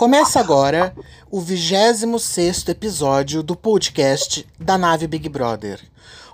[0.00, 0.94] Começa agora
[1.30, 5.78] o 26 episódio do podcast da nave Big Brother.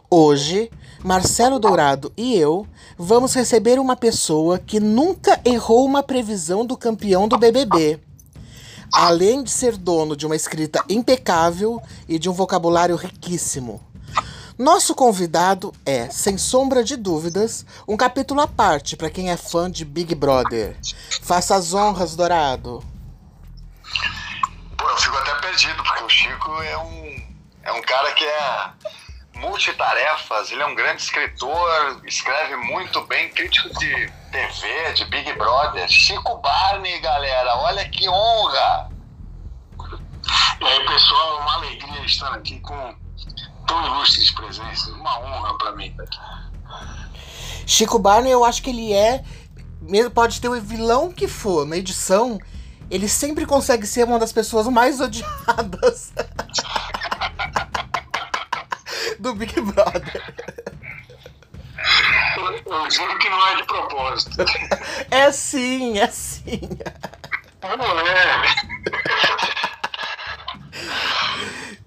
[0.09, 0.71] Hoje,
[1.03, 2.65] Marcelo Dourado e eu
[2.97, 7.99] vamos receber uma pessoa que nunca errou uma previsão do campeão do BBB.
[8.93, 13.81] Além de ser dono de uma escrita impecável e de um vocabulário riquíssimo.
[14.57, 19.69] Nosso convidado é, sem sombra de dúvidas, um capítulo à parte para quem é fã
[19.69, 20.77] de Big Brother.
[21.21, 22.95] Faça as honras, Dourado.
[24.87, 27.27] Pô, eu fico até perdido, porque o Chico é um,
[27.65, 28.71] é um cara que é
[29.35, 35.89] multitarefas, ele é um grande escritor, escreve muito bem, crítico de TV, de Big Brother.
[35.89, 38.89] Chico Barney, galera, olha que honra!
[40.61, 42.95] E aí, pessoal, é uma alegria estar aqui com
[43.67, 46.19] tão ilustres presenças, uma honra para mim estar aqui.
[47.67, 49.25] Chico Barney, eu acho que ele é,
[49.81, 52.39] mesmo pode ter o vilão que for na edição,
[52.91, 56.13] ele sempre consegue ser uma das pessoas mais odiadas
[59.19, 60.35] do Big Brother.
[62.37, 64.37] Eu, eu juro que não é de propósito.
[65.11, 66.61] É sim, é sim.
[67.63, 68.43] Não é.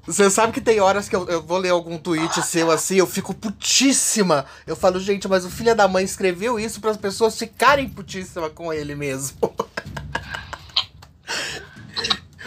[0.06, 3.06] Você sabe que tem horas que eu, eu vou ler algum tweet seu assim, eu
[3.06, 4.46] fico putíssima.
[4.66, 8.50] Eu falo, gente, mas o filho da mãe escreveu isso para as pessoas ficarem putíssima
[8.50, 9.38] com ele mesmo.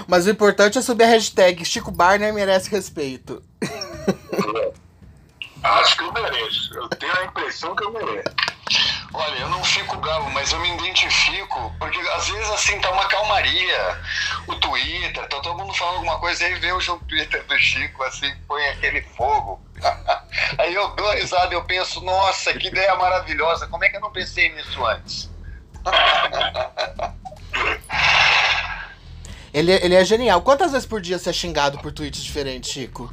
[0.06, 3.42] Mas o importante é subir a hashtag Chico Barner merece respeito.
[5.62, 6.74] Acho que eu mereço.
[6.74, 8.34] Eu tenho a impressão que eu mereço.
[9.14, 13.04] Olha, eu não fico bravo, mas eu me identifico, porque às vezes assim tá uma
[13.06, 14.00] calmaria.
[14.46, 18.02] O Twitter, tá todo mundo falando alguma coisa, aí vê o jogo Twitter do Chico,
[18.04, 19.60] assim, põe aquele fogo.
[20.58, 24.10] aí eu dou risada, eu penso, nossa, que ideia maravilhosa, como é que eu não
[24.10, 25.30] pensei nisso antes?
[29.52, 30.40] Ele, ele é genial.
[30.40, 33.12] Quantas vezes por dia você é xingado por tweets diferentes, Chico?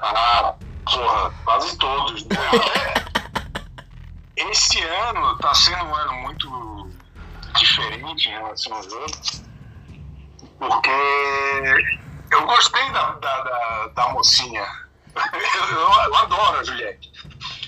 [0.00, 0.54] Ah,
[0.84, 2.36] porra, quase todos, né?
[4.36, 6.90] Esse ano tá sendo um ano muito
[7.56, 9.42] diferente em relação aos outros,
[10.58, 10.90] porque
[12.30, 14.66] eu gostei da, da, da, da mocinha.
[15.14, 17.12] Eu, eu adoro a Juliette.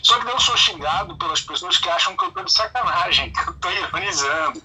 [0.03, 3.49] Só que eu sou xingado pelas pessoas que acham que eu tô de sacanagem, que
[3.49, 4.61] eu tô ironizando,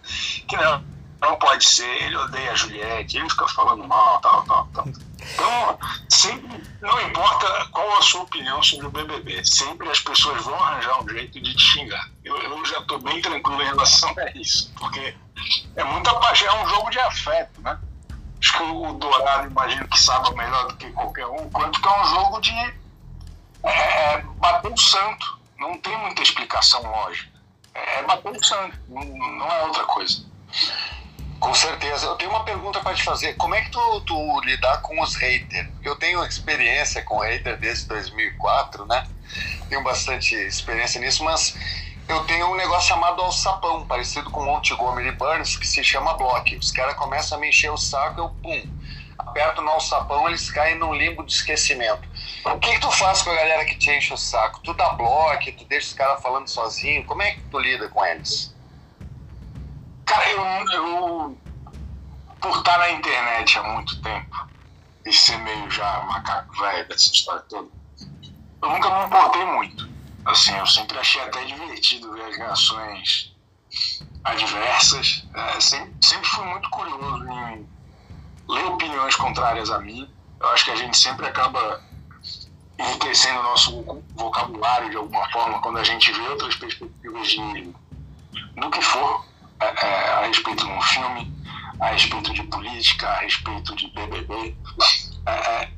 [0.47, 0.83] que não,
[1.21, 4.87] não pode ser, ele odeia a Juliette, ele fica falando mal, tal, tal, tal.
[4.87, 10.55] Então, sempre, não importa qual a sua opinião sobre o BBB, sempre as pessoas vão
[10.55, 12.09] arranjar um jeito de te xingar.
[12.23, 15.15] Eu, eu já estou bem tranquilo em relação a isso, porque
[15.75, 17.77] é muita paixão, é um jogo de afeto, né?
[18.41, 22.01] Acho que o Dourado, imagino que saiba melhor do que qualquer um, quanto que é
[22.01, 22.53] um jogo de
[23.63, 25.39] é, bater o santo.
[25.57, 27.37] Não tem muita explicação lógica.
[27.73, 30.23] É bater o santo, não, não é outra coisa.
[31.39, 32.05] Com certeza.
[32.05, 33.33] Eu tenho uma pergunta para te fazer.
[33.35, 35.69] Como é que tu, tu lidar com os haters?
[35.83, 39.03] Eu tenho experiência com hater desde 2004, né?
[39.69, 41.55] Tenho bastante experiência nisso, mas
[42.07, 46.55] eu tenho um negócio chamado alçapão, parecido com Montgomery Burns, que se chama block.
[46.57, 48.67] Os caras começam a me encher o saco, eu pum,
[49.17, 52.09] aperto no alçapão, eles caem num limbo de esquecimento.
[52.45, 54.59] O que, que tu faz com a galera que te enche o saco?
[54.63, 57.05] Tu dá bloco, tu deixa os caras falando sozinho?
[57.05, 58.58] Como é que tu lida com eles?
[60.09, 61.41] Cara, eu, eu,
[62.41, 64.35] por estar na internet há muito tempo
[65.05, 67.69] e ser meio já macaco velho dessa história toda,
[68.63, 69.87] eu nunca me importei muito.
[70.25, 73.35] Assim, eu sempre achei até divertido ver as reações
[74.23, 75.27] adversas.
[75.35, 77.69] É, sempre, sempre fui muito curioso em
[78.49, 80.11] ler opiniões contrárias a mim.
[80.41, 81.79] Eu acho que a gente sempre acaba
[82.79, 87.73] enriquecendo o nosso vocabulário de alguma forma quando a gente vê outras perspectivas de,
[88.55, 89.28] do que for
[89.59, 91.33] a respeito de um filme,
[91.79, 94.55] a respeito de política, a respeito de BBB.
[95.25, 95.71] É, é,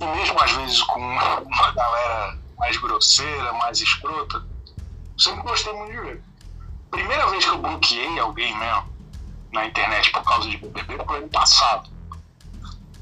[0.00, 4.44] e mesmo às vezes com uma, uma galera mais grosseira, mais escrota,
[5.18, 6.22] sempre gostei muito de ver.
[6.90, 8.96] Primeira vez que eu bloqueei alguém mesmo
[9.52, 11.90] na internet por causa de BBB foi ano passado.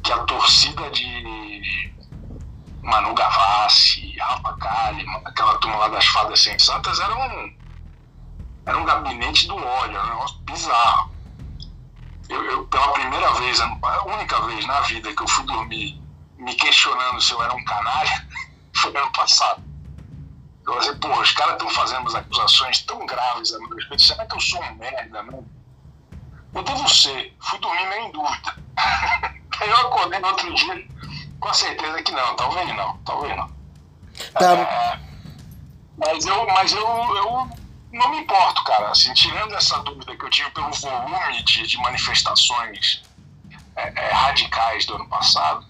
[0.03, 1.95] Que a torcida de
[2.83, 7.64] Manu Gavassi, Rafa Kalimann, aquela turma lá das fadas sensatas era um
[8.67, 11.11] era um gabinete do ódio, era um negócio bizarro.
[12.29, 16.03] Eu, eu, pela primeira vez, a única vez na vida que eu fui dormir
[16.39, 18.27] me questionando se eu era um canalha,
[18.75, 19.63] foi ano passado.
[20.67, 24.25] Eu falei, pô, os caras estão fazendo as acusações tão graves a meu respeito, será
[24.25, 25.45] que eu sou um merda, não?
[26.55, 28.57] Eu devo ser, fui dormir meio em dúvida.
[29.61, 30.89] Aí eu acordei no outro dia
[31.39, 33.49] com a certeza que não, talvez não, talvez não.
[34.33, 34.53] Tá.
[34.53, 35.01] É,
[35.99, 37.49] mas eu, mas eu, eu
[37.95, 38.91] não me importo, cara.
[38.91, 43.03] Assim, tirando essa dúvida que eu tive pelo volume de, de manifestações
[43.77, 45.65] é, é, radicais do ano passado,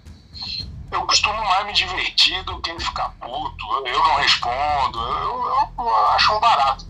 [0.91, 3.87] eu costumo mais me divertir do que ficar puto.
[3.87, 4.99] Eu não respondo.
[4.99, 6.87] Eu, eu, eu acho um barato.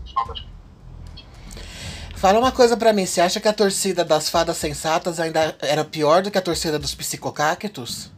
[2.15, 5.83] Fala uma coisa pra mim, você acha que a torcida das fadas sensatas ainda era
[5.83, 8.09] pior do que a torcida dos psicocactos?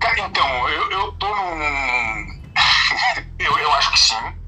[0.00, 2.40] Cara, então, eu, eu tô num.
[3.38, 4.38] eu, eu acho que sim.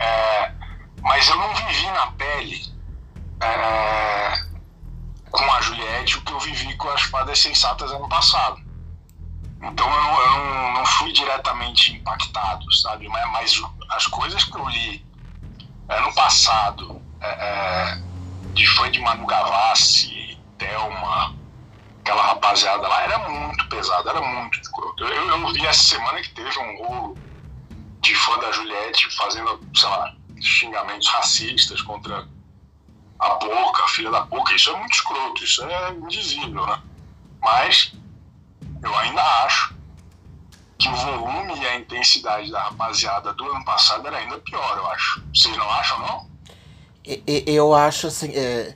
[0.00, 0.52] É,
[1.02, 2.60] mas eu não vivi na pele
[3.40, 4.32] é,
[5.30, 8.60] com a Juliette o que eu vivi com as fadas sensatas ano passado.
[9.62, 13.08] Então eu não, eu não, não fui diretamente impactado, sabe?
[13.08, 15.06] Mas, mas, as coisas que eu li
[15.88, 18.02] ano passado, é, é
[18.54, 21.36] de fã de Manu Gavassi, Thelma,
[22.00, 24.58] aquela rapaziada lá, era muito pesado, era muito.
[24.98, 27.25] Eu, eu vi essa semana que teve um rolo
[28.06, 32.26] de fã da Juliette fazendo, sei lá, xingamentos racistas contra
[33.18, 34.54] a boca, a filha da boca.
[34.54, 36.80] Isso é muito escroto, isso é indizível, né?
[37.40, 37.92] Mas
[38.82, 39.74] eu ainda acho
[40.78, 44.86] que o volume e a intensidade da rapaziada do ano passado era ainda pior, eu
[44.90, 45.22] acho.
[45.34, 46.30] Vocês não acham, não?
[47.26, 48.32] Eu acho assim.
[48.34, 48.74] É,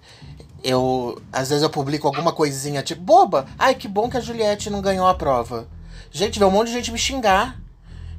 [0.64, 1.20] eu.
[1.32, 3.46] Às vezes eu publico alguma coisinha tipo, boba!
[3.58, 5.68] Ai, que bom que a Juliette não ganhou a prova.
[6.10, 7.60] Gente, vê um monte de gente me xingar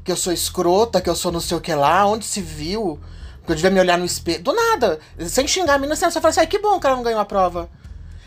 [0.03, 2.99] que eu sou escrota, que eu sou não sei o que lá, onde se viu,
[3.45, 4.43] que eu devia me olhar no espelho.
[4.43, 7.03] Do nada, sem xingar a menina, você só fala assim, que bom que ela não
[7.03, 7.69] ganhou a prova.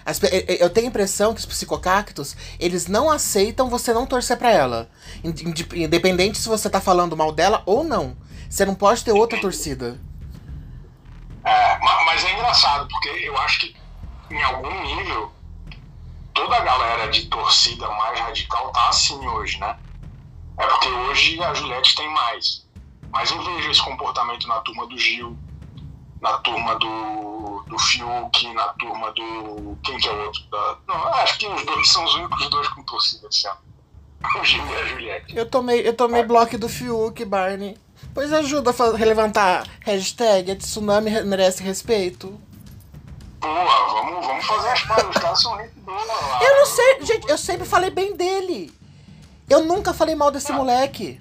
[0.07, 0.21] As,
[0.61, 4.91] eu tenho a impressão que os psicocactos, eles não aceitam você não torcer para ela.
[5.75, 8.17] Independente se você tá falando mal dela ou não.
[8.49, 9.99] Você não pode ter outra torcida.
[11.43, 13.77] É, mas é engraçado, porque eu acho que
[14.31, 15.33] em algum nível
[16.35, 19.77] toda a galera de torcida mais radical tá assim hoje, né?
[20.59, 22.65] É porque hoje a Juliette tem mais.
[23.11, 25.37] Mas eu vejo esse comportamento na turma do Gil,
[26.21, 29.79] na turma do, do Fiuk, na turma do.
[29.85, 30.43] Quem que é o outro?
[30.51, 33.59] Da, não, acho que os dois são os únicos dois com torcida esse ano.
[34.41, 35.37] O Gil e a Juliette.
[35.37, 36.25] Eu tomei, eu tomei é.
[36.25, 37.77] bloco do Fiuk, Barney.
[38.13, 42.41] Pois ajuda a relevantar hashtag a tsunami merece respeito.
[43.41, 46.41] Pô, vamos, vamos fazer as coisas, os caras são gente boa lá.
[46.43, 48.73] Eu não sei, gente, eu sempre falei bem dele.
[49.49, 51.21] Eu nunca falei mal desse moleque.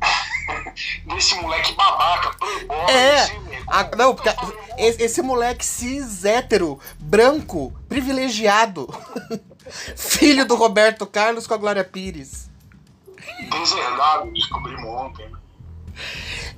[1.06, 3.26] desse moleque babaca, playboy, é.
[3.66, 4.28] A, não, porque
[4.76, 8.88] esse, esse, moleque cis, hétero, branco, privilegiado.
[9.96, 12.50] Filho do Roberto Carlos com a Glória Pires.
[13.50, 15.28] Deserdado, descobrimos ontem.
[15.28, 15.38] Né?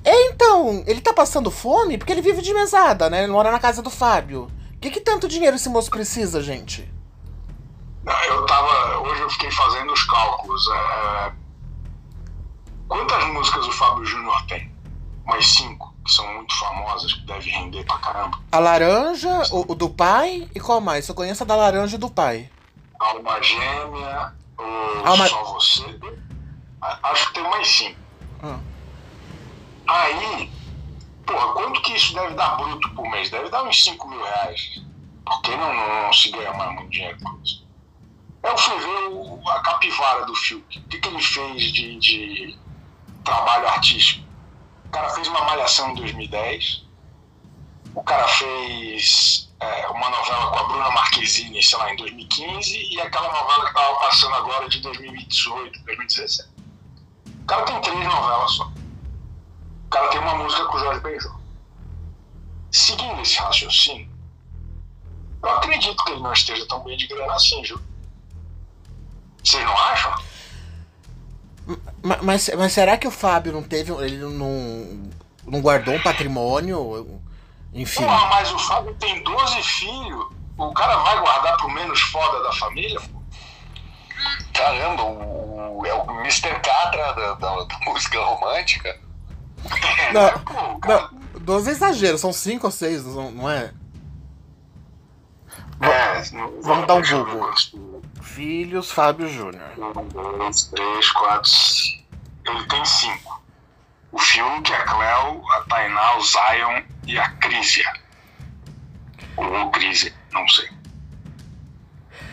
[0.03, 3.23] Então, ele tá passando fome porque ele vive de mesada, né?
[3.23, 4.51] Ele mora na casa do Fábio.
[4.75, 6.89] O que, que tanto dinheiro esse moço precisa, gente?
[8.27, 8.99] Eu tava.
[8.99, 10.65] Hoje eu fiquei fazendo os cálculos.
[10.69, 11.31] É,
[12.87, 14.71] quantas músicas o Fábio Júnior tem?
[15.25, 18.39] Mais cinco, que são muito famosas, que deve render pra caramba.
[18.49, 21.07] A Laranja, o, o do pai e qual mais?
[21.07, 22.49] Eu conheço a da Laranja e do pai.
[22.97, 25.27] Alma Gêmea, o Alma...
[25.27, 25.99] Só Você.
[26.81, 27.99] Acho que tem mais cinco.
[28.43, 28.59] Hum.
[29.87, 30.49] Aí,
[31.25, 33.29] porra, quanto que isso deve dar bruto por mês?
[33.29, 34.81] Deve dar uns 5 mil reais.
[35.25, 37.66] Porque não, não, não se ganha mais muito dinheiro com isso.
[38.43, 40.79] Eu fui ver a capivara do Fiuk.
[40.79, 42.59] O que, que ele fez de, de
[43.23, 44.25] trabalho artístico?
[44.85, 46.85] O cara fez uma malhação em 2010.
[47.93, 52.93] O cara fez é, uma novela com a Bruna Marquezine, sei lá, em 2015.
[52.93, 56.49] E aquela novela que estava passando agora de 2018, 2017.
[57.41, 58.71] O cara tem três novelas só.
[59.85, 61.39] O cara tem uma música com o Jorge Benjor.
[62.71, 64.09] Seguindo esse raciocínio,
[65.41, 67.81] eu acredito que ele não esteja tão bem de grana assim, Ju.
[69.47, 70.13] Vocês não acham?
[72.21, 73.93] Mas, mas será que o Fábio não teve.
[73.93, 75.09] Ele não,
[75.45, 77.21] não guardou um patrimônio?
[77.73, 78.03] Enfim.
[78.03, 80.27] Porra, mas o Fábio tem 12 filhos.
[80.57, 82.99] O cara vai guardar pro menos foda da família?
[84.53, 86.59] Caramba, o, é o Mr.
[86.59, 88.99] Catra da, da, da música romântica.
[90.13, 91.09] Não, pô, cara...
[91.33, 93.71] não, 12 é exagero, são 5 ou 6, não, não é?
[95.81, 96.21] É,
[96.61, 97.53] vamos dar um Google.
[98.21, 99.71] Filhos Fábio Júnior.
[99.77, 101.51] Um, dois, três, quatro.
[102.45, 103.41] Ele tem cinco.
[104.11, 107.91] O Fiuk, a Cleo, a Tainá, o Zion e a Crisia.
[109.35, 110.69] Ou Crisia, não sei.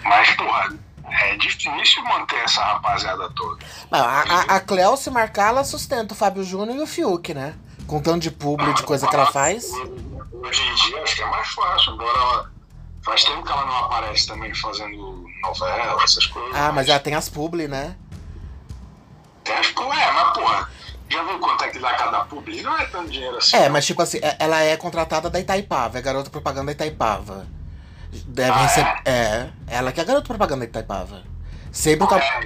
[0.05, 0.75] Mas, porra,
[1.11, 3.65] é difícil manter essa rapaziada toda.
[3.91, 7.35] Não, a, a, a Cleo, se marcar, ela sustenta o Fábio Júnior e o Fiuk,
[7.35, 7.55] né?
[7.87, 9.71] Com tanto de público de coisa que ela faz.
[10.33, 11.93] Hoje em dia acho que é mais fácil.
[11.93, 12.54] Agora ela
[13.05, 16.55] Faz tempo que ela não aparece também fazendo novela, essas coisas.
[16.55, 17.95] Ah, mas, mas ela tem as publi, né?
[19.45, 20.69] Tem as publi, é, mas porra,
[21.11, 22.63] Já viu quanto é que dá cada publi?
[22.63, 23.55] Não é tanto dinheiro assim.
[23.57, 27.47] É, mas tipo assim, é- ela é contratada da Itaipava, é garota propaganda da Itaipava.
[28.27, 29.03] Deve Ah, receber.
[29.05, 31.23] É, ela que é garota propaganda da Itaipava.
[31.71, 32.19] Sempre a...
[32.19, 32.41] É,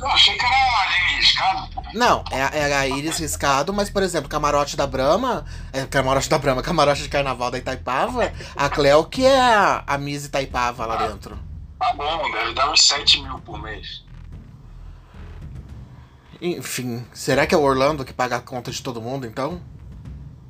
[0.00, 1.68] eu achei que era ali arriscado.
[1.74, 1.82] pô.
[1.94, 5.44] Não, é, é a Iris Riscado, mas, por exemplo, camarote da Brahma.
[5.72, 9.98] É, camarote da Brahma, camarote de carnaval da Itaipava, a Cleo que é a, a
[9.98, 11.38] Miss Itaipava lá dentro.
[11.78, 14.04] Tá bom, deve dar uns 7 mil por mês.
[16.40, 19.60] Enfim, será que é o Orlando que paga a conta de todo mundo, então?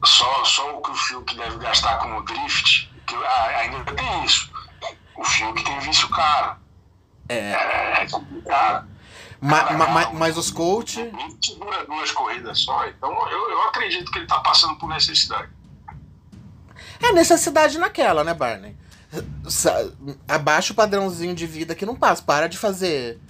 [0.05, 4.25] Só, só o que o Fiuk deve gastar com o drift, que ah, ainda tem
[4.25, 4.51] isso.
[5.17, 6.57] O Fiuk tem vício caro.
[7.29, 7.53] É.
[8.03, 8.89] É complicado.
[9.41, 10.99] Ma- ma- ma- mas os coach.
[11.01, 11.13] Ele
[11.45, 15.49] segura duas corridas só, então eu, eu acredito que ele tá passando por necessidade.
[17.01, 18.77] É necessidade naquela, né, Barney?
[20.27, 22.23] Abaixa o padrãozinho de vida que não passa.
[22.23, 23.21] Para de fazer.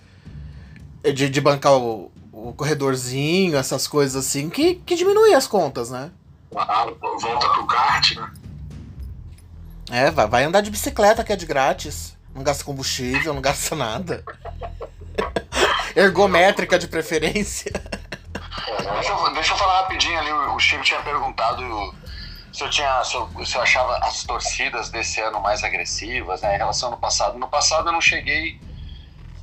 [1.03, 6.11] De, de bancar o, o corredorzinho, essas coisas assim, que, que diminui as contas, né?
[6.51, 8.33] Claro, volta pro kart, né?
[9.91, 12.17] É, vai, vai andar de bicicleta que é de grátis.
[12.35, 14.25] Não gasta combustível, não gasta nada.
[15.99, 17.73] Ergométrica de preferência.
[18.95, 20.31] Deixa eu, deixa eu falar rapidinho ali.
[20.31, 21.61] O Chico tinha perguntado
[22.53, 26.55] se eu, tinha, se, eu, se eu achava as torcidas desse ano mais agressivas né,
[26.55, 27.37] em relação ao passado.
[27.37, 28.61] No passado eu não cheguei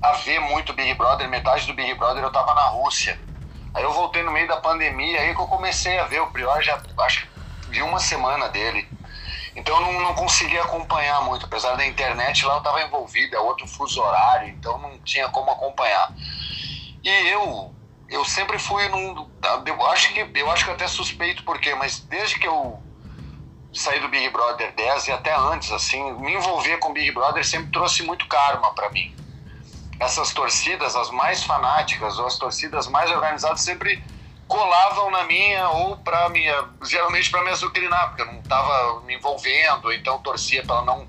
[0.01, 1.27] a ver muito Big Brother.
[1.27, 3.19] Metade do Big Brother eu tava na Rússia.
[3.73, 6.61] Aí eu voltei no meio da pandemia, aí que eu comecei a ver o Prior,
[6.61, 7.27] já acho
[7.67, 8.87] vi uma semana dele.
[9.53, 13.39] Então eu não, não consegui acompanhar muito, apesar da internet lá eu estava envolvido, é
[13.39, 16.13] outro fuso horário, então não tinha como acompanhar.
[17.05, 17.75] E eu,
[18.09, 19.29] eu sempre fui num.
[19.63, 22.81] Eu acho que eu acho que até suspeito por quê, mas desde que eu
[23.71, 27.71] saí do Big Brother 10 e até antes, assim, me envolver com Big Brother sempre
[27.71, 29.13] trouxe muito karma para mim.
[29.99, 34.03] Essas torcidas, as mais fanáticas ou as torcidas mais organizadas, sempre
[34.47, 39.15] colavam na minha ou para minha, geralmente para me azucrinar, porque eu não estava me
[39.15, 41.07] envolvendo, então torcia pela não,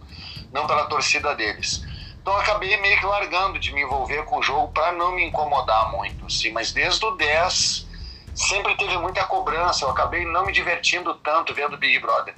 [0.53, 1.86] não pela torcida deles.
[2.26, 5.25] Então eu acabei meio que largando de me envolver com o jogo para não me
[5.25, 7.87] incomodar muito, assim, mas desde o 10
[8.35, 12.35] sempre teve muita cobrança, eu acabei não me divertindo tanto vendo Big Brother.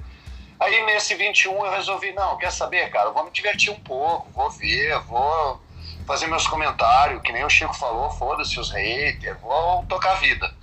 [0.59, 4.51] Aí nesse 21 eu resolvi, não, quer saber, cara, vou me divertir um pouco, vou
[4.51, 5.59] ver, vou
[6.05, 10.53] fazer meus comentários, que nem o Chico falou, foda-se os haters, vou tocar a vida.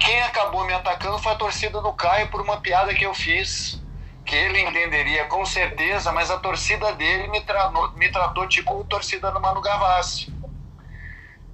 [0.00, 3.82] Quem acabou me atacando foi a torcida do Caio por uma piada que eu fiz,
[4.28, 9.30] que ele entenderia com certeza, mas a torcida dele me, tratou, me tratou tipo torcida
[9.30, 10.30] do Manu Gavassi.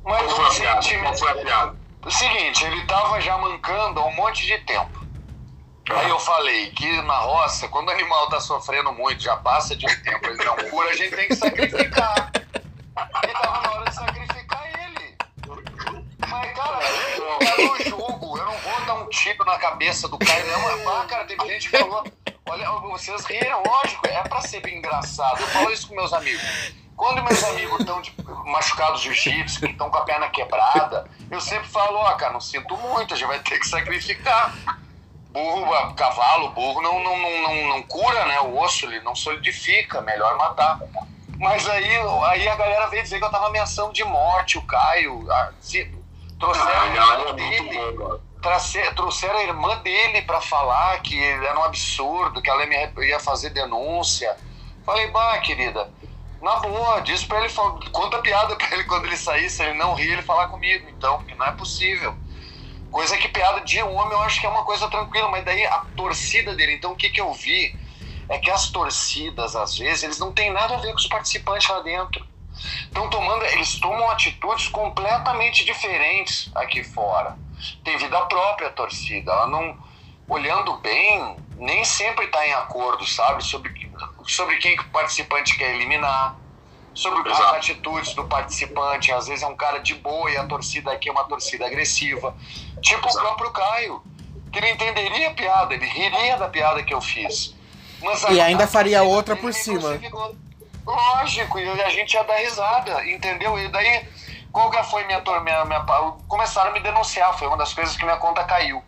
[0.05, 0.83] Mas foi a o piada?
[0.83, 1.77] sentimento- foi a piada?
[2.11, 5.05] seguinte, ele tava já mancando há um monte de tempo.
[5.89, 9.87] Aí eu falei que na roça, quando o animal tá sofrendo muito, já passa de
[9.87, 12.31] um tempo, ele não cura, a gente tem que sacrificar.
[12.35, 15.17] E tava na hora de sacrificar ele.
[16.29, 20.47] Mas, cara, é no jogo, eu não vou dar um tiro na cabeça do Caio,
[20.51, 20.61] não.
[20.63, 22.05] Mas, ah, cara, teve gente que falou,
[22.49, 25.41] olha, vocês riram, lógico, é pra ser bem engraçado.
[25.41, 26.43] Eu falo isso com meus amigos.
[26.97, 28.01] Quando meus amigos estão
[28.47, 32.41] machucados de jiu-jitsu, que estão com a perna quebrada, eu sempre falo, ó, cara, não
[32.41, 34.55] sinto muito, a gente vai ter que sacrificar.
[35.31, 38.39] Burro, a- cavalo, burro não, não, não, não, cura, né?
[38.41, 40.79] O osso, ele não solidifica, melhor matar.
[41.37, 41.85] Mas aí,
[42.29, 45.27] aí a galera veio dizer que eu tava ameaçando de morte o Caio.
[45.33, 45.91] ah, se-
[46.39, 46.87] trouxeram Ah, a
[48.45, 52.63] trace- trouxeram a irmã dele pra falar que era um absurdo, que ela
[53.03, 54.37] ia fazer denúncia.
[54.85, 55.91] Falei, bah, querida,
[56.43, 57.53] na boa, diz pra ele,
[57.91, 61.17] conta piada pra ele quando ele sair, se ele não rir, ele falar comigo, então,
[61.17, 62.15] porque não é possível.
[62.91, 65.79] Coisa que piada de homem eu acho que é uma coisa tranquila, mas daí a
[65.97, 67.75] torcida dele, então o que que eu vi
[68.29, 71.69] é que as torcidas, às vezes, eles não têm nada a ver com os participantes
[71.69, 72.25] lá dentro.
[72.85, 77.37] Estão tomando, eles tomam atitudes completamente diferentes aqui fora.
[77.85, 79.77] Tem vida própria a torcida, ela não,
[80.29, 83.73] olhando bem, nem sempre está em acordo, sabe, sobre,
[84.27, 86.37] sobre quem que o participante quer eliminar,
[86.95, 87.57] sobre as Exato.
[87.57, 89.13] atitudes do participante.
[89.13, 92.35] Às vezes é um cara de boa e a torcida aqui é uma torcida agressiva.
[92.81, 93.19] Tipo Exato.
[93.19, 94.03] o próprio Caio,
[94.53, 97.55] que ele entenderia a piada, ele riria da piada que eu fiz.
[98.01, 99.99] Mas a- E ainda a faria outra por cima.
[100.87, 103.59] Lógico, e a gente ia dar risada, entendeu?
[103.59, 104.07] E daí,
[104.55, 105.81] qual que foi minha, minha, minha
[106.29, 108.83] Começaram a me denunciar, foi uma das coisas que minha conta caiu.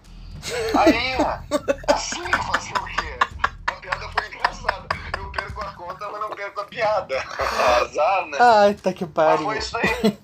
[0.78, 1.38] Aí, ó,
[1.92, 3.18] assim, fazer o quê?
[3.66, 4.86] A piada foi engraçada.
[5.18, 7.18] Eu perco a conta, mas não perco a piada.
[7.82, 8.38] Azar, né?
[8.40, 9.44] Ai, tá que Mas pariu.
[9.44, 10.18] foi isso aí.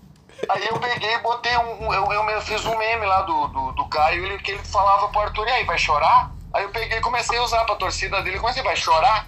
[0.48, 1.92] Aí eu peguei e botei um.
[1.92, 5.08] Eu, eu, eu fiz um meme lá do, do, do Caio, ele, que ele falava
[5.08, 6.30] pro Arthur, e aí, vai chorar?
[6.54, 8.38] Aí eu peguei e comecei a usar pra torcida dele.
[8.38, 9.26] Comecei, vai chorar?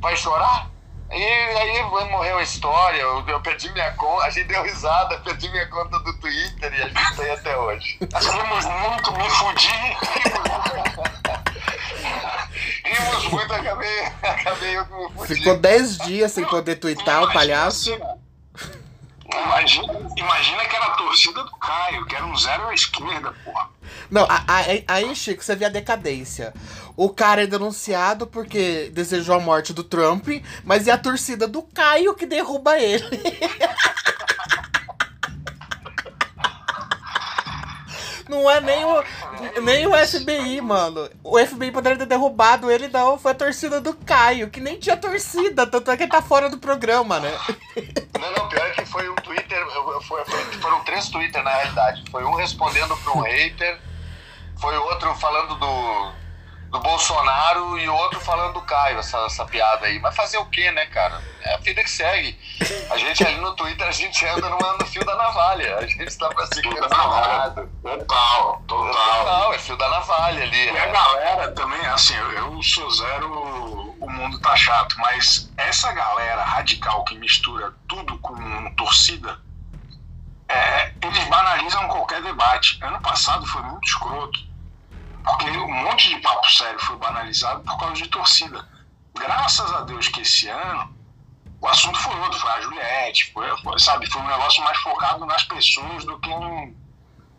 [0.00, 0.70] Vai chorar?
[1.10, 5.48] E aí morreu a história, eu, eu, perdi minha conta, a gente deu risada, perdi
[5.50, 7.98] minha conta do Twitter e a gente tem até hoje.
[8.00, 9.68] Rimos muito, me fudi.
[12.84, 15.34] Rimos muito, acabei, acabei eu me fudi.
[15.36, 17.96] Ficou 10 dias sem poder twittar o palhaço.
[19.44, 23.68] Imagina, imagina que era a torcida do Caio, que era um zero à esquerda, porra.
[24.10, 26.54] Não, aí, aí, Chico, você vê a decadência.
[26.96, 30.28] O cara é denunciado porque desejou a morte do Trump,
[30.64, 33.04] mas é a torcida do Caio que derruba ele.
[38.28, 39.04] Não é nem o,
[39.62, 41.08] nem o FBI, mano.
[41.22, 43.18] O FBI poderia ter derrubado ele, não.
[43.18, 46.50] Foi a torcida do Caio, que nem tinha torcida, tanto é que ele tá fora
[46.50, 47.32] do programa, né?
[48.20, 49.64] Não, não, pior é que foi um Twitter.
[50.02, 50.24] Foi,
[50.60, 52.04] foram três Twitter na realidade.
[52.10, 53.78] Foi um respondendo pra um hater,
[54.58, 56.25] foi outro falando do
[56.70, 59.98] do Bolsonaro e outro falando do Caio, essa, essa piada aí.
[60.00, 61.22] Mas fazer o quê, né, cara?
[61.42, 62.38] É a vida que segue.
[62.90, 65.78] A gente ali no Twitter, a gente anda no, no fio da navalha.
[65.78, 67.68] A gente tá pra seguir cancelado.
[67.82, 69.24] Total, total.
[69.24, 70.68] Total, é fio da navalha ali.
[70.68, 70.80] E né?
[70.80, 77.04] a galera também, assim, eu sou zero, o mundo tá chato, mas essa galera radical
[77.04, 78.34] que mistura tudo com
[78.74, 79.38] torcida,
[80.48, 82.78] é, eles banalizam qualquer debate.
[82.82, 84.45] Ano passado foi muito escroto
[85.26, 88.64] porque um monte de papo sério foi banalizado por causa de torcida.
[89.18, 90.94] Graças a Deus que esse ano
[91.60, 95.26] o assunto foi outro, foi a Juliette, foi, foi sabe, foi um negócio mais focado
[95.26, 96.76] nas pessoas do que em,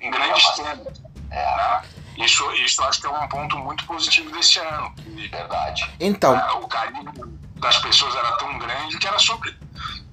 [0.01, 1.01] em grandes temas.
[1.31, 1.81] É, né?
[2.17, 4.93] Isso, isso acho que é um ponto muito positivo desse ano.
[5.31, 5.89] Verdade.
[5.99, 6.35] Então.
[6.35, 9.55] É, o carinho das pessoas era tão grande que era sobre.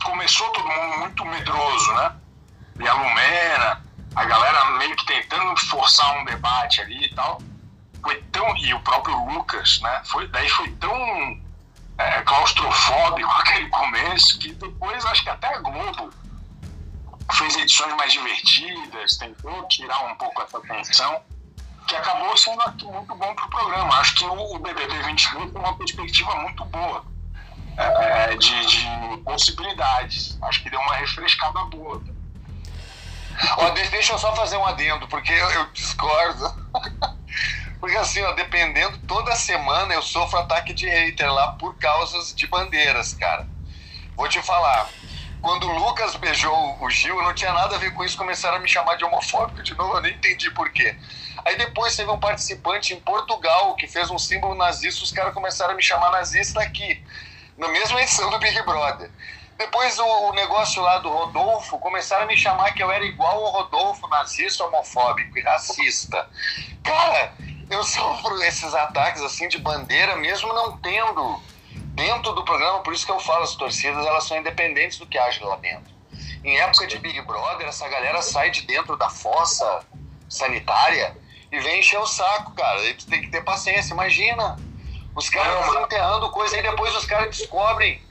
[0.05, 2.15] Começou todo mundo muito medroso, né?
[2.79, 3.83] E a Lumena,
[4.15, 7.41] a galera meio que tentando forçar um debate ali e tal
[8.05, 8.57] foi tão.
[8.59, 10.03] E o próprio Lucas, né?
[10.05, 11.41] Foi, daí foi tão
[11.99, 16.11] é, claustrofóbico aquele começo que depois acho que até a Globo
[17.33, 21.23] fez edições mais divertidas, tentou tirar um pouco essa tensão,
[21.89, 23.95] que acabou sendo muito bom para o programa.
[23.99, 27.05] Acho que o BBB 22 tem uma perspectiva muito boa
[27.77, 30.39] é, é, de, de, possibilidades.
[30.43, 32.03] Acho que deu uma refrescada boa.
[33.91, 36.64] Deixa eu só fazer um adendo, porque eu discordo.
[37.85, 42.47] Porque assim, ó, dependendo, toda semana eu sofro ataque de hater lá por causas de
[42.47, 43.47] bandeiras, cara.
[44.17, 44.89] Vou te falar.
[45.43, 48.59] Quando o Lucas beijou o Gil, não tinha nada a ver com isso, começaram a
[48.59, 50.97] me chamar de homofóbico de novo, eu nem entendi por quê.
[51.45, 55.75] Aí depois teve um participante em Portugal que fez um símbolo nazista, os caras começaram
[55.75, 57.05] a me chamar nazista aqui,
[57.59, 59.11] na mesma edição do Big Brother.
[59.59, 63.45] Depois o, o, negócio lá do Rodolfo, começaram a me chamar que eu era igual
[63.45, 66.27] ao Rodolfo, nazista, homofóbico e racista.
[66.83, 67.35] Cara,
[67.71, 71.41] eu sofro esses ataques assim de bandeira, mesmo não tendo
[71.95, 75.19] dentro do programa, por isso que eu falo, as torcidas elas são independentes do que
[75.19, 75.93] haja lá dentro.
[76.43, 79.83] Em época de Big Brother, essa galera sai de dentro da fossa
[80.29, 81.17] sanitária
[81.51, 82.81] e vem encher o saco, cara.
[82.81, 84.57] Aí tu tem que ter paciência, imagina.
[85.15, 88.03] Os caras enterrando coisa e depois os caras descobrem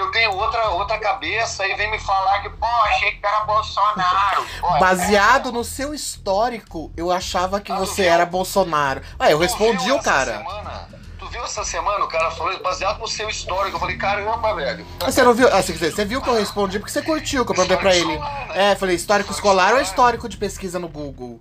[0.00, 3.40] que eu tenho outra, outra cabeça e vem me falar que, pô, achei que era
[3.40, 4.46] Bolsonaro.
[4.60, 5.52] Pô, Baseado é...
[5.52, 8.12] no seu histórico, eu achava que ah, você viu?
[8.12, 9.02] era Bolsonaro.
[9.18, 10.38] Ah, eu tu respondi o cara.
[10.38, 10.88] Semana?
[11.18, 13.76] Tu viu essa semana o cara falou baseado no seu histórico?
[13.76, 14.86] Eu falei, caramba, velho.
[15.00, 15.48] Ah, você não viu?
[15.52, 18.16] Ah, você, viu que eu respondi porque você curtiu que eu perguntei pra ele.
[18.16, 18.46] Né?
[18.54, 21.40] É, falei, histórico escolar ou histórico de pesquisa no Google?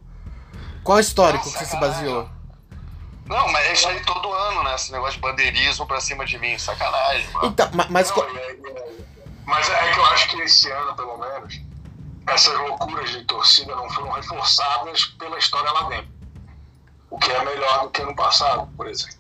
[0.83, 1.93] Qual histórico Nossa, que você caralho.
[1.93, 2.38] se baseou?
[3.29, 4.73] Não, mas é isso aí todo ano, né?
[4.73, 7.29] Esse negócio de bandeirismo pra cima de mim, sacanagem.
[7.31, 7.49] Mano.
[7.49, 8.09] Então, mas.
[8.09, 8.57] Não, é, é,
[9.45, 11.61] mas é que eu acho que esse ano, pelo menos,
[12.25, 16.09] essas loucuras de torcida não foram reforçadas pela história lá dentro.
[17.11, 19.19] O que é melhor do que no passado, por exemplo.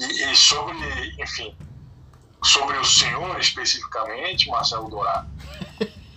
[0.00, 1.54] E, e sobre, enfim,
[2.42, 5.28] sobre o senhor especificamente, Marcelo Dourado,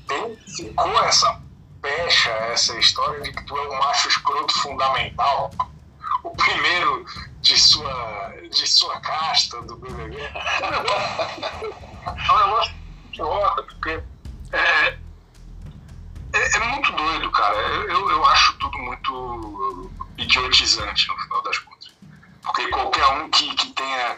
[0.07, 1.41] tem, ficou essa
[1.81, 5.51] pecha, essa história de que tu é um macho escroto fundamental
[6.23, 7.05] o primeiro
[7.41, 10.17] de sua, de sua casta do BBB.
[12.05, 12.73] É um negócio
[13.09, 14.03] idiota, porque
[14.51, 14.97] é,
[16.33, 17.55] é, é, muito doido, cara.
[17.57, 21.91] Eu, eu acho tudo muito idiotizante no final das contas.
[22.41, 24.17] Porque qualquer um que, que tenha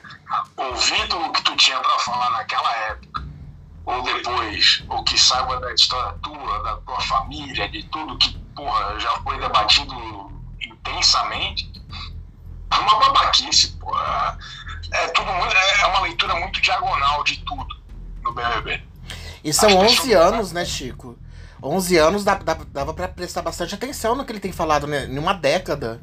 [0.58, 3.28] ouvido o que tu tinha para falar naquela época,
[3.86, 9.00] ou depois, ou que saiba da história tua, da tua família, de tudo que porra,
[9.00, 9.96] já foi debatido
[10.62, 11.71] intensamente,
[12.72, 13.98] é uma babaquice, pô.
[13.98, 14.38] É,
[14.92, 17.80] é, tudo muito, é, é uma leitura muito diagonal de tudo
[18.24, 18.82] no BBB.
[19.44, 21.18] E são 11 anos, né, Chico?
[21.64, 25.06] 11 anos dava, dava pra prestar bastante atenção no que ele tem falado, né?
[25.06, 26.02] Em uma década.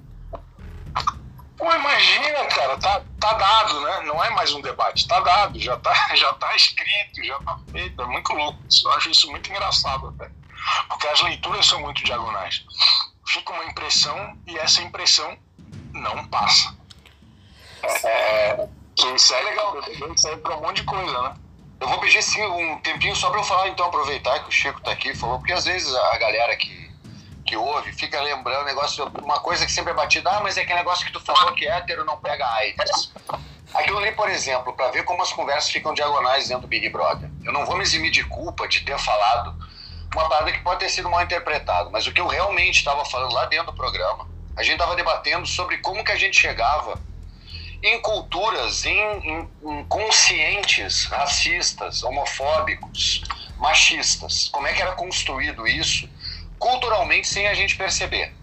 [1.57, 2.47] Pô, imagina, cara.
[2.47, 4.03] cara, tá, tá dado, né?
[4.03, 8.01] Não é mais um debate, tá dado, já tá, já tá escrito, já tá feito.
[8.01, 8.61] É muito louco.
[8.85, 10.31] Eu acho isso muito engraçado até.
[10.89, 12.65] Porque as leituras são muito diagonais.
[13.27, 15.37] Fica uma impressão e essa impressão
[15.99, 16.75] não passa.
[18.05, 19.79] É, que isso é legal,
[20.15, 21.35] isso aí pra um monte de coisa, né?
[21.81, 24.81] Eu vou pedir sim um tempinho só para eu falar, então, aproveitar que o Chico
[24.81, 26.91] tá aqui falou, porque às vezes a galera que,
[27.47, 30.79] que ouve fica lembrando negócio, uma coisa que sempre é batida, ah, mas é aquele
[30.81, 33.13] negócio que tu falou que hétero não pega AIDS.
[33.73, 37.31] Aquilo ali, por exemplo, para ver como as conversas ficam diagonais dentro do Big Brother.
[37.45, 39.55] Eu não vou me eximir de culpa de ter falado
[40.13, 43.35] uma parada que pode ter sido mal interpretada, mas o que eu realmente estava falando
[43.35, 44.27] lá dentro do programa,
[44.59, 47.01] a gente estava debatendo sobre como que a gente chegava
[47.81, 49.49] em culturas, em,
[49.89, 53.23] conscientes racistas, homofóbicos,
[53.57, 54.49] machistas.
[54.49, 56.09] Como é que era construído isso
[56.59, 58.35] culturalmente sem a gente perceber?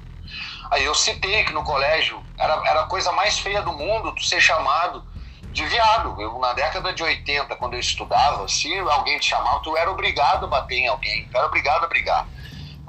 [0.72, 4.24] Aí eu citei que no colégio era, era a coisa mais feia do mundo tu
[4.24, 5.06] ser chamado
[5.52, 6.20] de viado.
[6.22, 10.46] Eu, na década de 80, quando eu estudava, se alguém te chamava, tu era obrigado
[10.46, 12.26] a bater em alguém, tu era obrigado a brigar.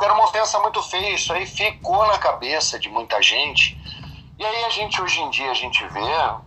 [0.01, 3.77] Era uma ofensa muito feia, isso aí ficou na cabeça de muita gente
[4.39, 6.01] e aí a gente hoje em dia a gente vê,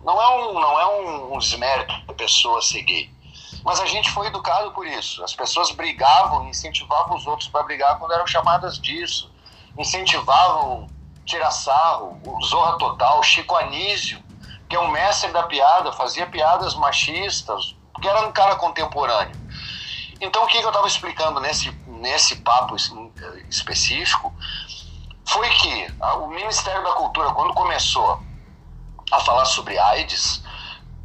[0.04, 3.12] não é um, não é um, um desmérito da pessoa ser gay,
[3.66, 5.24] mas a gente foi educado por isso.
[5.24, 9.32] As pessoas brigavam, incentivavam os outros para brigar quando eram chamadas disso,
[9.76, 10.88] incentivavam
[11.26, 14.24] tirar sarro, Zorra Total, Chico Anísio,
[14.70, 19.36] que é um mestre da piada, fazia piadas machistas, porque era um cara contemporâneo.
[20.22, 22.76] Então o que, que eu estava explicando nesse, nesse papo
[23.50, 24.34] específico
[25.28, 25.88] foi que
[26.22, 28.22] o Ministério da Cultura, quando começou
[29.12, 30.44] a falar sobre AIDS,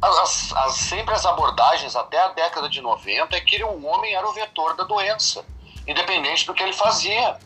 [0.01, 4.27] as, as, sempre as abordagens até a década de 90 é que o homem era
[4.27, 5.45] o vetor da doença,
[5.87, 7.37] independente do que ele fazia.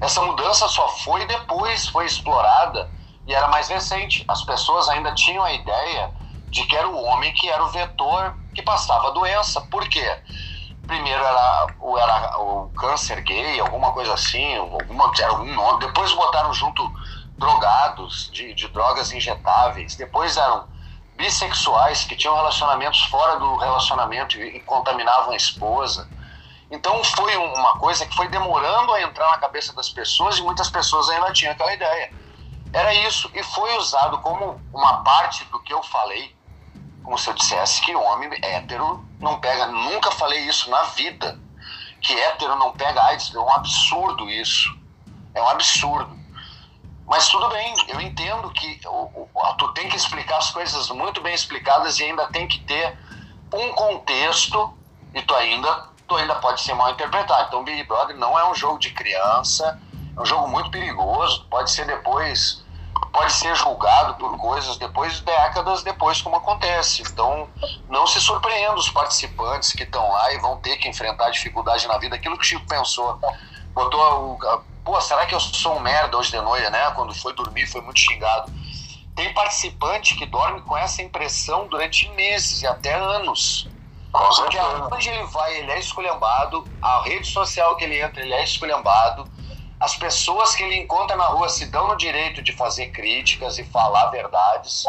[0.00, 2.90] Essa mudança só foi depois, foi explorada
[3.26, 4.24] e era mais recente.
[4.28, 6.10] As pessoas ainda tinham a ideia
[6.48, 9.60] de que era o homem que era o vetor que passava a doença.
[9.62, 10.18] Por quê?
[10.86, 11.66] Primeiro era,
[11.98, 15.80] era o câncer gay, alguma coisa assim, alguma, era algum nome.
[15.80, 16.82] Depois botaram junto
[17.36, 19.96] drogados de, de drogas injetáveis.
[19.96, 20.68] Depois eram
[21.16, 26.08] bissexuais que tinham relacionamentos fora do relacionamento e, e contaminavam a esposa.
[26.70, 30.70] Então foi uma coisa que foi demorando a entrar na cabeça das pessoas e muitas
[30.70, 32.12] pessoas ainda tinham aquela ideia.
[32.72, 33.30] Era isso.
[33.34, 36.33] E foi usado como uma parte do que eu falei
[37.04, 39.66] como se eu dissesse que homem hétero não pega.
[39.66, 41.38] Nunca falei isso na vida.
[42.00, 43.32] Que hétero não pega AIDS.
[43.34, 44.74] É um absurdo isso.
[45.34, 46.18] É um absurdo.
[47.06, 51.20] Mas tudo bem, eu entendo que o, o, tu tem que explicar as coisas muito
[51.20, 52.98] bem explicadas e ainda tem que ter
[53.52, 54.72] um contexto
[55.12, 57.48] e tu ainda, tu ainda pode ser mal interpretado.
[57.48, 59.78] Então, Big Brother não é um jogo de criança,
[60.16, 62.63] é um jogo muito perigoso, pode ser depois
[63.14, 67.02] pode ser julgado por coisas depois décadas depois como acontece.
[67.02, 67.48] Então,
[67.88, 71.96] não se surpreenda os participantes que estão lá e vão ter que enfrentar dificuldade na
[71.96, 72.16] vida.
[72.16, 73.16] Aquilo que o Chico pensou,
[73.72, 76.90] botou o, pô, será que eu sou um merda hoje de noite, né?
[76.90, 78.52] Quando foi dormir foi muito xingado.
[79.14, 83.68] Tem participante que dorme com essa impressão durante meses e até anos.
[84.10, 84.58] Porque
[84.92, 89.28] onde ele vai, ele é esculhambado, a rede social que ele entra, ele é esculhambado,
[89.84, 93.64] as pessoas que ele encontra na rua se dão no direito de fazer críticas e
[93.64, 94.86] falar verdades.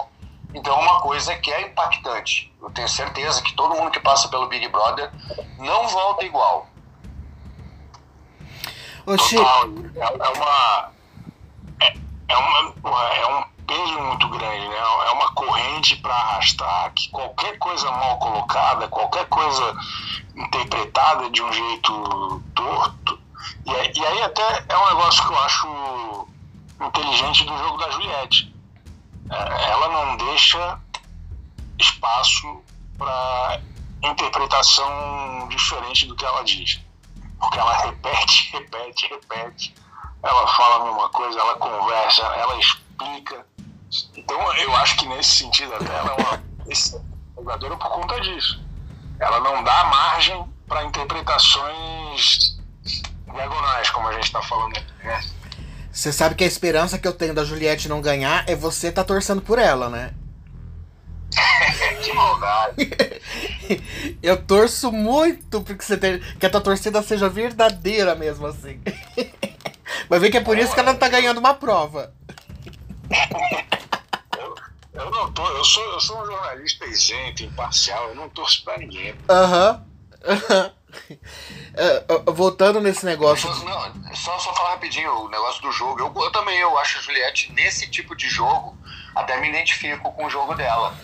[0.53, 2.53] Então é uma coisa que é impactante.
[2.61, 5.11] Eu tenho certeza que todo mundo que passa pelo Big Brother
[5.59, 6.67] não volta igual.
[9.05, 9.35] Oxi.
[9.35, 10.91] É uma.
[11.81, 11.93] É,
[12.29, 14.77] é, uma, é um peso muito grande, né?
[14.77, 19.75] É uma corrente para arrastar que qualquer coisa mal colocada, qualquer coisa
[20.37, 23.24] interpretada de um jeito torto,
[23.65, 26.27] e aí, e aí até é um negócio que eu acho
[26.81, 28.55] inteligente do jogo da Juliette.
[29.31, 30.79] É, ela não deixa
[31.79, 32.63] espaço
[32.97, 33.59] para
[34.03, 36.79] interpretação diferente do que ela diz.
[37.39, 39.75] Porque ela repete, repete, repete.
[40.23, 43.45] Ela fala a mesma coisa, ela conversa, ela explica.
[44.15, 46.43] Então eu acho que nesse sentido até ela é uma
[47.35, 48.63] jogadora por conta disso.
[49.19, 52.54] Ela não dá margem para interpretações
[53.35, 55.21] diagonais, como a gente tá falando né?
[55.91, 59.03] Você sabe que a esperança que eu tenho da Juliette não ganhar é você tá
[59.03, 60.13] torcendo por ela, né?
[62.03, 62.91] que maldade.
[64.21, 68.81] eu torço muito porque você ter, que a tua torcida seja verdadeira mesmo assim.
[70.09, 72.13] Mas vê que é por isso que ela não tá ganhando uma prova.
[74.37, 74.55] eu,
[74.93, 78.77] eu não tô, eu sou, eu sou um jornalista isento, imparcial, eu não torço pra
[78.77, 79.15] ninguém.
[79.29, 79.85] Aham.
[80.25, 80.65] Uhum.
[80.65, 80.84] Uh,
[82.33, 83.49] voltando nesse negócio.
[83.63, 85.99] Não, só, só falar rapidinho o negócio do jogo.
[85.99, 88.77] Eu, eu, também eu acho a Juliette nesse tipo de jogo
[89.15, 90.95] até me identifico com o jogo dela.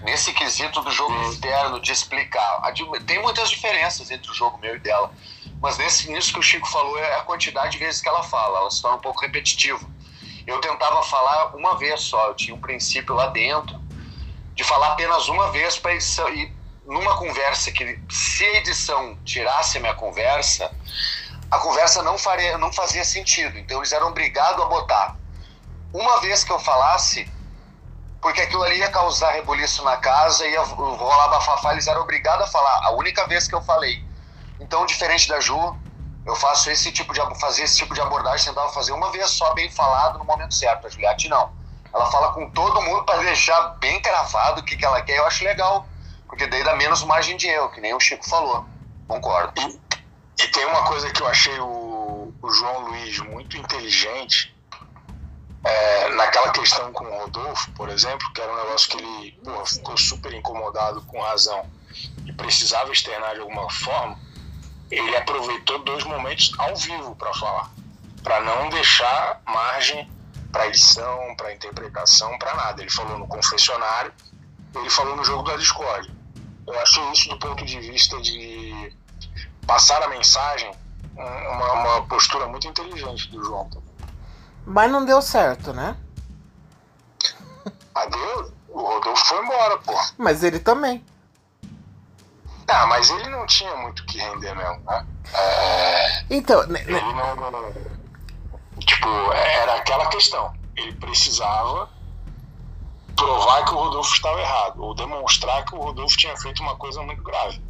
[0.00, 2.60] Nesse quesito do jogo externo, de explicar.
[3.06, 5.10] Tem muitas diferenças entre o jogo meu e dela.
[5.60, 8.58] Mas nesse, nisso que o Chico falou é a quantidade de vezes que ela fala.
[8.58, 9.88] Ela se torna um pouco repetitivo.
[10.46, 12.28] Eu tentava falar uma vez só.
[12.28, 13.80] Eu tinha um princípio lá dentro
[14.54, 15.94] de falar apenas uma vez para.
[15.94, 16.55] E
[16.86, 20.70] numa conversa que, se a edição tirasse a minha conversa,
[21.50, 23.58] a conversa não, faria, não fazia sentido.
[23.58, 25.16] Então eles eram obrigados a botar
[25.92, 27.30] uma vez que eu falasse,
[28.20, 32.50] porque aquilo ali ia causar rebuliço na casa, ia rolar bafafá, eles eram obrigados a
[32.50, 32.86] falar.
[32.86, 34.04] A única vez que eu falei.
[34.60, 35.76] Então, diferente da Ju,
[36.24, 39.54] eu faço esse tipo de fazer esse tipo de abordagem, tentava fazer uma vez só
[39.54, 40.86] bem falado no momento certo.
[40.86, 41.52] A Juliette não.
[41.94, 45.18] Ela fala com todo mundo para deixar bem cravado o que, que ela quer.
[45.18, 45.86] Eu acho legal,
[46.26, 48.66] porque daí dá menos margem de erro, que nem o Chico falou.
[49.08, 49.52] Concordo.
[49.60, 54.54] E, e tem uma coisa que eu achei o, o João Luiz muito inteligente
[55.64, 59.96] é, naquela questão com o Rodolfo, por exemplo, que era um negócio que ele ficou
[59.96, 61.68] super incomodado com razão
[62.24, 64.18] e precisava externar de alguma forma,
[64.90, 67.70] ele aproveitou dois momentos ao vivo para falar,
[68.22, 70.08] para não deixar margem
[70.52, 72.80] para edição, para interpretação, para nada.
[72.80, 74.12] Ele falou no confessionário,
[74.74, 76.14] ele falou no jogo da Discord.
[76.66, 78.92] Eu achei isso do ponto de vista de
[79.66, 80.70] passar a mensagem
[81.16, 83.70] uma, uma postura muito inteligente do João.
[84.66, 85.96] Mas não deu certo, né?
[87.94, 88.52] Ah, deu?
[88.68, 89.94] O Rodolfo foi embora, pô.
[90.18, 91.04] Mas ele também.
[92.68, 95.06] Ah, mas ele não tinha muito o que render mesmo, né?
[95.32, 96.24] É...
[96.28, 97.72] Então, ele não, não,
[98.80, 100.52] Tipo, era aquela questão.
[100.76, 101.88] Ele precisava
[103.16, 107.02] provar que o Rodolfo estava errado, ou demonstrar que o Rodolfo tinha feito uma coisa
[107.02, 107.60] muito grave.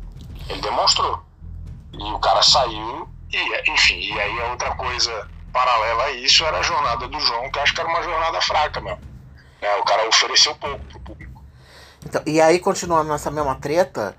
[0.48, 1.22] Ele demonstrou.
[1.92, 6.58] E o cara saiu, e enfim, e aí a outra coisa paralela a isso era
[6.58, 9.00] a jornada do João, que acho que era uma jornada fraca mesmo.
[9.62, 11.42] É, o cara ofereceu pouco pro público.
[12.04, 14.14] Então, e aí, continuando nessa mesma treta,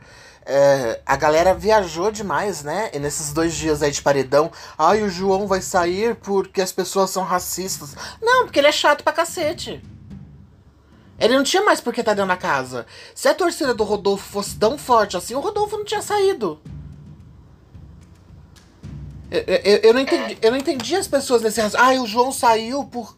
[0.45, 2.89] é, a galera viajou demais, né?
[2.93, 7.11] E nesses dois dias aí de paredão, ai, o João vai sair porque as pessoas
[7.11, 7.95] são racistas.
[8.21, 9.81] Não, porque ele é chato pra cacete.
[11.19, 12.85] Ele não tinha mais por que estar tá dentro da casa.
[13.15, 16.61] Se a torcida do Rodolfo fosse tão forte assim, o Rodolfo não tinha saído.
[19.29, 21.83] Eu, eu, eu, não entendi, eu não entendi as pessoas nesse racismo.
[21.83, 23.13] Ah, o João saiu por,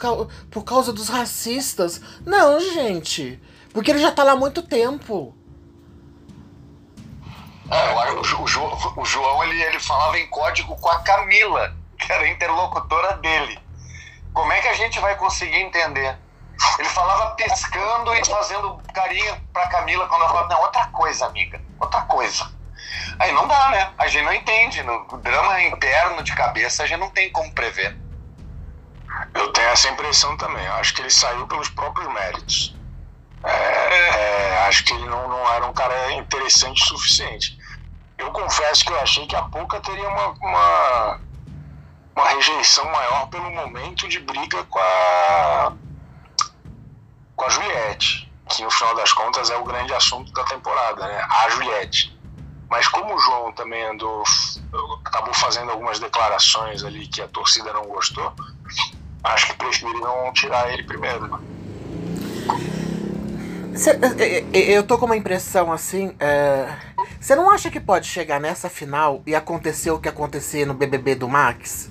[0.49, 2.01] por causa dos racistas.
[2.25, 3.39] Não, gente.
[3.71, 5.35] Porque ele já tá lá há muito tempo.
[7.69, 12.23] O, o, João, o João ele, ele falava em código com a Camila, que era
[12.23, 13.59] a interlocutora dele.
[14.33, 16.17] Como é que a gente vai conseguir entender?
[16.77, 21.61] Ele falava piscando e fazendo carinho pra Camila quando ela falava, não, outra coisa, amiga,
[21.79, 22.51] outra coisa.
[23.19, 23.93] Aí não dá, né?
[23.97, 24.83] A gente não entende.
[24.83, 27.97] No drama interno de cabeça, a gente não tem como prever.
[29.33, 30.65] Eu tenho essa impressão também.
[30.65, 32.75] Eu acho que ele saiu pelos próprios méritos.
[33.43, 37.57] É, é, acho que ele não, não era um cara interessante o suficiente.
[38.17, 41.19] Eu confesso que eu achei que a Pouca teria uma, uma,
[42.15, 45.73] uma rejeição maior pelo momento de briga com a,
[47.39, 51.25] com a Juliette, que no final das contas é o grande assunto da temporada, né?
[51.29, 52.19] A Juliette.
[52.69, 54.23] Mas como o João também andou,
[55.05, 58.33] acabou fazendo algumas declarações ali que a torcida não gostou,
[59.23, 61.27] acho que preferiram tirar ele primeiro.
[61.27, 61.39] Né?
[63.73, 63.97] Cê,
[64.53, 66.13] eu tô com uma impressão assim.
[67.19, 67.35] Você é...
[67.37, 71.29] não acha que pode chegar nessa final e acontecer o que aconteceu no BBB do
[71.29, 71.89] Max?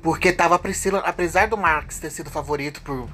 [0.00, 3.08] Porque tava a Priscila, apesar do Max ter sido favorito por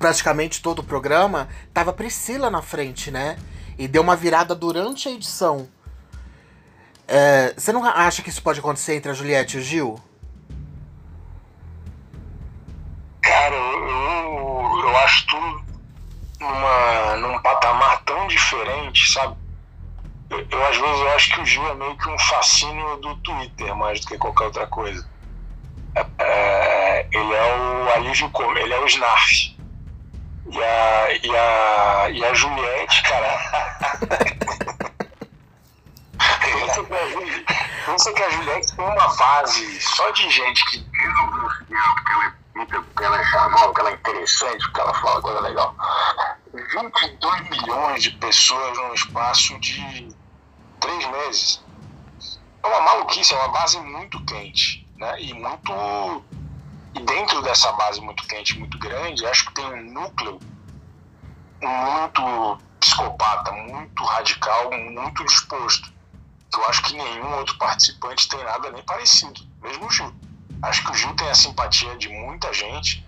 [0.00, 3.36] praticamente todo o programa, tava Priscila na frente, né?
[3.78, 5.68] E deu uma virada durante a edição.
[7.06, 10.00] É, você não acha que isso pode acontecer entre a Juliette e o Gil?
[13.20, 15.62] Cara, eu, eu acho tudo
[16.40, 19.36] numa, num patamar tão diferente, sabe?
[20.30, 23.16] Eu, eu, às vezes eu acho que o Gil é meio que um fascínio do
[23.16, 25.06] Twitter mais do que qualquer outra coisa.
[25.94, 29.49] É, é ele é o alívio ele é o Snarf.
[30.52, 33.38] E a, e a, e a Juliette, cara.
[37.86, 42.82] Pensa que a Juliette tem uma base só de gente que porque ela é bonita,
[42.82, 45.74] porque ela é charmosa, porque ela é interessante, porque ela fala coisa legal.
[46.52, 50.08] 22 milhões de pessoas num espaço de
[50.80, 51.64] três meses.
[52.62, 54.86] É uma maluquice, é uma base muito quente.
[54.96, 55.22] Né?
[55.22, 56.24] E muito.
[56.94, 60.38] E dentro dessa base muito quente, muito grande, acho que tem um núcleo
[61.60, 65.92] muito psicopata, muito radical, muito disposto
[66.52, 70.12] eu acho que nenhum outro participante tem nada nem parecido, mesmo o Gil.
[70.62, 73.06] Acho que o Gil tem a simpatia de muita gente,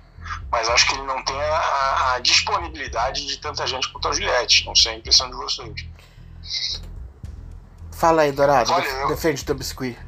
[0.48, 4.64] mas acho que ele não tem a, a disponibilidade de tanta gente quanto a Juliette.
[4.64, 5.88] Não sei a impressão de vocês.
[7.90, 8.72] Fala aí, Dourado.
[8.72, 9.98] Olha, eu- Defende teu biscuit.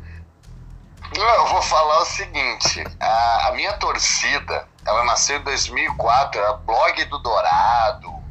[1.16, 6.52] Não, eu vou falar o seguinte: a, a minha torcida, ela nasceu em 2004, era
[6.54, 8.24] blog do Dourado.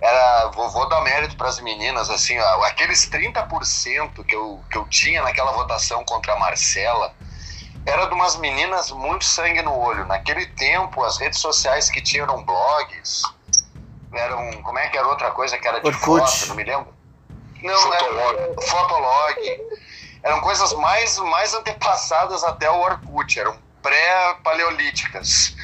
[0.00, 4.78] Era, vou, vou dar mérito para as meninas, assim, ó, aqueles 30% que eu, que
[4.78, 7.12] eu tinha naquela votação contra a Marcela,
[7.84, 10.06] era de umas meninas muito sangue no olho.
[10.06, 13.22] Naquele tempo, as redes sociais que tinham eram blogs,
[14.12, 16.30] eram, como é que era outra coisa que era de Orkut.
[16.30, 16.94] foto, não me lembro.
[17.62, 19.60] Não, era Fotolog.
[20.22, 25.54] Eram coisas mais, mais antepassadas até o Orkut, eram pré-paleolíticas.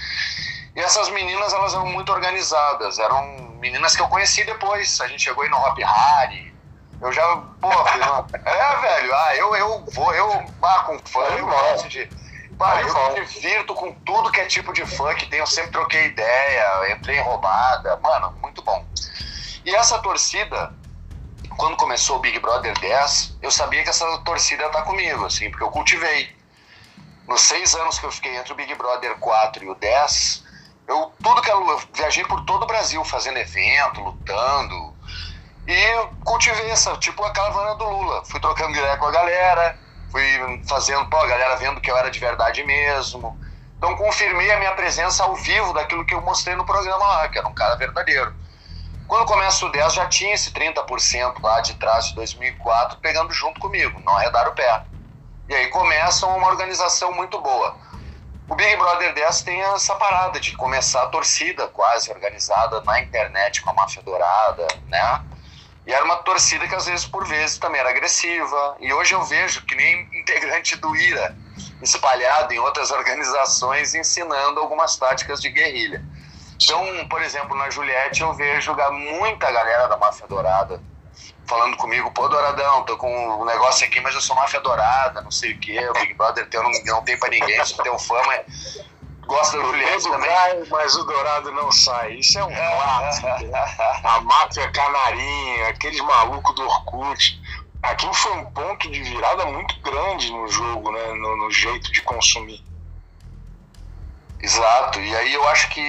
[0.75, 3.23] E essas meninas, elas eram muito organizadas, eram
[3.59, 5.01] meninas que eu conheci depois.
[5.01, 6.55] A gente chegou aí no Hop Harry.
[7.01, 7.23] Eu já,
[7.61, 8.27] pô, uma...
[8.33, 12.09] É, velho, ah, eu, eu vou, eu, ah, com fã, eu gosto de...
[12.59, 15.73] Pá, eu me divirto com tudo que é tipo de fã que tem, eu sempre
[15.73, 18.83] troquei ideia, entrei em roubada, mano, muito bom.
[19.63, 20.73] E essa torcida,
[21.57, 25.65] quando começou o Big Brother 10, eu sabia que essa torcida estar comigo, assim, porque
[25.65, 26.35] eu cultivei.
[27.27, 30.45] Nos seis anos que eu fiquei entre o Big Brother 4 e o 10,
[30.87, 34.95] eu tudo que eu, eu viajei por todo o Brasil, fazendo evento, lutando.
[35.67, 38.25] E cultivei essa, tipo a caravana do Lula.
[38.27, 39.77] Fui trocando ideia com a galera,
[40.09, 43.37] fui fazendo, pô, a galera vendo que eu era de verdade mesmo.
[43.77, 47.39] Então confirmei a minha presença ao vivo daquilo que eu mostrei no programa lá, que
[47.39, 48.33] era um cara verdadeiro.
[49.07, 53.61] Quando começa o 10, já tinha esse 30% lá de trás de 2004 pegando junto
[53.61, 54.83] comigo, não arredaram o pé.
[55.49, 57.77] E aí começa uma organização muito boa.
[58.49, 63.61] O Big Brother 10 tem essa parada de começar a torcida quase organizada na internet
[63.61, 65.21] com a máfia dourada, né?
[65.87, 68.77] E era uma torcida que às vezes, por vezes, também era agressiva.
[68.81, 71.37] E hoje eu vejo que nem integrante do IRA
[71.81, 76.05] espalhado em outras organizações ensinando algumas táticas de guerrilha.
[76.63, 80.81] Então, por exemplo, na Juliette eu vejo muita galera da máfia dourada
[81.47, 85.31] falando comigo, pô, Douradão, tô com um negócio aqui, mas eu sou máfia dourada, não
[85.31, 88.35] sei o quê, o Big Brother teu não, não tem pra ninguém, só tem fama.
[89.27, 90.31] Gosta da Juliette também.
[90.71, 92.13] mas o Dourado não sai.
[92.15, 93.27] Isso é um clássico.
[94.05, 97.41] A máfia canarinha, aqueles malucos do Orkut.
[97.83, 101.07] Aquilo foi um ponto de virada muito grande no jogo, né?
[101.15, 102.65] No, no jeito de consumir.
[104.39, 105.81] Exato, e aí eu acho que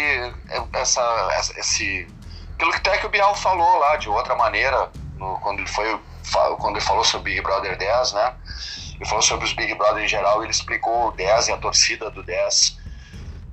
[0.74, 1.02] essa,
[1.34, 2.08] essa- esse.
[2.56, 6.00] Aquilo que até que o Bial falou lá, de outra maneira, no- quando, ele foi,
[6.60, 8.34] quando ele falou sobre Big Brother 10, né?
[9.00, 12.10] Ele falou sobre os Big Brother em geral, ele explicou o 10 e a torcida
[12.10, 12.78] do 10.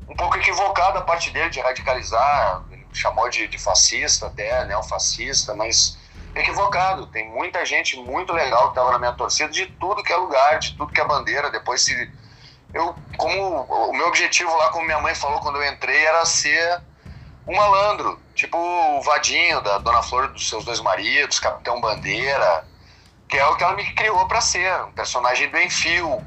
[0.09, 5.54] Um pouco equivocada a parte dele de radicalizar, ele chamou de, de fascista até, neofascista,
[5.54, 5.98] mas
[6.35, 7.07] equivocado.
[7.09, 10.59] Tem muita gente muito legal que estava na minha torcida de tudo que é lugar,
[10.59, 11.50] de tudo que é bandeira.
[11.50, 12.11] Depois se
[12.74, 16.82] eu como o meu objetivo lá como minha mãe falou quando eu entrei era ser
[17.46, 22.66] um malandro tipo o Vadinho da Dona Flor dos seus dois maridos Capitão Bandeira
[23.28, 26.22] que é o que ela me criou para ser um personagem do Enfio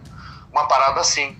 [0.51, 1.38] uma parada assim.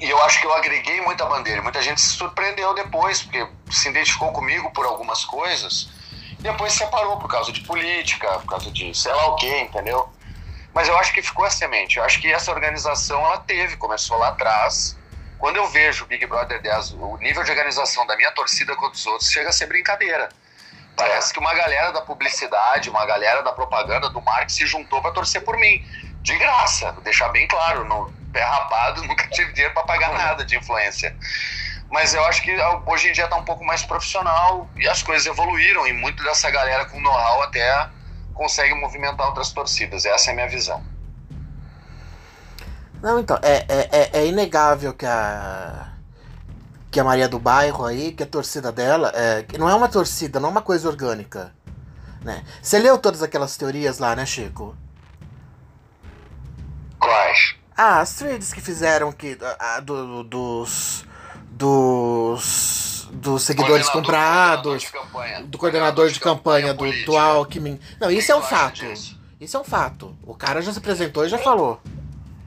[0.00, 3.88] E eu acho que eu agreguei muita bandeira muita gente se surpreendeu depois porque se
[3.88, 5.90] identificou comigo por algumas coisas
[6.38, 9.60] e depois se separou por causa de política por causa de sei lá o que
[9.60, 10.08] entendeu
[10.78, 11.98] mas eu acho que ficou a semente.
[11.98, 14.96] Eu acho que essa organização ela teve, começou lá atrás.
[15.36, 18.86] Quando eu vejo o Big Brother 10, o nível de organização da minha torcida com
[18.86, 20.28] os outros chega a ser brincadeira.
[20.94, 25.10] Parece que uma galera da publicidade, uma galera da propaganda, do marketing se juntou para
[25.10, 25.84] torcer por mim.
[26.22, 30.44] De graça, vou deixar bem claro, no pé rapado, nunca tive dinheiro para pagar nada
[30.44, 31.12] de influência.
[31.90, 35.26] Mas eu acho que hoje em dia está um pouco mais profissional e as coisas
[35.26, 37.97] evoluíram e muito dessa galera com know-how até
[38.38, 40.06] consegue movimentar outras torcidas.
[40.06, 40.82] Essa é a minha visão.
[43.02, 45.92] Não, então, é, é, é, é inegável que a.
[46.90, 49.88] Que a Maria do Bairro aí, que a torcida dela, é, que não é uma
[49.88, 51.52] torcida, não é uma coisa orgânica.
[52.22, 52.42] Né?
[52.62, 54.74] Você leu todas aquelas teorias lá, né, Chico?
[56.98, 57.56] Quais?
[57.76, 59.36] Ah, as threads que fizeram que.
[59.58, 61.04] A, do, dos.
[61.50, 62.87] Dos.
[63.18, 64.82] Dos seguidores comprados.
[64.82, 65.42] de campanha.
[65.42, 67.16] Do coordenador de campanha do, do.
[67.16, 67.78] Alckmin.
[68.00, 68.74] Não, isso é um fato.
[68.86, 69.18] disso?
[69.40, 70.16] Isso é um fato.
[70.24, 71.80] O cara já se apresentou e já falou.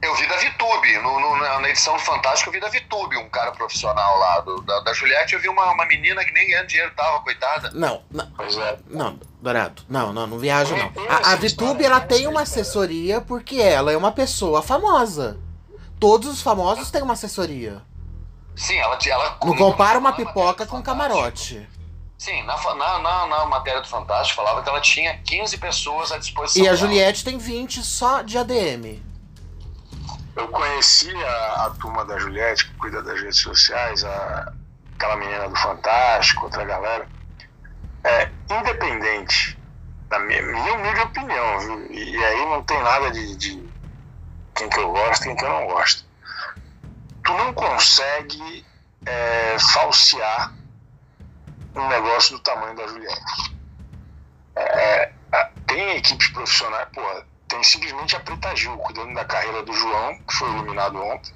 [0.02, 3.30] Eu vi da Vitube, no, no- na- edição do Fantástico eu vi da Vitube, um
[3.30, 4.40] cara profissional lá.
[4.40, 7.70] Do, da, da Juliette eu vi uma, uma menina que nem ganhando dinheiro tava, coitada.
[7.72, 8.26] Não, não.
[8.36, 8.80] Pois é.
[8.90, 10.92] Não, Dourado, não, não, não viaja não.
[11.08, 15.38] A, a história, ela tem tem uma assessoria porque ela é uma pessoa famosa.
[16.00, 17.82] Todos os famosos têm uma assessoria.
[18.56, 18.98] Sim, ela.
[19.06, 21.68] ela Não compara uma pipoca com um camarote.
[22.18, 26.20] Sim, na, na, na, na matéria do Fantástico falava que ela tinha 15 pessoas à
[26.20, 26.64] disposição.
[26.64, 26.78] E a dela.
[26.78, 29.02] Juliette tem 20 só de ADM.
[30.36, 34.54] Eu conheci a, a turma da Juliette, que cuida das redes sociais, há
[34.96, 37.10] aquela menina do Fantástico, outra galera.
[38.04, 39.60] É, independente,
[40.12, 41.92] na minha, minha humilde opinião, viu?
[41.92, 43.70] E aí não tem nada de, de
[44.56, 46.06] quem que eu gosto e quem que eu não gosto.
[47.24, 48.66] Tu não consegue
[49.06, 50.54] é, falsear
[51.76, 53.56] um negócio do tamanho da Juliette.
[54.56, 57.02] É, é tem equipes profissionais, pô,
[57.48, 61.34] tem simplesmente a Preta Gil cuidando da carreira do João, que foi eliminado ontem,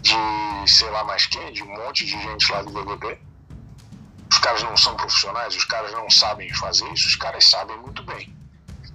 [0.00, 3.18] de sei lá mais quem, de um monte de gente lá do BBB.
[4.30, 8.02] Os caras não são profissionais, os caras não sabem fazer isso, os caras sabem muito
[8.02, 8.34] bem.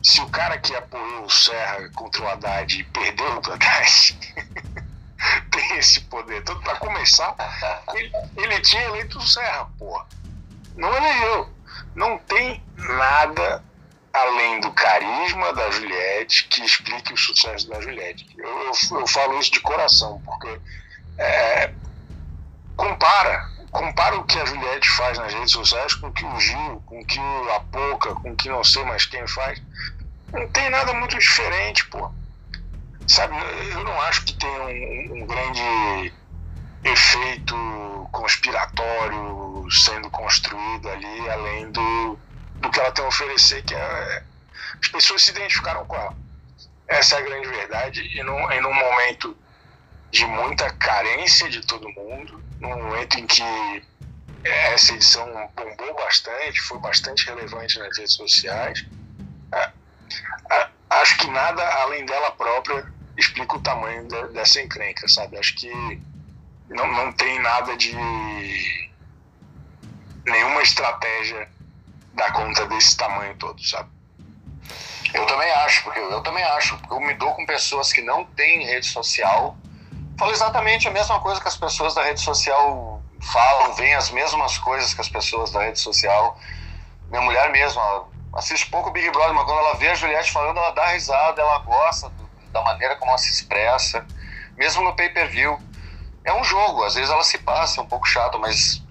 [0.04, 4.20] Se o cara que apoiou o Serra contra o Haddad perdeu o Haddad
[5.52, 7.36] tem esse poder todo, para começar,
[7.94, 10.06] ele, ele tinha eleito o Serra, porra.
[10.76, 11.50] Não elegeu.
[11.96, 13.64] Não tem nada
[14.14, 18.28] além do carisma da Juliette que explique o sucesso da Juliette.
[18.38, 20.60] Eu, eu, eu falo isso de coração, porque
[21.18, 21.74] é,
[22.76, 26.84] compara, compara o que a Juliette faz nas redes sociais com o que o Gil,
[26.86, 27.20] com o que
[27.56, 29.62] a Poca, com o que não sei mais quem faz.
[30.32, 32.10] Não tem nada muito diferente, pô.
[33.08, 33.36] Sabe,
[33.72, 36.14] eu não acho que tem um, um grande
[36.84, 37.56] efeito
[38.12, 42.20] conspiratório sendo construído ali, além do,
[42.62, 44.24] do que ela tem a oferecer, que é,
[44.82, 46.16] as pessoas se identificaram com ela.
[46.88, 48.02] Essa é a grande verdade.
[48.18, 49.38] E num, em num momento
[50.12, 53.44] de muita carência de todo mundo, num momento em que
[54.44, 55.26] essa edição
[55.56, 58.86] bombou bastante, foi bastante relevante nas redes sociais,
[60.92, 62.86] acho que nada além dela própria
[63.18, 65.38] explica o tamanho dessa encrenca, sabe?
[65.38, 66.02] Acho que
[66.70, 67.96] não, não tem nada de
[70.26, 71.48] nenhuma estratégia
[72.14, 73.90] dar conta desse tamanho todo, sabe?
[75.14, 78.66] Eu também acho, porque eu também acho, eu me dou com pessoas que não têm
[78.66, 79.58] rede social,
[80.18, 84.58] falo exatamente a mesma coisa que as pessoas da rede social falam, veem as mesmas
[84.58, 86.40] coisas que as pessoas da rede social.
[87.10, 87.82] Minha mulher mesmo,
[88.34, 91.60] assiste pouco Big Brother, mas quando ela vê a Juliette falando, ela dá risada, ela
[91.60, 94.06] gosta do, da maneira como ela se expressa,
[94.58, 95.60] mesmo no pay-per-view.
[96.24, 98.84] É um jogo, às vezes ela se passa, é um pouco chato, mas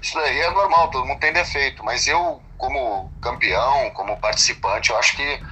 [0.00, 1.84] isso daí é normal, todo mundo tem defeito.
[1.84, 5.42] Mas eu, como campeão, como participante, eu acho que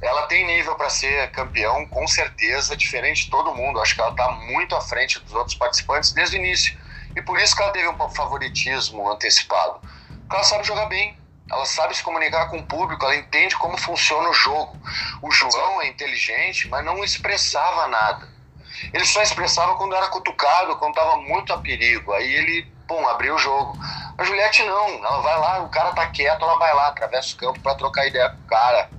[0.00, 3.78] ela tem nível para ser campeão, com certeza, diferente de todo mundo.
[3.78, 6.78] Eu acho que ela está muito à frente dos outros participantes desde o início.
[7.16, 9.80] E por isso que ela teve um favoritismo antecipado.
[10.20, 11.18] Porque ela sabe jogar bem,
[11.50, 14.76] ela sabe se comunicar com o público, ela entende como funciona o jogo.
[15.20, 18.28] O João é inteligente, mas não expressava nada.
[18.92, 22.12] Ele só expressava quando era cutucado, quando estava muito a perigo.
[22.12, 23.78] Aí ele, pum, abriu o jogo.
[24.16, 27.38] A Juliette não, ela vai lá, o cara tá quieto, ela vai lá, atravessa o
[27.38, 28.90] campo para trocar ideia com o cara.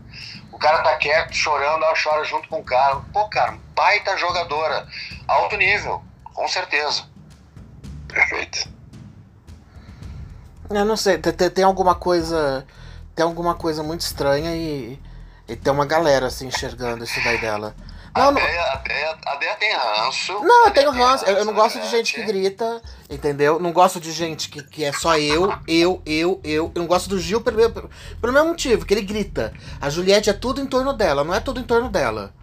[0.51, 3.01] O cara tá quieto, chorando, ela chora junto com o cara.
[3.11, 4.87] Pô, cara, baita jogadora.
[5.27, 7.03] Alto nível, com certeza.
[8.07, 8.74] Perfeito.
[10.70, 12.66] Eu não sei, tem, tem alguma coisa.
[13.16, 14.99] Tem alguma coisa muito estranha e,
[15.47, 17.74] e tem uma galera assim enxergando isso daí dela.
[18.16, 20.34] Não, a, Deia, a, Deia, a Deia tem ranço.
[20.34, 21.26] Não, eu tenho ranço.
[21.26, 23.59] Eu, eu não gosto de gente que grita, entendeu?
[23.59, 26.72] Não gosto de gente que, que é só eu, eu, eu, eu.
[26.74, 27.89] Eu não gosto do Gil pelo, pelo,
[28.22, 29.53] pelo mesmo motivo, que ele grita.
[29.82, 32.34] A Juliette é tudo em torno dela, não é tudo em torno dela.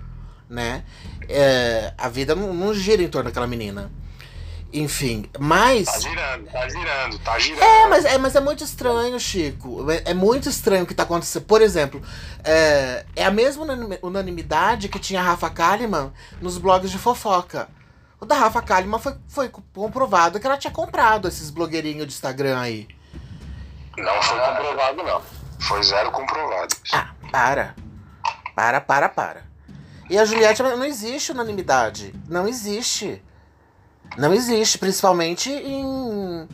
[0.48, 0.84] Né?
[1.26, 3.90] É, a vida não, não gira em torno daquela menina.
[4.72, 5.86] Enfim, mas.
[5.86, 7.62] Tá girando, tá girando, tá girando.
[7.62, 9.90] É, mas é, mas é muito estranho, Chico.
[9.90, 11.44] É, é muito estranho o que tá acontecendo.
[11.44, 12.02] Por exemplo,
[12.42, 13.66] é, é a mesma
[14.00, 16.10] unanimidade que tinha a Rafa Kalimann
[16.40, 17.68] nos blogs de fofoca.
[18.18, 22.58] O da Rafa Kalimann foi, foi comprovado que ela tinha comprado esses blogueirinhos de Instagram
[22.58, 22.88] aí.
[23.98, 25.22] Não foi comprovado, não.
[25.60, 26.74] Foi zero comprovado.
[26.92, 27.74] Ah, para.
[28.54, 29.42] Para, para, para.
[30.08, 32.14] E a Juliette não existe unanimidade.
[32.28, 33.22] Não existe.
[34.16, 36.48] Não existe, principalmente em,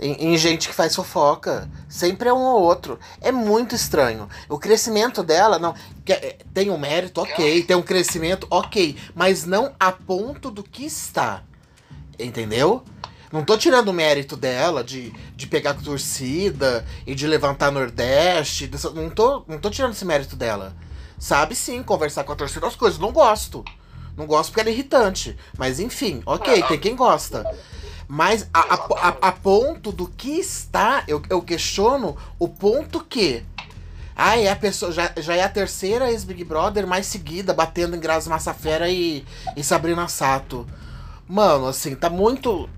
[0.00, 1.68] em, em, gente que faz fofoca.
[1.88, 2.98] Sempre é um ou outro.
[3.20, 4.28] É muito estranho.
[4.48, 5.74] O crescimento dela, não.
[6.06, 7.62] É, tem um mérito, ok.
[7.62, 8.96] Tem um crescimento, ok.
[9.14, 11.42] Mas não a ponto do que está.
[12.18, 12.82] Entendeu?
[13.30, 18.70] Não tô tirando o mérito dela de, de pegar torcida e de levantar Nordeste.
[18.94, 20.74] Não tô, não tô tirando esse mérito dela.
[21.18, 22.98] Sabe sim conversar com a torcida as coisas.
[22.98, 23.64] Não gosto.
[24.18, 25.38] Não gosto porque ela é irritante.
[25.56, 27.48] Mas enfim, ok, tem quem gosta.
[28.08, 33.46] Mas a, a, a, a ponto do que está, eu, eu questiono o ponto que.
[34.16, 34.90] Ah, é a pessoa.
[34.90, 39.24] Já, já é a terceira ex-Big Brother mais seguida, batendo em Grazi Massafera e,
[39.56, 40.66] e Sabrina Sato.
[41.28, 42.68] Mano, assim, tá muito.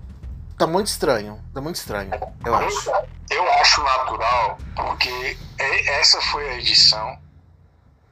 [0.59, 1.39] Tá muito estranho.
[1.51, 2.11] Tá muito estranho,
[2.45, 2.91] eu acho.
[3.31, 7.17] Eu acho natural, porque essa foi a edição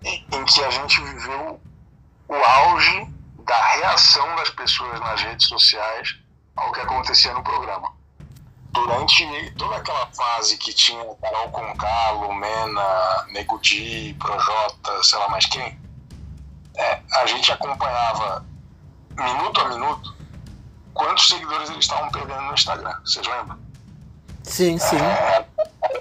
[0.03, 1.59] em, em que a gente viveu
[2.29, 3.18] o auge
[3.49, 6.15] da reação das pessoas nas redes sociais
[6.55, 7.91] ao que acontecia no programa.
[8.71, 15.47] durante toda aquela fase que tinha Carol Conká, Lumena, Nego Di, Projota, sei lá mais
[15.47, 15.81] quem,
[16.77, 18.45] é, a gente acompanhava
[19.15, 20.15] minuto a minuto
[20.93, 22.95] quantos seguidores eles estavam perdendo no Instagram.
[23.03, 23.57] Vocês lembram?
[24.43, 24.97] Sim, sim.
[24.97, 25.45] É,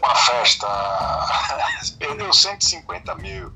[0.02, 0.66] uma festa,
[1.98, 3.50] perdeu 150 mil.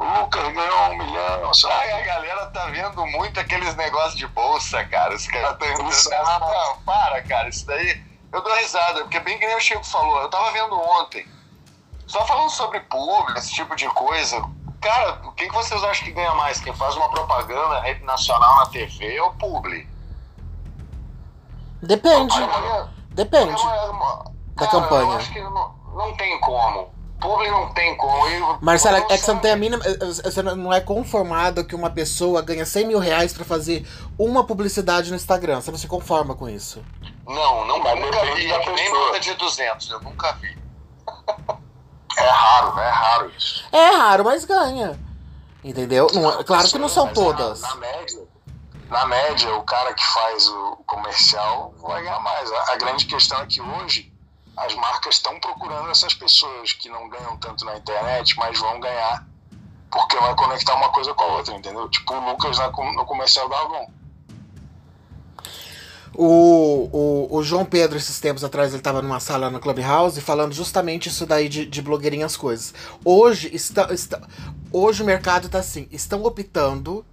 [0.00, 1.52] O Lucas ganhou um milhão.
[1.52, 1.70] Só...
[1.70, 5.14] Ai, a galera tá vendo muito aqueles negócios de bolsa, cara.
[5.14, 7.50] Os caras estão Não, para, cara.
[7.50, 8.02] Isso daí.
[8.32, 10.22] Eu dou risada, porque bem que nem o Chico falou.
[10.22, 11.28] Eu tava vendo ontem.
[12.06, 14.42] Só falando sobre público, esse tipo de coisa.
[14.80, 16.58] Cara, quem que vocês acham que ganha mais?
[16.60, 19.86] Quem faz uma propaganda rede nacional na TV ou publi?
[21.82, 22.34] Depende.
[23.10, 25.02] Depende da cara, campanha.
[25.02, 26.90] Eu acho que não, não tem como.
[27.20, 28.26] Publi não tem como.
[28.26, 29.82] Eu, Marcela, eu é que você não tem a mínima.
[30.24, 33.86] Você não é conformado que uma pessoa ganha 100 mil reais pra fazer
[34.18, 35.60] uma publicidade no Instagram.
[35.60, 36.82] Você não se conforma com isso.
[37.26, 38.46] Não, não, Mas nunca vi.
[38.74, 40.58] Nem nota de 200, eu nunca vi.
[42.18, 43.64] É raro, é raro isso.
[43.70, 44.98] É raro, mas ganha.
[45.62, 46.06] Entendeu?
[46.12, 47.60] Não é- claro que não são Mas todas.
[47.60, 48.20] Na, na média,
[48.88, 52.50] na média, o cara que faz o comercial vai ganhar mais.
[52.50, 54.12] A, a grande questão é que hoje
[54.56, 59.26] as marcas estão procurando essas pessoas que não ganham tanto na internet, mas vão ganhar
[59.90, 61.88] porque vai conectar uma coisa com a outra, entendeu?
[61.88, 63.90] Tipo o Lucas no comercial da Avon.
[66.14, 70.52] O, o, o João Pedro, esses tempos atrás, ele tava numa sala no Clubhouse falando
[70.52, 72.74] justamente isso daí de, de blogueirinhas coisas.
[73.04, 74.20] Hoje, está, está,
[74.72, 77.04] hoje o mercado tá assim, estão optando,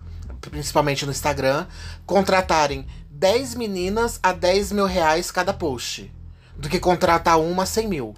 [0.41, 1.67] principalmente no Instagram,
[2.05, 6.11] contratarem 10 meninas a 10 mil reais cada post.
[6.57, 8.15] Do que contratar uma a 100 mil.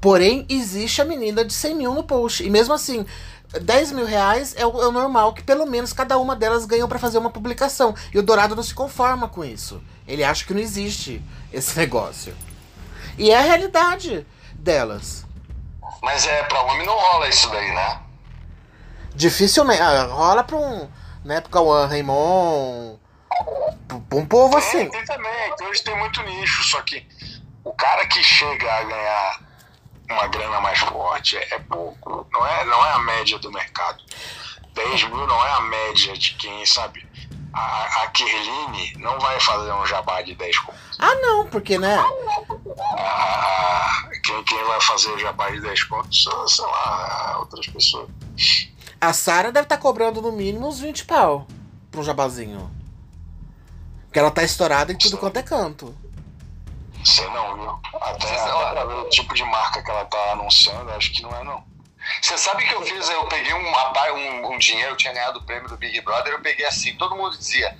[0.00, 2.44] Porém, existe a menina de 100 mil no post.
[2.44, 3.06] E mesmo assim,
[3.60, 6.88] 10 mil reais é o, é o normal que pelo menos cada uma delas ganham
[6.88, 7.94] pra fazer uma publicação.
[8.12, 9.82] E o Dourado não se conforma com isso.
[10.06, 12.36] Ele acha que não existe esse negócio.
[13.16, 15.24] E é a realidade delas.
[16.02, 18.00] Mas é, pra homem não rola isso daí, né?
[19.14, 19.80] Dificilmente.
[19.80, 20.88] ah, rola pra um.
[21.24, 22.98] Né, pro Cauã Raymond.
[23.88, 24.90] Pra um povo assim.
[24.90, 27.06] Tem, tem também, que hoje tem muito nicho, só que
[27.64, 29.40] o cara que chega a ganhar
[30.10, 32.26] uma grana mais forte é, é pouco.
[32.32, 34.02] Não é, não é a média do mercado.
[34.74, 37.06] 10 mil não é a média de quem, sabe?
[37.52, 40.78] A, a Kerline não vai fazer um jabá de 10 conto.
[40.98, 41.96] Ah, não, porque, né?
[41.96, 42.10] A-
[44.24, 48.08] quem, quem vai fazer o jabá de 10 contos são, sei lá, outras pessoas.
[49.00, 51.46] A Sara deve estar cobrando no mínimo uns 20 pau
[51.90, 52.70] pra um jabazinho.
[54.06, 55.94] Porque ela tá estourada em tudo quanto é canto.
[57.04, 57.78] Sei não, viu?
[58.00, 61.12] Até, Você até sabe- pra ver o tipo de marca que ela tá anunciando, acho
[61.12, 61.62] que não é não.
[62.20, 63.08] Você sabe que eu fiz?
[63.08, 63.72] Eu peguei um,
[64.14, 67.16] um, um dinheiro, eu tinha ganhado o prêmio do Big Brother, eu peguei assim, todo
[67.16, 67.74] mundo dizia,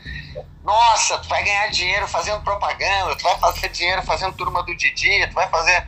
[0.63, 5.27] nossa, tu vai ganhar dinheiro fazendo propaganda, tu vai fazer dinheiro fazendo turma do Didi,
[5.27, 5.87] tu vai fazer.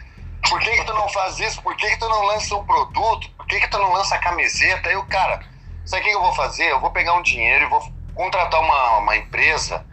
[0.49, 1.63] Por que, que tu não faz isso?
[1.63, 3.29] Por que, que tu não lança um produto?
[3.37, 4.89] Por que, que tu não lança a camiseta?
[4.91, 5.41] Aí o cara,
[5.85, 6.71] sabe o que que eu vou fazer?
[6.71, 7.83] Eu vou pegar um dinheiro e vou
[8.15, 9.85] contratar uma, uma empresa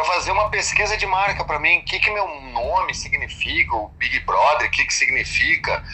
[0.00, 1.78] para fazer uma pesquisa de marca para mim.
[1.78, 3.76] O que, que meu nome significa?
[3.76, 5.84] O Big Brother, o que, que significa?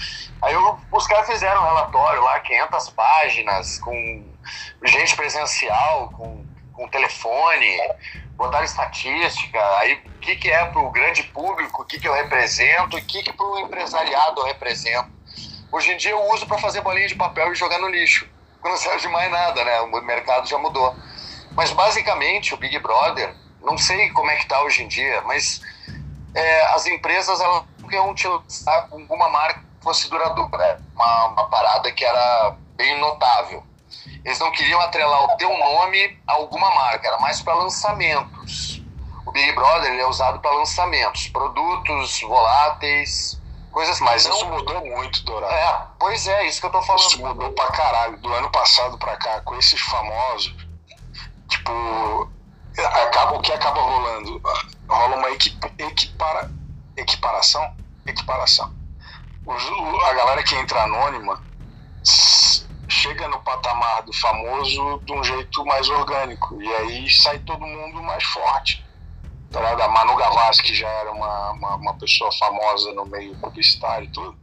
[0.40, 4.24] Aí eu, os caras fizeram um relatório lá, 500 páginas, com
[4.84, 7.66] gente presencial, com, com telefone,
[8.36, 12.14] botaram estatística, aí o que, que é para o grande público, o que, que eu
[12.14, 15.10] represento o que, que para o empresariado eu represento.
[15.72, 18.28] Hoje em dia eu uso para fazer bolinha de papel e jogar no lixo.
[18.62, 19.80] Não serve de mais nada, né?
[19.80, 20.94] O mercado já mudou.
[21.52, 23.34] Mas basicamente o Big Brother,
[23.66, 25.60] não sei como é que tá hoje em dia, mas
[26.34, 30.78] é, as empresas elas queriam utilizar alguma marca que fosse duradoura, né?
[30.94, 33.62] uma, uma parada que era bem notável.
[34.24, 38.82] Eles não queriam atrelar o teu nome a alguma marca, era mais para lançamentos.
[39.26, 43.40] O Big Brother ele é usado para lançamentos, produtos voláteis,
[43.72, 44.36] coisas que Mas não...
[44.36, 45.52] isso mudou muito, Dourado.
[45.52, 47.36] É, pois é, isso que eu tô Isso falando.
[47.36, 48.16] mudou pra caralho.
[48.18, 50.54] Do ano passado pra cá, com esses famosos,
[51.48, 52.30] tipo,
[52.84, 54.40] acaba, o que acaba rolando?
[54.88, 56.50] Rola uma equi, equipara,
[56.96, 57.74] equiparação?
[58.06, 58.72] Equiparação.
[59.44, 61.42] Os- a galera que entra anônima
[62.88, 66.60] chega no patamar do famoso de um jeito mais orgânico.
[66.62, 68.84] E aí sai todo mundo mais forte.
[69.50, 69.60] Tá?
[69.84, 74.10] A Manu Gavassi, que já era uma, uma, uma pessoa famosa no meio publicitário e
[74.10, 74.36] tudo,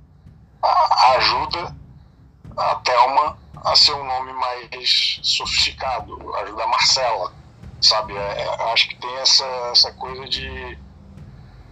[0.61, 1.75] a- ajuda
[2.57, 7.33] a Thelma a ser um nome mais sofisticado, ajuda a Marcela,
[7.83, 8.15] sabe?
[8.15, 10.77] É, é, acho que tem essa, essa coisa de.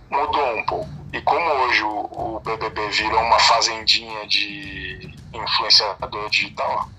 [0.09, 0.89] mudou um pouco.
[1.13, 6.89] E como hoje o, o BBB virou uma fazendinha de influenciador digital,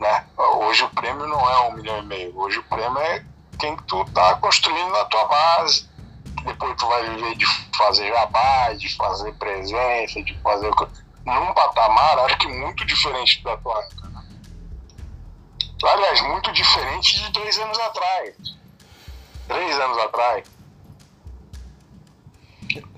[0.00, 0.24] né?
[0.36, 3.24] Hoje o prêmio não é um milhão e meio, hoje o prêmio é
[3.58, 5.88] quem tu tá construindo na tua base,
[6.44, 10.70] depois tu vai viver de fazer jabá, de fazer presença, de fazer.
[11.24, 13.82] Num patamar, acho que muito diferente da tua.
[15.84, 18.34] Aliás, muito diferente de dois anos atrás.
[19.46, 20.44] Três anos atrás.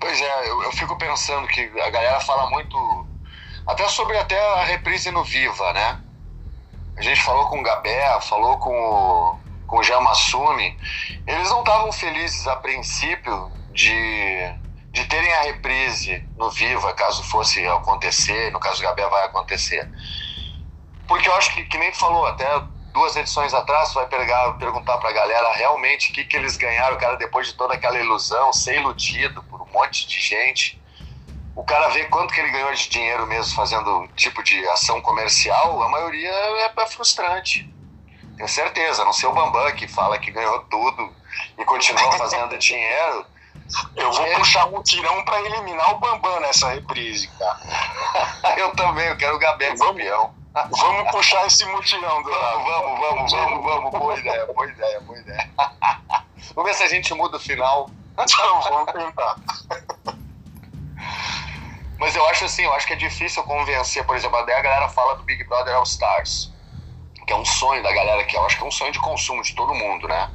[0.00, 3.06] Pois é, eu, eu fico pensando que a galera fala muito.
[3.66, 6.00] Até sobre até a reprise no Viva, né?
[6.96, 10.60] A gente falou com o Gabé, falou com o, com o.
[11.26, 14.52] Eles não estavam felizes a princípio de,
[14.90, 19.88] de terem a reprise no Viva, caso fosse acontecer, no caso do Gabé vai acontecer.
[21.08, 22.46] Porque eu acho que, que nem tu falou, até
[22.92, 27.16] duas edições atrás, vai pegar, perguntar pra galera realmente o que, que eles ganharam, cara,
[27.16, 30.78] depois de toda aquela ilusão, ser iludido por um monte de gente.
[31.54, 35.82] O cara vê quanto que ele ganhou de dinheiro mesmo fazendo tipo de ação comercial,
[35.82, 37.68] a maioria é, é frustrante.
[38.36, 41.12] Tenho certeza, não ser o Bambam que fala que ganhou tudo
[41.58, 43.26] e continua fazendo dinheiro.
[43.96, 48.54] Eu vou puxar um tirão para eliminar o Bambam nessa reprise, cara.
[48.56, 50.37] eu também, eu quero o Gabé campeão.
[50.70, 53.90] Vamos puxar esse mutirão do Vamos, vamos, vamos, vamos, vamos.
[53.90, 55.50] Boa ideia, boa ideia, boa ideia.
[56.54, 57.90] Vamos ver se a gente muda o final.
[58.18, 59.36] Então, vamos tentar.
[61.98, 64.88] Mas eu acho assim, eu acho que é difícil convencer, por exemplo, até a galera
[64.88, 66.52] fala do Big Brother All Stars,
[67.26, 69.42] que é um sonho da galera, que eu acho que é um sonho de consumo
[69.42, 70.30] de todo mundo, né?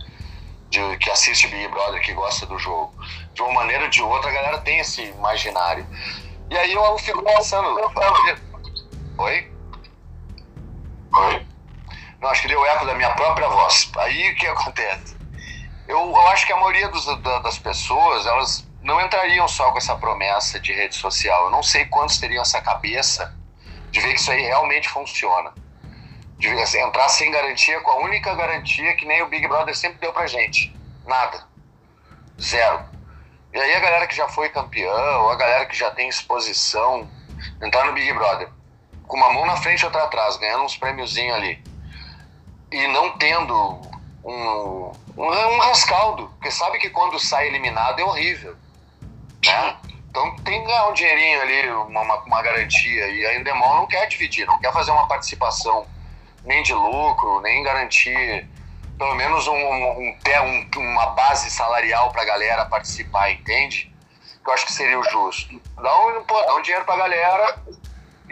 [0.70, 2.94] De, que assiste Big Brother, que gosta do jogo.
[3.34, 5.86] De uma maneira ou de outra, a galera tem esse imaginário.
[6.50, 7.68] E aí eu fico pensando.
[9.18, 9.53] Oi?
[12.20, 13.92] Não, acho que deu eco da minha própria voz.
[13.98, 15.16] Aí o que acontece?
[15.88, 19.78] Eu, eu acho que a maioria dos, da, das pessoas, elas não entrariam só com
[19.78, 21.46] essa promessa de rede social.
[21.46, 23.38] Eu não sei quantos teriam essa cabeça
[23.92, 25.54] de ver que isso aí realmente funciona.
[26.40, 30.00] De assim, entrar sem garantia, com a única garantia que nem o Big Brother sempre
[30.00, 30.76] deu pra gente.
[31.06, 31.46] Nada.
[32.42, 32.86] Zero.
[33.54, 37.08] E aí a galera que já foi campeão, a galera que já tem exposição,
[37.62, 38.50] entrar no Big Brother
[39.14, 41.64] com uma mão na frente e outra atrás, ganhando uns prêmiozinhos ali.
[42.72, 43.54] E não tendo
[44.26, 48.56] um, um, um rescaldo, porque sabe que quando sai eliminado é horrível.
[49.46, 49.78] Né?
[50.10, 53.08] Então tem que ganhar um dinheirinho ali, uma, uma garantia.
[53.08, 55.86] E a Endemol não quer dividir, não quer fazer uma participação
[56.44, 58.50] nem de lucro, nem garantir
[58.98, 63.94] pelo menos um, um, um uma base salarial para a galera participar, entende?
[64.44, 65.62] Eu acho que seria o justo.
[65.80, 67.56] Dá um, pô, dá um dinheiro para a galera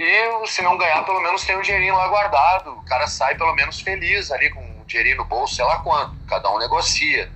[0.03, 2.71] e se não ganhar, pelo menos tem um dinheirinho lá guardado.
[2.71, 6.15] O cara sai pelo menos feliz ali com um dinheirinho no bolso, sei lá quanto.
[6.27, 7.31] Cada um negocia.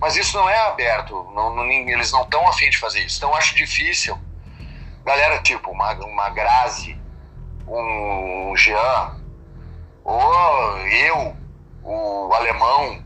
[0.00, 1.30] Mas isso não é aberto.
[1.34, 3.18] Não, não, eles não estão afim de fazer isso.
[3.18, 4.18] Então acho difícil.
[5.04, 6.98] Galera, tipo, uma, uma Grazi,
[7.66, 9.16] um Jean,
[10.04, 11.36] ou eu,
[11.82, 13.02] o alemão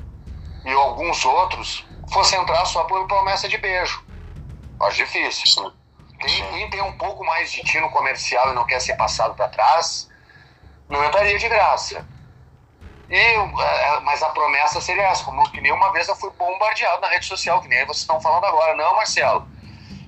[0.64, 4.04] e alguns outros fossem entrar só por promessa de beijo.
[4.80, 5.72] Acho difícil.
[6.24, 9.48] Quem, quem tem um pouco mais de tino comercial e não quer ser passado para
[9.48, 10.08] trás,
[10.88, 12.06] não entraria de graça.
[13.08, 17.00] E, é, mas a promessa seria essa, como que nem uma vez eu fui bombardeado
[17.00, 18.74] na rede social, que nem vocês estão falando agora.
[18.74, 19.46] Não, Marcelo.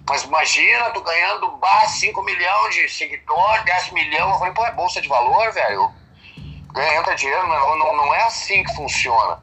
[0.08, 4.32] Mas imagina, tu ganhando bah, 5 milhões de seguidores, 10 milhões.
[4.32, 5.92] Eu falei, pô, é bolsa de valor, velho.
[6.72, 9.40] Ganha, entra dinheiro, não, não, não é assim que funciona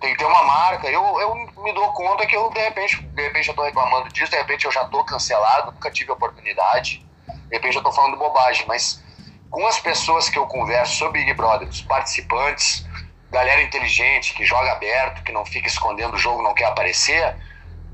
[0.00, 0.88] tem que ter uma marca.
[0.88, 4.30] Eu, eu me dou conta que eu, de repente, de repente eu tô reclamando disso,
[4.30, 8.66] de repente eu já tô cancelado, nunca tive oportunidade, de repente eu tô falando bobagem,
[8.66, 9.02] mas
[9.50, 12.86] com as pessoas que eu converso sobre Big Brother, os participantes,
[13.30, 17.36] galera inteligente, que joga aberto, que não fica escondendo o jogo, não quer aparecer,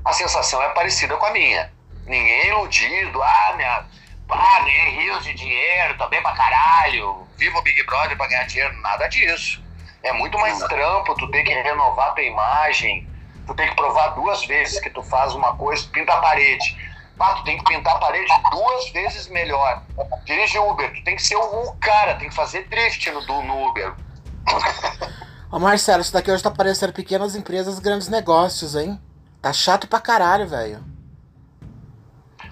[0.03, 1.71] a sensação é parecida com a minha.
[2.05, 3.85] Ninguém é iludido, ah, minha,
[4.29, 8.45] ah, ganhei rios de dinheiro, tô bem pra caralho, vivo o Big Brother pra ganhar
[8.45, 9.62] dinheiro, nada disso.
[10.03, 13.07] É muito mais trampo, tu tem que renovar tua imagem,
[13.47, 16.77] tu tem que provar duas vezes que tu faz uma coisa, pinta a parede.
[17.19, 19.81] Ah, tu tem que pintar a parede duas vezes melhor.
[20.25, 23.93] Dirige Uber, tu tem que ser o cara, tem que fazer drift no, no Uber.
[25.49, 28.99] Ô Marcelo, isso daqui hoje tá parecendo pequenas empresas, grandes negócios, hein?
[29.41, 30.83] Tá chato pra caralho, velho.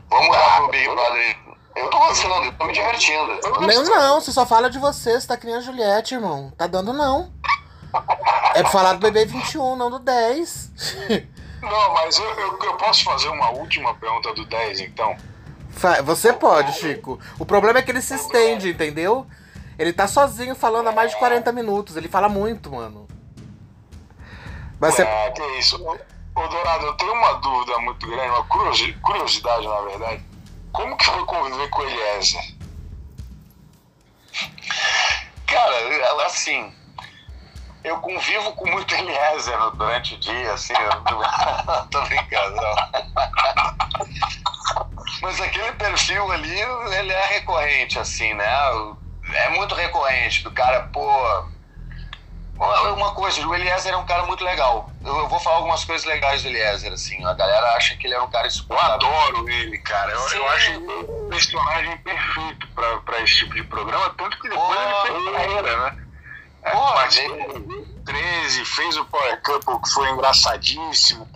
[0.10, 1.38] Vamos lá pro Big Brother.
[1.76, 3.40] Eu tô gostando, eu tô me divertindo.
[3.62, 6.52] Não, não, você só fala de você, você tá a Juliette, irmão.
[6.58, 7.32] Tá dando não.
[8.54, 10.72] É pra falar do bebê 21, não do 10.
[11.62, 15.16] Não, mas eu, eu, eu, posso fazer uma última pergunta do 10, então?
[16.04, 17.20] Você pode, Chico.
[17.38, 19.28] O problema é que ele se estende, entendeu?
[19.78, 21.96] Ele tá sozinho falando há mais de 40 minutos.
[21.96, 23.08] Ele fala muito, mano.
[24.80, 25.04] Mas você...
[25.04, 25.76] É, que isso.
[25.86, 28.44] Ô, Dourado, eu tenho uma dúvida muito grande, uma
[29.02, 30.31] curiosidade, na verdade.
[30.72, 32.42] Como que foi conviver com o Eliezer?
[35.48, 36.74] Cara, assim,
[37.84, 42.62] eu convivo com muito Eliezer durante o dia, assim, eu não tô brincando.
[45.22, 46.62] Mas aquele perfil ali,
[46.98, 48.48] ele é recorrente, assim, né?
[49.34, 51.51] É muito recorrente, do cara, pô.
[52.62, 54.88] Uma coisa, o Eliezer é um cara muito legal.
[55.04, 57.26] Eu vou falar algumas coisas legais do Eliezer, assim.
[57.26, 59.04] A galera acha que ele é um cara escutado.
[59.04, 60.12] Eu adoro ele, cara.
[60.12, 64.80] Eu, eu acho um personagem perfeito pra, pra esse tipo de programa, tanto que depois
[64.80, 66.04] ele fez carreira, né?
[66.64, 71.28] É, Pô, participou 13, fez o Power Couple que foi engraçadíssimo.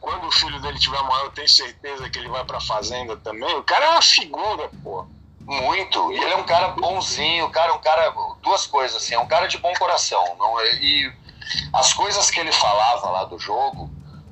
[0.00, 3.52] Quando o filho dele tiver maior, eu tenho certeza que ele vai pra fazenda também.
[3.56, 5.04] O cara é uma figura, pô.
[5.40, 6.12] Muito.
[6.12, 8.12] E ele é um cara bonzinho, cara, um cara.
[8.48, 10.24] Duas coisas, assim, é um cara de bom coração.
[10.38, 11.12] Não, é, e
[11.74, 13.90] as coisas que ele falava lá do jogo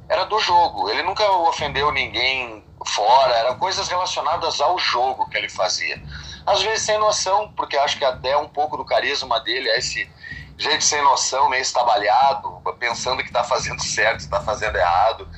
[0.08, 0.88] era do jogo.
[0.88, 6.02] Ele nunca ofendeu ninguém fora, eram coisas relacionadas ao jogo que ele fazia.
[6.46, 10.08] Às vezes sem noção, porque acho que até um pouco do carisma dele é esse
[10.56, 15.28] gente sem noção, meio estabalhado, pensando que está fazendo certo, está fazendo errado,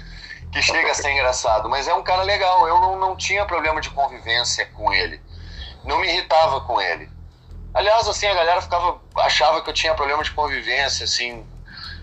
[0.53, 1.69] que chega a ser engraçado.
[1.69, 5.21] Mas é um cara legal, eu não, não tinha problema de convivência com ele.
[5.85, 7.18] Não me irritava com ele.
[7.75, 11.47] Aliás, assim, a galera ficava, achava que eu tinha problema de convivência, assim,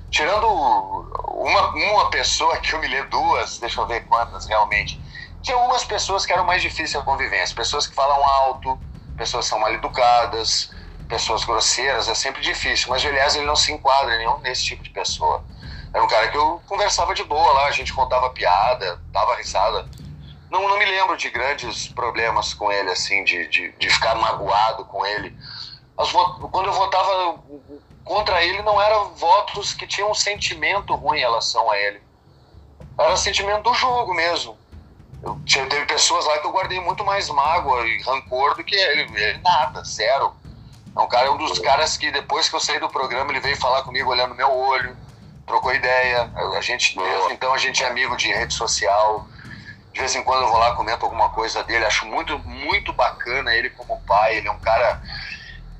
[0.09, 5.01] tirando uma, uma pessoa que eu me lembro, duas, deixa eu ver quantas realmente.
[5.41, 8.79] Tinha algumas pessoas que eram mais difíceis a convivência, pessoas que falam alto,
[9.15, 10.71] pessoas que são mal educadas,
[11.07, 12.89] pessoas grosseiras, é sempre difícil.
[12.89, 15.43] Mas o Elias ele não se enquadra nenhum nesse tipo de pessoa.
[15.93, 19.87] Era um cara que eu conversava de boa lá, a gente contava piada, dava risada.
[20.49, 24.85] Não, não me lembro de grandes problemas com ele, assim, de, de, de ficar magoado
[24.85, 25.35] com ele.
[25.97, 27.39] As, quando eu votava
[28.03, 32.01] contra ele, não eram votos que tinham um sentimento ruim em relação a ele.
[32.97, 34.57] Era sentimento do jogo mesmo.
[35.23, 39.01] Eu, teve pessoas lá que eu guardei muito mais mágoa e rancor do que ele.
[39.17, 40.33] ele nada, zero
[40.95, 43.57] é um cara, um dos caras que depois que eu saí do programa, ele veio
[43.57, 44.95] falar comigo olhando no meu olho,
[45.45, 46.31] trocou ideia.
[46.55, 49.27] A gente, desde então a gente é amigo de rede social.
[49.91, 51.85] De vez em quando eu vou lá, comento alguma coisa dele.
[51.85, 54.37] Acho muito, muito bacana ele como pai.
[54.37, 55.01] Ele é um cara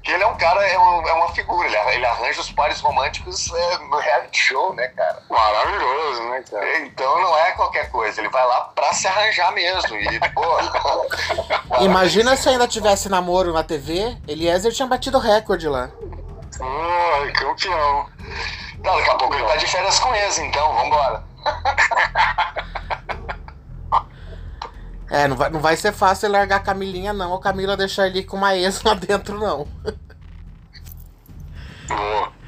[0.05, 2.79] que ele é um cara, é, um, é uma figura, ele, ele, arranja os pares
[2.79, 5.23] românticos é, no reality show, né, cara?
[5.27, 6.79] Maravilhoso, né, cara?
[6.81, 9.97] Então não é qualquer coisa, ele vai lá pra se arranjar mesmo.
[9.97, 10.43] E, pô,
[11.81, 15.89] Imagina se ainda tivesse namoro na TV, Eliezer tinha batido recorde lá.
[16.61, 18.07] Ai, campeão.
[18.83, 21.23] Não, daqui a pouco ele tá de férias com eles, então, vambora.
[25.09, 27.31] É, não vai, não vai ser fácil largar a Camilinha, não.
[27.31, 29.67] Ou Camila deixar ele com uma ex lá dentro, não.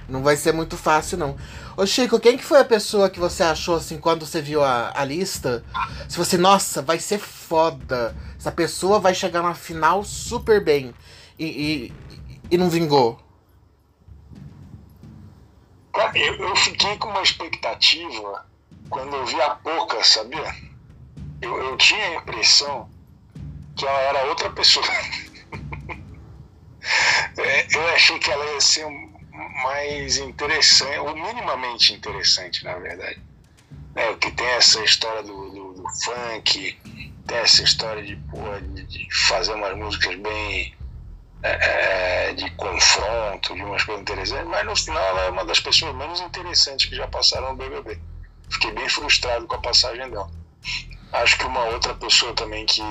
[0.10, 1.38] Não vai ser muito fácil, não.
[1.76, 4.92] Ô Chico, quem que foi a pessoa que você achou, assim, quando você viu a,
[4.96, 5.64] a lista?
[6.10, 8.16] Se você, nossa, vai ser foda.
[8.38, 10.94] Essa pessoa vai chegar na final super bem.
[11.38, 11.94] E, e,
[12.50, 13.20] e não vingou.
[16.16, 18.46] Eu, eu fiquei com uma expectativa
[18.90, 20.56] quando eu vi a Pouca, sabia?
[21.42, 22.90] Eu, eu tinha a impressão
[23.76, 24.86] que ela era outra pessoa.
[27.38, 28.88] é, eu achei que ela ia ser
[29.64, 33.22] mais interessante, ou minimamente interessante, na verdade.
[33.96, 36.80] É, que tem essa história do, do, do, funk,
[37.26, 40.76] tem essa história de, porra, de, de fazer umas músicas bem.
[41.44, 45.60] É, é, de confronto, de umas coisas interessantes, mas no final ela é uma das
[45.60, 48.00] pessoas menos interessantes que já passaram no BBB.
[48.50, 50.30] Fiquei bem frustrado com a passagem dela.
[51.12, 52.82] Acho que uma outra pessoa também que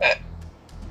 [0.00, 0.20] é,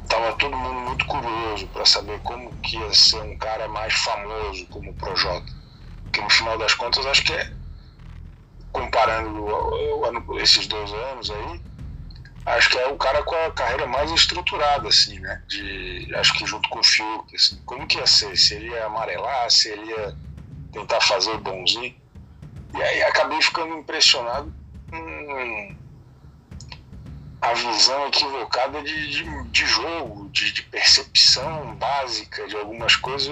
[0.07, 4.67] tava todo mundo muito curioso para saber como que ia ser um cara mais famoso
[4.67, 5.51] como o Projota.
[6.11, 7.57] Que no final das contas acho que é
[8.71, 9.47] comparando
[10.39, 11.61] esses dois anos aí,
[12.45, 15.43] acho que é o cara com a carreira mais estruturada, assim, né?
[15.47, 18.37] De, acho que junto com o Fiuk, assim, como que ia ser?
[18.37, 20.15] Se ele ia amarelar, se ele ia
[20.71, 21.95] tentar fazer o bonzinho.
[22.75, 24.53] E aí acabei ficando impressionado
[24.89, 25.75] com
[27.41, 33.31] a visão equivocada de, de, de jogo, de, de, percepção básica de algumas coisas,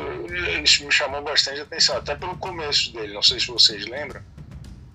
[0.64, 4.22] isso me chamou bastante atenção, até pelo começo dele, não sei se vocês lembram,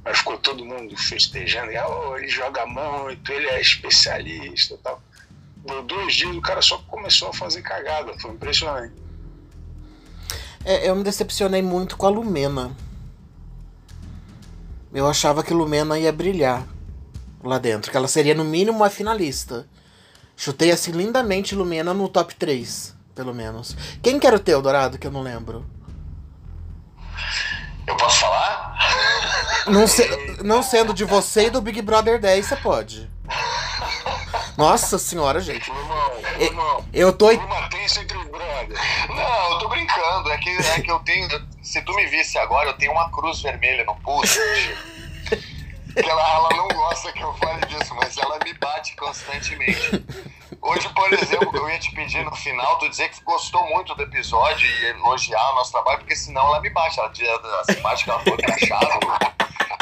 [0.05, 5.03] mas ficou todo mundo festejando, oh, ele joga muito, ele é especialista tal.
[5.67, 8.95] Deu dois dias o cara só começou a fazer cagada, foi impressionante.
[10.65, 12.75] É, eu me decepcionei muito com a Lumena.
[14.93, 16.67] Eu achava que Lumena ia brilhar
[17.43, 19.67] lá dentro, que ela seria no mínimo uma finalista.
[20.37, 23.77] Chutei assim lindamente Lumena no top 3, pelo menos.
[24.03, 25.65] Quem que era o teu, Dourado, que eu não lembro?
[27.87, 28.77] Eu posso falar?
[29.67, 30.09] Não, se,
[30.43, 33.11] não sendo de você e do Big Brother 10, você pode.
[34.57, 35.71] Nossa senhora, gente.
[35.71, 37.31] Irmão, irmão, eu tô.
[37.31, 37.69] Uma.
[39.09, 40.31] Não, eu tô brincando.
[40.31, 41.29] É que, é que eu tenho.
[41.71, 44.41] Se tu me visse agora, eu tenho uma cruz vermelha no pulso.
[45.95, 50.05] ela, ela não gosta que eu fale disso, mas ela me bate constantemente.
[50.61, 54.03] Hoje, por exemplo, eu ia te pedir no final, tu dizer que gostou muito do
[54.03, 56.99] episódio e elogiar o nosso trabalho, porque senão ela me bate.
[56.99, 58.99] Ela diz assim, bate que ela foi crachada.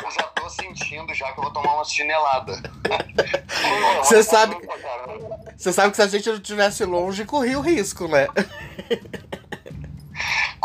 [0.04, 2.52] Eu já tô sentindo já que eu vou tomar uma chinelada.
[4.00, 4.56] Você sabe.
[5.56, 8.28] Você sabe que se a gente não estivesse longe, corria o risco, né?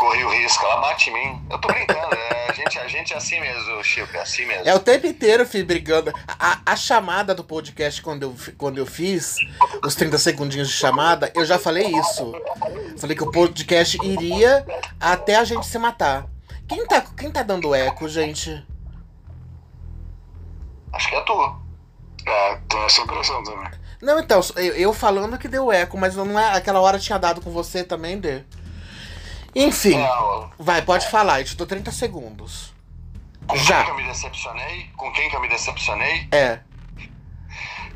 [0.04, 1.46] Corri o risco, ela bate em mim.
[1.50, 4.68] Eu tô brincando, é, a, gente, a gente é assim mesmo, Chico, é assim mesmo.
[4.68, 6.12] É o tempo inteiro, filho, brigando.
[6.28, 9.36] A, a chamada do podcast, quando eu, quando eu fiz,
[9.82, 12.32] os 30 segundinhos de chamada, eu já falei isso.
[12.98, 14.66] Falei que o podcast iria
[15.00, 16.26] até a gente se matar.
[16.68, 18.64] Quem tá, quem tá dando eco, gente?
[20.92, 21.64] Acho que é tu.
[22.26, 23.70] É, tem essa impressão também.
[24.02, 26.54] Não, então, eu, eu falando que deu eco, mas não é.
[26.54, 28.42] Aquela hora tinha dado com você também, Dê.
[29.54, 30.08] Enfim, é,
[30.58, 32.74] vai, pode falar, eu te dou 30 segundos.
[33.46, 33.76] Com Já.
[33.76, 34.90] quem que eu me decepcionei?
[34.96, 36.28] Com quem que eu me decepcionei?
[36.32, 36.58] É.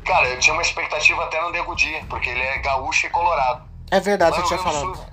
[0.05, 3.67] Cara, eu tinha uma expectativa até no Degudi, porque ele é gaúcho e colorado.
[3.91, 4.95] É verdade, você tinha falado.
[4.95, 5.05] Sul,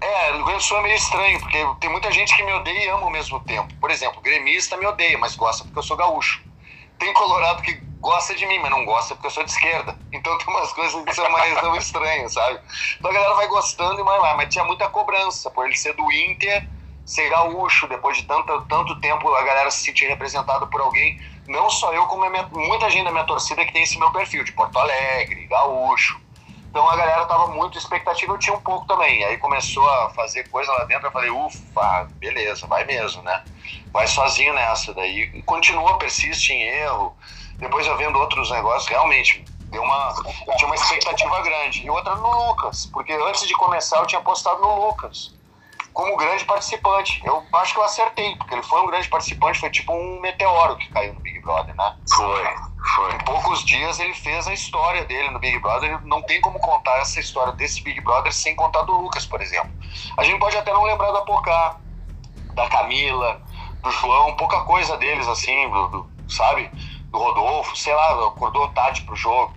[0.00, 2.52] é, o Rio Grande do Sul é meio estranho, porque tem muita gente que me
[2.52, 3.72] odeia e ama ao mesmo tempo.
[3.80, 6.42] Por exemplo, gremista me odeia, mas gosta porque eu sou gaúcho.
[6.98, 9.96] Tem colorado que gosta de mim, mas não gosta porque eu sou de esquerda.
[10.12, 12.60] Então tem umas coisas que são mais estranhas, sabe?
[12.98, 15.94] Então a galera vai gostando e vai lá, mas tinha muita cobrança por ele ser
[15.94, 16.68] do Inter,
[17.04, 21.16] ser gaúcho, depois de tanto, tanto tempo a galera se sentir representada por alguém.
[21.48, 24.44] Não só eu, como minha, muita gente da minha torcida que tem esse meu perfil,
[24.44, 26.20] de Porto Alegre, gaúcho.
[26.68, 29.24] Então a galera tava muito expectativa, eu tinha um pouco também.
[29.24, 33.42] Aí começou a fazer coisa lá dentro, eu falei, ufa, beleza, vai mesmo, né?
[33.92, 34.92] Vai sozinho nessa.
[34.92, 37.16] Daí continua, persiste em erro
[37.58, 40.14] depois eu vendo outros negócios, realmente deu uma,
[40.46, 41.84] eu tinha uma expectativa grande.
[41.84, 45.34] E outra no Lucas, porque antes de começar eu tinha apostado no Lucas
[45.94, 47.22] como grande participante.
[47.24, 50.76] Eu acho que eu acertei, porque ele foi um grande participante, foi tipo um meteoro
[50.76, 51.96] que caiu no Big Brother, né?
[52.14, 52.44] Foi,
[52.96, 53.14] foi.
[53.14, 56.04] Em poucos dias ele fez a história dele no Big Brother.
[56.04, 59.70] Não tem como contar essa história desse Big Brother sem contar do Lucas, por exemplo.
[60.18, 61.76] A gente pode até não lembrar da Pocá,
[62.54, 63.40] da Camila,
[63.80, 66.70] do João, pouca coisa deles, assim, do, do, sabe?
[67.14, 69.54] Do Rodolfo, sei lá, acordou tarde pro jogo.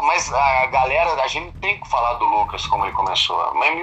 [0.00, 3.52] Mas a galera, a gente tem que falar do Lucas, como ele começou.
[3.54, 3.76] Mas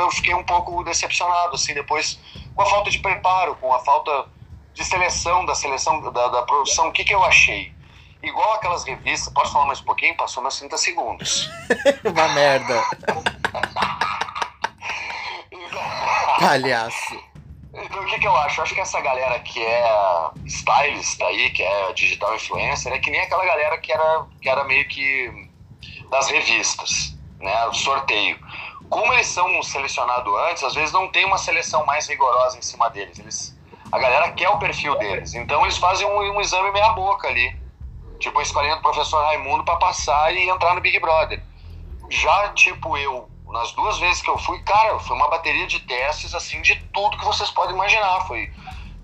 [0.00, 2.18] eu fiquei um pouco decepcionado, assim, depois,
[2.54, 4.24] com a falta de preparo, com a falta
[4.72, 6.88] de seleção, da seleção, da, da produção.
[6.88, 7.74] O que, que eu achei?
[8.22, 10.16] Igual aquelas revistas, posso falar mais um pouquinho?
[10.16, 11.50] Passou meus 30 segundos.
[12.04, 12.82] Uma merda.
[16.40, 17.29] Palhaço.
[18.00, 18.60] O que, que eu acho?
[18.60, 23.10] Eu acho que essa galera que é stylist aí, que é digital influencer, é que
[23.10, 25.48] nem aquela galera que era, que era meio que
[26.10, 27.66] das revistas, né?
[27.66, 28.38] O sorteio.
[28.88, 32.90] Como eles são selecionados antes, às vezes não tem uma seleção mais rigorosa em cima
[32.90, 33.18] deles.
[33.18, 33.56] Eles,
[33.92, 35.34] a galera quer o perfil deles.
[35.34, 37.56] Então eles fazem um, um exame meia boca ali.
[38.18, 41.40] Tipo, escolhendo o professor Raimundo para passar e entrar no Big Brother.
[42.10, 46.34] Já, tipo, eu, nas duas vezes que eu fui, cara, foi uma bateria de testes,
[46.34, 48.26] assim, de tudo que vocês podem imaginar.
[48.26, 48.50] Foi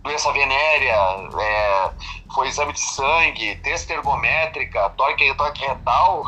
[0.02, 0.94] doença venérea,
[1.40, 1.90] é,
[2.34, 6.22] foi exame de sangue, testa ergométrica, toque, toque retal.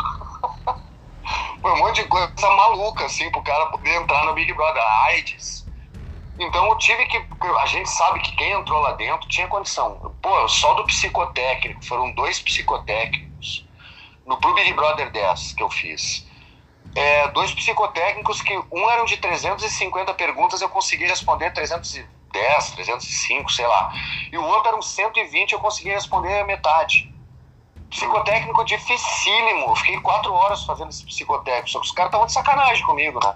[1.62, 4.82] foi um monte de coisa maluca, assim, pro cara poder entrar no Big Brother.
[5.06, 5.66] AIDS.
[6.38, 7.16] Então eu tive que.
[7.60, 10.14] A gente sabe que quem entrou lá dentro tinha condição.
[10.22, 13.66] Pô, só do psicotécnico, foram dois psicotécnicos
[14.24, 16.27] no Pro Big Brother 10 que eu fiz
[16.94, 23.66] é, dois psicotécnicos que um eram de 350 perguntas, eu consegui responder 310, 305, sei
[23.66, 23.92] lá.
[24.32, 27.12] E o outro eram 120, eu consegui responder a metade.
[27.90, 29.70] Psicotécnico dificílimo.
[29.70, 31.70] Eu fiquei quatro horas fazendo esse psicotécnico.
[31.70, 33.34] Só que os caras estavam de sacanagem comigo, né?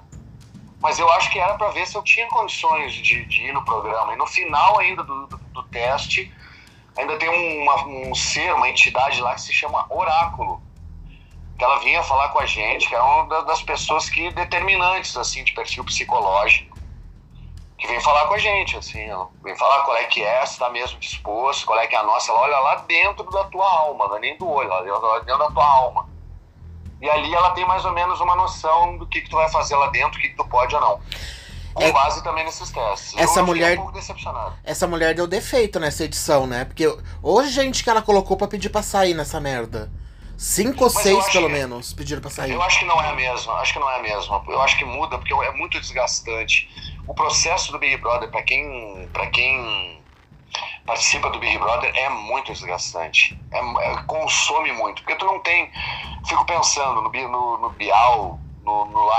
[0.81, 3.65] Mas eu acho que era para ver se eu tinha condições de, de, ir no
[3.65, 4.13] programa.
[4.13, 6.35] E no final ainda do, do, do teste,
[6.97, 7.29] ainda tem
[7.63, 10.61] uma, um ser, uma entidade lá que se chama Oráculo
[11.59, 15.45] que ela vinha falar com a gente, que é uma das pessoas que determinantes assim
[15.45, 16.77] de perfil psicológico,
[17.79, 20.53] que vem falar com a gente, assim, ó, vem falar qual é que é, se
[20.53, 23.69] está mesmo disposto, qual é que é a nossa, ela olha lá dentro da tua
[23.69, 26.09] alma, não é nem do olho, ela olha dentro da tua alma.
[27.01, 29.75] E ali ela tem mais ou menos uma noção do que, que tu vai fazer
[29.75, 31.01] lá dentro, o que, que tu pode ou não.
[31.75, 33.17] Com é, base também nesses testes.
[33.17, 33.79] Essa mulher.
[33.79, 33.91] Um
[34.63, 36.65] essa mulher deu defeito nessa edição, né?
[36.65, 36.87] Porque
[37.21, 39.91] hoje gente que ela colocou para pedir pra sair nessa merda.
[40.43, 42.51] Cinco ou seis, pelo que, menos, pediram pra sair.
[42.51, 43.53] Eu acho que não é a mesma.
[43.61, 44.43] Acho que não é a mesma.
[44.49, 46.68] Eu acho que muda porque é muito desgastante.
[47.07, 50.03] O processo do Big Brother, para quem, pra quem
[50.84, 53.38] participa do Big Brother, é muito desgastante.
[53.53, 55.05] É, é, consome muito.
[55.05, 55.70] Porque tu não tem.
[56.26, 59.12] Fico pensando no, no, no Bial, no, no.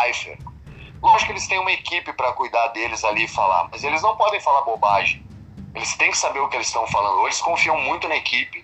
[1.02, 4.18] Lógico que eles têm uma equipe para cuidar deles ali e falar, mas eles não
[4.18, 5.26] podem falar bobagem.
[5.74, 7.20] Eles têm que saber o que eles estão falando.
[7.20, 8.63] Ou eles confiam muito na equipe,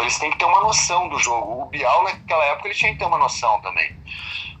[0.00, 1.62] eles têm que ter uma noção do jogo.
[1.62, 3.94] O Bial, naquela época, ele tinha que ter uma noção também.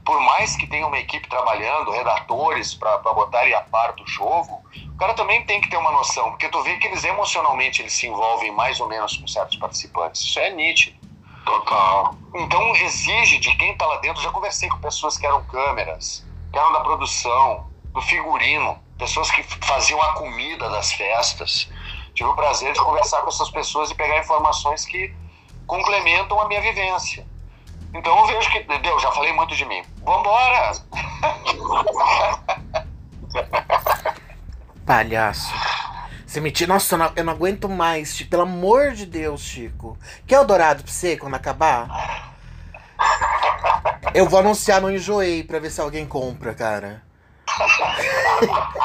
[0.04, 4.62] Por mais que tenha uma equipe trabalhando, redatores, para botar ele a par do jogo,
[4.88, 7.92] o cara também tem que ter uma noção, porque tu vê que eles emocionalmente eles
[7.92, 10.20] se envolvem mais ou menos com certos participantes.
[10.22, 10.96] Isso é nítido.
[11.44, 12.14] Total.
[12.34, 14.22] Então exige de quem está lá dentro.
[14.22, 19.42] Já conversei com pessoas que eram câmeras, que eram da produção, do figurino, pessoas que
[19.64, 21.68] faziam a comida das festas.
[22.14, 25.14] Tive o prazer de conversar com essas pessoas e pegar informações que
[25.72, 27.26] complementam a minha vivência.
[27.94, 29.00] Então eu vejo que, entendeu?
[29.00, 29.82] Já falei muito de mim.
[30.04, 30.72] Vambora!
[34.84, 35.50] Palhaço.
[36.26, 36.74] Você me tira.
[36.74, 38.28] Nossa, eu não, eu não aguento mais, Chico.
[38.28, 39.96] Pelo amor de Deus, Chico.
[40.26, 42.34] Quer o dourado pra você quando acabar?
[44.12, 47.02] Eu vou anunciar no Enjoei pra ver se alguém compra, cara.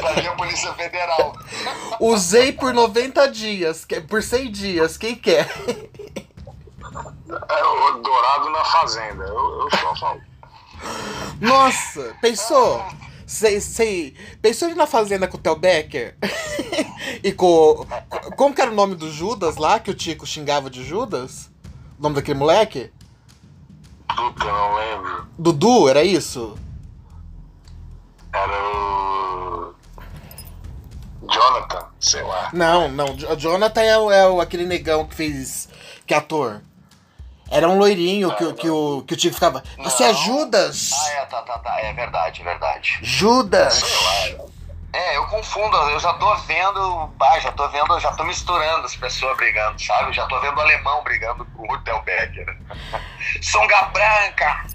[0.00, 1.36] Pra Polícia Federal.
[2.00, 4.96] Usei por 90 dias, por 100 dias.
[4.96, 5.48] Quem quer?
[7.48, 9.24] É o Dourado na Fazenda.
[9.24, 10.20] Eu, eu só falo.
[11.40, 12.84] Nossa, pensou?
[13.26, 14.14] Sei, sei.
[14.42, 16.16] Pensou ele na fazenda com o Theo Becker?
[17.22, 17.86] e com.
[18.36, 21.50] Como que era o nome do Judas lá, que o Tico xingava de Judas?
[21.98, 22.92] O nome daquele moleque?
[24.14, 25.26] Puta, eu não lembro.
[25.38, 26.58] Dudu, era isso?
[28.32, 29.74] Era o.
[31.30, 32.50] Jonathan, sei lá.
[32.52, 33.06] Não, não.
[33.06, 35.68] O Jonathan é, o- é o- aquele negão que fez.
[36.06, 36.60] que é ator.
[37.50, 39.62] Era um loirinho que, o- que, o, que o Tico ficava.
[39.78, 40.14] Você é.
[40.14, 40.90] Judas?
[40.92, 41.80] Ah, é, tá, tá, tá.
[41.80, 42.98] É verdade, é verdade.
[43.02, 43.82] Judas!
[44.94, 48.94] É, eu confundo, eu já tô vendo, ah, já tô vendo, já tô misturando as
[48.94, 50.12] pessoas brigando, sabe?
[50.12, 52.58] Já tô vendo o alemão brigando com o Theo Becker.
[53.40, 54.66] Songa branca!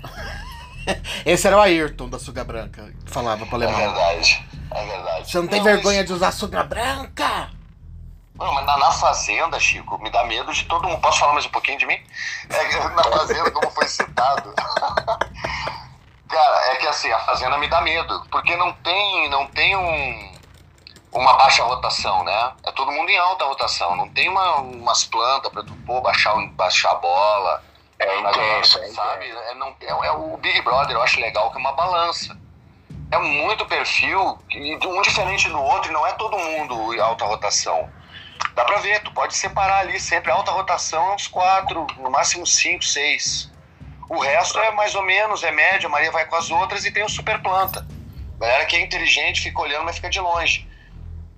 [1.26, 3.80] Esse era o Ayrton da Suga Branca, que falava pro É alemão.
[3.94, 5.32] verdade, é verdade.
[5.32, 7.50] Você não tem vergonha de usar Suga Branca?
[8.36, 11.02] Não, mas na, na Fazenda, Chico, me dá medo de todo mundo.
[11.02, 12.00] Posso falar mais um pouquinho de mim?
[12.50, 14.54] É, na Fazenda, como foi citado.
[16.30, 20.32] Cara, é que assim, a Fazenda me dá medo, porque não tem, não tem um,
[21.14, 22.52] uma baixa rotação, né?
[22.66, 23.96] É todo mundo em alta rotação.
[23.96, 27.64] Não tem uma, umas plantas pra tu pô, baixar, baixar a bola.
[28.00, 29.26] É intenso, é sabe?
[29.30, 32.38] É, não, é, é o Big Brother, eu acho legal que é uma balança.
[33.10, 37.90] É muito perfil, um diferente do outro, e não é todo mundo em alta rotação.
[38.54, 40.32] Dá pra ver, tu pode separar ali sempre.
[40.32, 43.52] Alta rotação é uns quatro, no máximo cinco, seis.
[44.10, 46.92] O resto é mais ou menos, é médio, a Maria vai com as outras e
[46.92, 47.88] tem o super planta.
[48.40, 50.67] Galera que é inteligente fica olhando, mas fica de longe.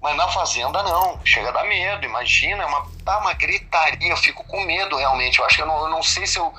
[0.01, 4.17] Mas na fazenda não, chega a dar medo, imagina, é uma, tá uma gritaria, eu
[4.17, 5.39] fico com medo realmente.
[5.39, 6.53] Eu acho que eu não, eu não sei se eu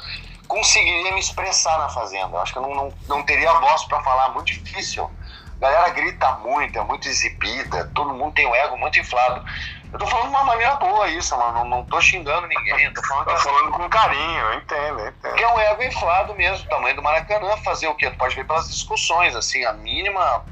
[0.46, 2.36] conseguiria me expressar na fazenda.
[2.36, 5.10] Eu acho que eu não, não, não teria voz pra falar, muito difícil.
[5.56, 9.44] A galera grita muito, é muito exibida, todo mundo tem o ego muito inflado.
[9.92, 11.52] Eu tô falando de uma maneira boa isso, mano.
[11.52, 12.84] Não, não tô xingando ninguém.
[12.84, 15.34] Eu tô falando que Tá falando com carinho, eu entendo, eu entendo.
[15.34, 18.10] que é um ego inflado mesmo, tamanho do Maracanã, fazer o quê?
[18.10, 20.44] Tu pode ver pelas discussões, assim, a mínima,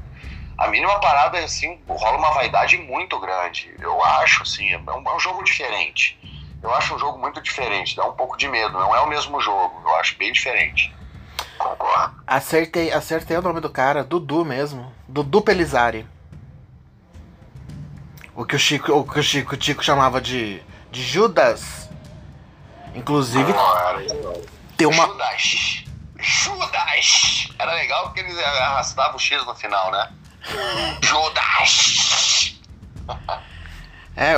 [0.59, 3.73] a mínima parada, assim, rola uma vaidade muito grande.
[3.79, 6.19] Eu acho, assim, é um, é um jogo diferente.
[6.61, 9.39] Eu acho um jogo muito diferente, dá um pouco de medo, não é o mesmo
[9.39, 10.93] jogo, eu acho bem diferente.
[11.57, 12.21] Concordo.
[12.27, 14.93] Acertei, acertei o nome do cara, Dudu mesmo.
[15.07, 16.05] Dudu Pelizari.
[18.35, 21.89] O que o Chico, o que o Chico, o Tico chamava de, de Judas.
[22.93, 23.53] Inclusive,
[24.75, 25.07] tem uma.
[25.07, 25.85] Judas!
[26.17, 27.49] Judas!
[27.57, 30.11] Era legal porque eles arrastavam o X no final, né?
[31.01, 32.55] Judas!
[34.15, 34.33] É,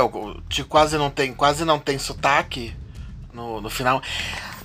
[0.48, 2.74] Tico quase não tem, quase não tem sotaque
[3.32, 4.00] no, no final.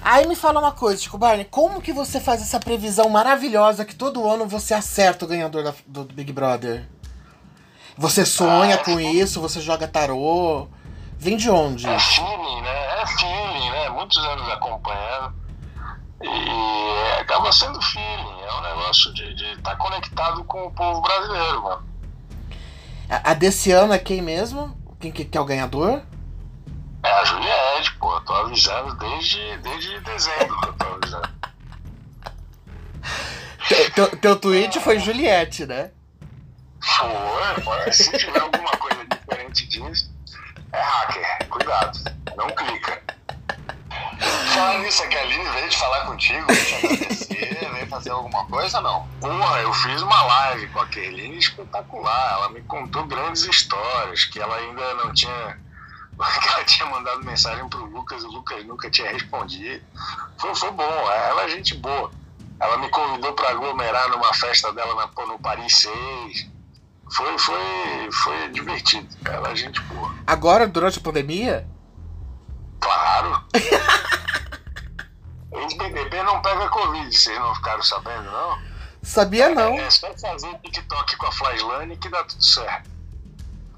[0.02, 3.96] Aí me fala uma coisa, Chico Barney, como que você faz essa previsão maravilhosa que
[3.96, 6.88] todo ano você acerta o ganhador da- do, do Big Brother?
[7.98, 10.68] Você sonha Ah, com isso, você joga tarô.
[11.18, 11.88] Vem de onde?
[11.88, 13.02] É feeling, né?
[13.02, 13.90] É feeling, né?
[13.90, 15.34] Muitos anos acompanhando.
[16.22, 18.37] E acaba sendo feeling.
[18.48, 21.88] É um negócio de estar conectado com o povo brasileiro, mano.
[23.10, 24.74] A, a desse ano é quem mesmo?
[25.02, 26.02] Quem que, que é o ganhador?
[27.04, 28.14] É a Juliette, pô.
[28.14, 31.30] Eu tô avisando desde, desde dezembro que eu tô avisando.
[33.68, 35.92] Teu, teu, teu tweet foi Juliette, né?
[37.62, 37.92] Foi.
[37.92, 40.10] Se tiver alguma coisa diferente disso,
[40.72, 41.50] é hacker.
[41.50, 42.00] Cuidado.
[42.38, 43.04] Não clica.
[44.20, 48.82] Falando nisso, a Aline veio te falar contigo, veio te agradecer, veio fazer alguma coisa
[48.82, 49.08] não?
[49.20, 52.34] Porra, eu fiz uma live com a Kerline espetacular.
[52.34, 55.60] Ela me contou grandes histórias que ela ainda não tinha.
[56.42, 59.84] que ela tinha mandado mensagem pro Lucas, o Lucas nunca tinha respondido.
[60.38, 62.12] Foi, foi bom, ela é gente boa.
[62.60, 66.48] Ela me convidou pra aglomerar numa festa dela na, no Paris 6.
[67.12, 69.50] Foi, foi, foi divertido, cara.
[69.50, 70.12] A gente, pô.
[70.26, 71.68] Agora, durante a pandemia?
[72.80, 73.44] Claro.
[75.52, 78.58] Ex-BBB não pega Covid, vocês não ficaram sabendo, não?
[79.02, 79.80] Sabia não.
[79.80, 82.90] É, é só fazer um TikTok com a Flyslane que dá tudo certo.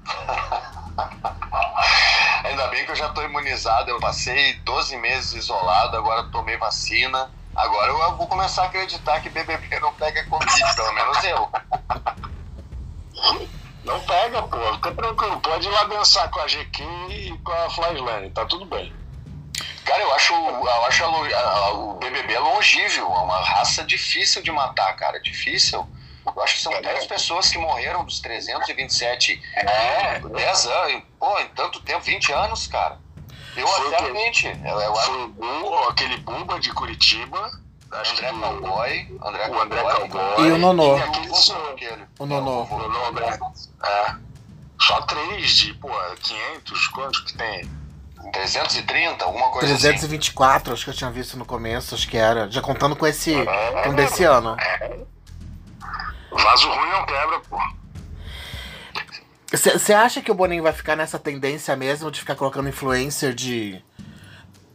[2.44, 3.90] Ainda bem que eu já tô imunizado.
[3.90, 7.30] Eu passei 12 meses isolado, agora tomei vacina.
[7.54, 11.48] Agora eu vou começar a acreditar que BBB não pega Covid, pelo menos eu.
[13.84, 14.74] Não pega, pô.
[14.74, 15.40] Fica tranquilo.
[15.40, 18.30] Pode ir lá dançar com a GQ e com a Flyslane.
[18.30, 18.92] Tá tudo bem.
[19.84, 23.06] Cara, eu acho, eu acho a, a, o BBB longível.
[23.06, 25.20] É uma raça difícil de matar, cara.
[25.20, 25.86] Difícil.
[26.24, 30.20] Eu acho que são 10 pessoas que morreram dos 327 É.
[30.20, 31.02] 10 anos.
[31.18, 32.98] Pô, em tanto tempo, 20 anos, cara.
[33.56, 34.12] Eu Foi até quê?
[34.12, 34.46] 20.
[34.64, 35.06] Eu, eu acho
[35.38, 37.50] Foi o aquele Bumba de Curitiba.
[37.92, 39.18] Acho André que o- Cowboy.
[39.24, 40.46] André O André Cowboy.
[40.48, 40.96] E o Nonô.
[40.98, 41.02] E.
[42.18, 42.62] O Nonô.
[42.64, 43.38] O Nonô André.
[43.84, 44.14] É.
[44.80, 45.88] Só três de, pô,
[46.22, 47.68] 500, quantos que tem?
[48.32, 49.82] 330, alguma coisa assim.
[49.88, 52.50] 324, acho que eu tinha visto no começo, acho que era.
[52.50, 53.34] Já contando com esse.
[53.84, 54.56] com desse ano.
[56.30, 57.58] Vaso ruim não quebra, pô.
[59.52, 63.82] Você acha que o Boninho vai ficar nessa tendência mesmo de ficar colocando influencer de.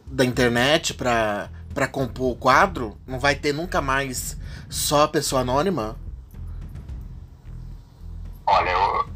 [0.04, 2.98] da internet pra, pra compor o quadro?
[3.06, 4.34] Não vai ter nunca mais
[4.70, 5.94] só pessoa anônima?
[8.46, 9.10] Olha, eu,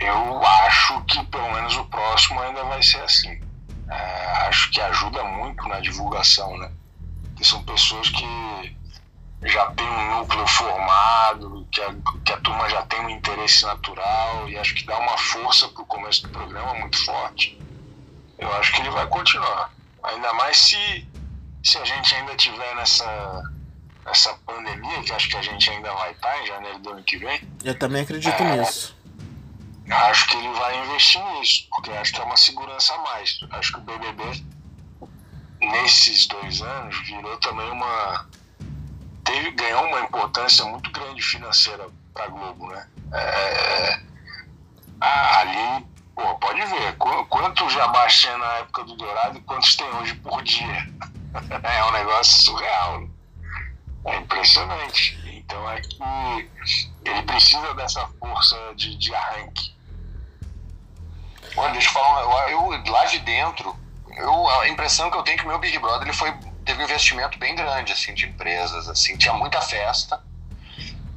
[0.00, 3.40] eu acho que pelo menos o próximo ainda vai ser assim.
[3.88, 6.72] É, acho que ajuda muito na divulgação, né?
[7.22, 8.76] Porque são pessoas que
[9.44, 11.94] já tem um núcleo formado, que a,
[12.24, 15.84] que a turma já tem um interesse natural e acho que dá uma força pro
[15.84, 17.56] começo do programa muito forte.
[18.38, 19.72] Eu acho que ele vai continuar.
[20.02, 21.08] Ainda mais se,
[21.62, 23.42] se a gente ainda tiver nessa,
[24.04, 27.16] nessa pandemia, que acho que a gente ainda vai estar em janeiro do ano que
[27.18, 27.40] vem.
[27.64, 28.96] Eu também acredito nisso.
[29.90, 33.38] Acho que ele vai investir nisso, porque acho que é uma segurança a mais.
[33.50, 34.42] Acho que o BBB,
[35.60, 38.26] nesses dois anos, virou também uma.
[39.24, 42.88] Teve, ganhou uma importância muito grande financeira para a Globo, né?
[43.12, 44.00] É,
[45.00, 49.76] ah, ali, pô, pode ver, qu- quantos jabás tinha na época do Dourado e quantos
[49.76, 50.88] tem hoje por dia.
[51.62, 53.08] É um negócio surreal.
[54.06, 55.18] É impressionante.
[55.26, 56.50] Então é que
[57.04, 59.72] ele precisa dessa força de, de arranque.
[61.56, 63.76] Olha, deixa eu falar, eu, eu- lá de dentro,
[64.16, 66.32] eu, a impressão que eu tenho é que o meu Big Brother ele foi,
[66.64, 70.22] teve um investimento bem grande assim, de empresas, assim, tinha muita festa,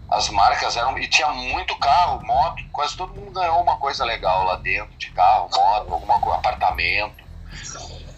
[0.10, 0.98] as marcas eram.
[0.98, 5.10] E tinha muito carro, moto, quase todo mundo ganhou uma coisa legal lá dentro, de
[5.12, 7.24] carro, moto, coisa, apartamento.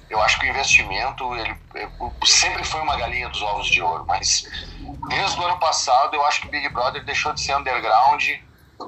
[0.09, 1.91] Eu acho que o investimento ele, ele
[2.25, 4.43] sempre foi uma galinha dos ovos de ouro, mas
[5.09, 8.23] desde o ano passado eu acho que o Big Brother deixou de ser underground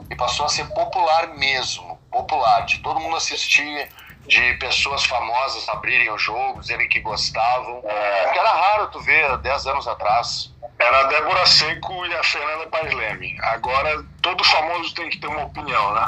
[0.09, 3.89] e passou a ser popular mesmo, popular, de todo mundo assistir,
[4.25, 7.81] de pessoas famosas abrirem o jogo, dizerem que gostavam.
[7.81, 10.53] Porque era raro tu ver 10 anos atrás.
[10.77, 13.35] Era a Débora Seco e a Fernanda Paes Leme.
[13.41, 16.07] Agora todo famoso tem que ter uma opinião, né?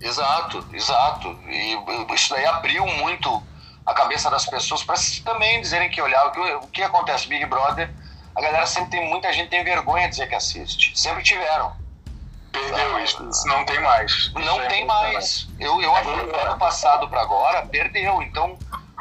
[0.00, 1.38] Exato, exato.
[1.46, 1.76] E
[2.14, 3.42] isso daí abriu muito
[3.86, 7.44] a cabeça das pessoas para também dizerem que olhar o que, o que acontece Big
[7.46, 7.92] Brother.
[8.34, 10.98] A galera sempre tem muita gente tem vergonha de dizer que assiste.
[10.98, 11.72] Sempre tiveram.
[12.50, 14.10] Perdeu isso, isso não tem mais.
[14.12, 15.12] Isso Não é tem impressionante.
[15.14, 15.48] mais.
[15.58, 18.22] Eu, eu acho que do ano passado pra agora, perdeu.
[18.22, 18.56] Então,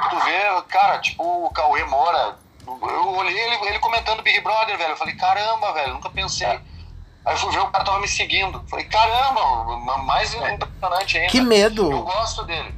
[0.09, 2.36] tu vê, cara, tipo o Cauê Moura.
[2.65, 4.91] Eu olhei ele, ele comentando Big Brother, velho.
[4.91, 6.47] Eu falei, caramba, velho, nunca pensei.
[6.47, 6.61] Aí
[7.34, 8.64] eu fui ver, o cara tava me seguindo.
[8.69, 11.30] Falei, caramba, mais impressionante ainda.
[11.31, 12.01] Que Eu medo!
[12.03, 12.73] gosto dele.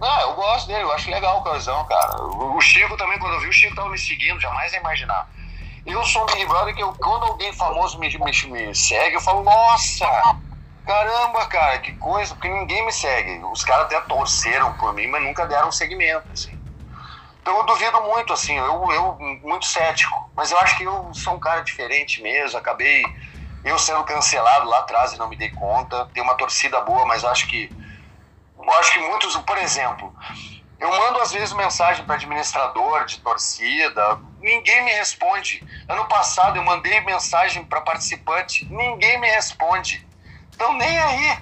[0.00, 2.22] Não, eu gosto dele, eu acho legal o Cauzão, cara.
[2.22, 5.28] O Chico também, quando eu vi o Chico tava me seguindo, jamais ia imaginar.
[5.84, 9.20] Eu sou um Big Brother que eu, quando alguém famoso me, me, me segue, eu
[9.20, 10.06] falo, nossa,
[10.86, 13.42] caramba, cara, que coisa, porque ninguém me segue.
[13.46, 16.56] Os caras até torceram por mim, mas nunca deram um segmento, assim.
[17.40, 20.14] Então eu duvido muito, assim, eu, eu muito cético.
[20.36, 23.02] Mas eu acho que eu sou um cara diferente mesmo, acabei
[23.64, 26.06] eu sendo cancelado lá atrás e não me dei conta.
[26.12, 27.72] Tem uma torcida boa, mas acho que
[28.72, 30.14] eu acho que muitos, por exemplo,
[30.78, 35.64] eu mando às vezes mensagem para administrador de torcida, ninguém me responde.
[35.88, 40.06] Ano passado eu mandei mensagem para participante, ninguém me responde.
[40.54, 41.38] Então nem aí.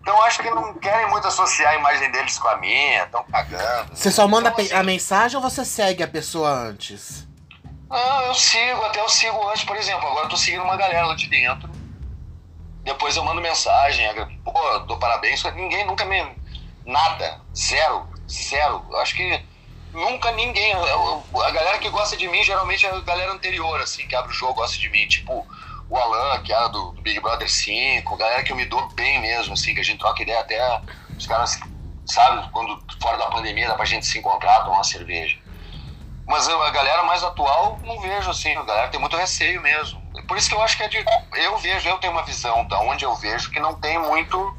[0.00, 3.94] Então acho que não querem muito associar a imagem deles com a minha, estão cagando.
[3.94, 7.28] Você só manda Então, assim, a mensagem ou você segue a pessoa antes?
[7.88, 11.06] Não, eu sigo, até eu sigo antes, por exemplo, agora eu tô seguindo uma galera
[11.06, 11.68] lá de dentro.
[12.82, 14.06] Depois eu mando mensagem,
[14.42, 16.39] pô, dou parabéns, ninguém nunca me.
[16.84, 18.84] Nada, zero, zero.
[18.96, 19.44] Acho que
[19.92, 20.72] nunca ninguém.
[20.74, 24.34] A galera que gosta de mim geralmente é a galera anterior, assim, que abre o
[24.34, 25.06] jogo, gosta de mim.
[25.06, 25.46] Tipo,
[25.88, 29.20] o Alan, que era do, do, Big Brother 5, galera que eu me dou bem
[29.20, 30.80] mesmo, assim, que a gente troca ideia até
[31.18, 31.58] os caras,
[32.06, 35.36] sabe, quando fora da pandemia dá pra gente se encontrar, tomar uma cerveja.
[36.26, 40.00] Mas a galera mais atual não vejo assim, a galera tem muito receio mesmo.
[40.28, 41.04] Por isso que eu acho que é de.
[41.34, 44.56] Eu vejo, eu tenho uma visão da onde eu vejo que não tem muito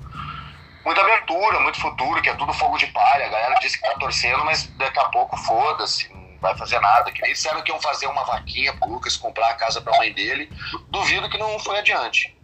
[0.85, 3.25] muita abertura, muito futuro, que é tudo fogo de palha.
[3.25, 6.09] A galera disse que tá torcendo, mas daqui a pouco foda-se,
[6.41, 7.11] vai fazer nada.
[7.11, 10.13] Que nem disseram que iam fazer uma vaquinha pro Lucas comprar a casa pra mãe
[10.13, 10.51] dele.
[10.89, 12.37] Duvido que não foi adiante.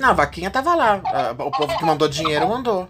[0.00, 1.00] Não, a vaquinha tava lá.
[1.38, 2.88] O povo que mandou dinheiro mandou.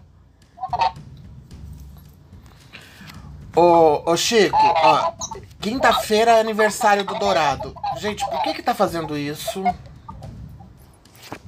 [3.54, 5.12] Ô, ô Chico, ó,
[5.60, 7.74] quinta-feira é aniversário do Dourado.
[7.98, 9.62] Gente, por que que tá fazendo isso?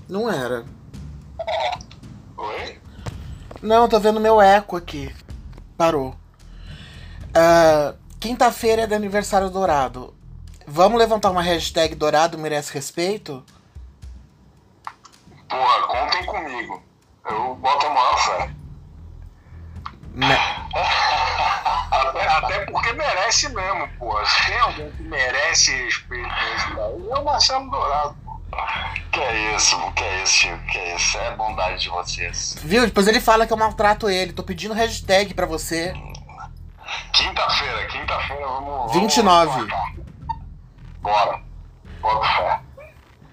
[0.07, 0.67] Não era.
[2.37, 2.79] Oi?
[3.65, 5.11] Não, tô vendo meu eco aqui.
[5.75, 6.15] Parou.
[7.31, 10.15] Uh, Quinta-feira é do aniversário dourado.
[10.67, 13.43] Vamos levantar uma hashtag Dourado merece respeito?
[15.49, 16.83] Porra, contem comigo.
[17.25, 18.51] Eu boto a maior fé.
[21.91, 24.27] Até, até, porque merece mesmo, porra.
[24.27, 28.24] Se tem alguém que merece respeito nesse é o Marcelo Dourado.
[29.13, 31.19] Que é isso, que é isso, Chico, que é isso.
[31.19, 32.57] É bondade de vocês.
[32.63, 32.85] Viu?
[32.85, 34.33] Depois ele fala que eu maltrato ele.
[34.33, 35.95] Tô pedindo hashtag pra você.
[37.13, 38.93] Quinta-feira, quinta-feira vamos.
[38.93, 39.51] 29.
[39.51, 40.05] Vamos
[41.01, 41.41] Bora.
[42.01, 42.61] Bora fé.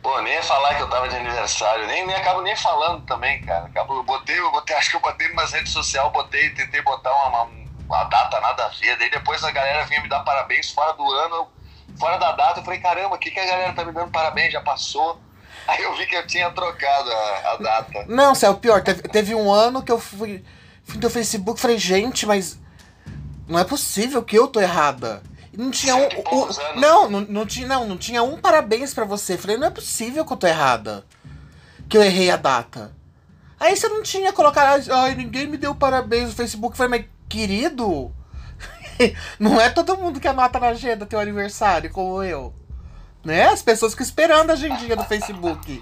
[0.01, 3.39] Pô, nem ia falar que eu tava de aniversário, nem, nem acabo nem falando também,
[3.41, 3.65] cara.
[3.65, 7.13] Acabo, eu botei, eu botei, acho que eu botei nas redes sociais, botei, tentei botar
[7.13, 7.51] uma, uma,
[7.87, 8.97] uma, data nada a ver.
[8.97, 11.47] Daí depois a galera vinha me dar parabéns fora do ano,
[11.97, 12.59] fora da data.
[12.59, 14.53] Eu falei, caramba, o que, que a galera tá me dando parabéns?
[14.53, 15.19] Já passou.
[15.67, 18.05] Aí eu vi que eu tinha trocado a, a data.
[18.07, 20.43] Não, Céu, pior, teve, teve um ano que eu fui,
[20.83, 22.59] fui no Facebook e falei, gente, mas
[23.47, 25.21] não é possível que eu tô errada.
[25.55, 26.05] Não tinha um.
[26.05, 29.37] um não, não, não, tinha, não, não tinha um parabéns para você.
[29.37, 31.05] Falei, não é possível que eu tô errada.
[31.89, 32.95] Que eu errei a data.
[33.59, 34.89] Aí você não tinha colocado.
[34.91, 36.77] Ai, ninguém me deu parabéns no Facebook.
[36.77, 38.13] Falei, mas querido.
[39.39, 42.53] não é todo mundo que anota na agenda teu aniversário, como eu.
[43.23, 43.47] Né?
[43.49, 45.79] As pessoas ficam esperando a agendinha do Facebook.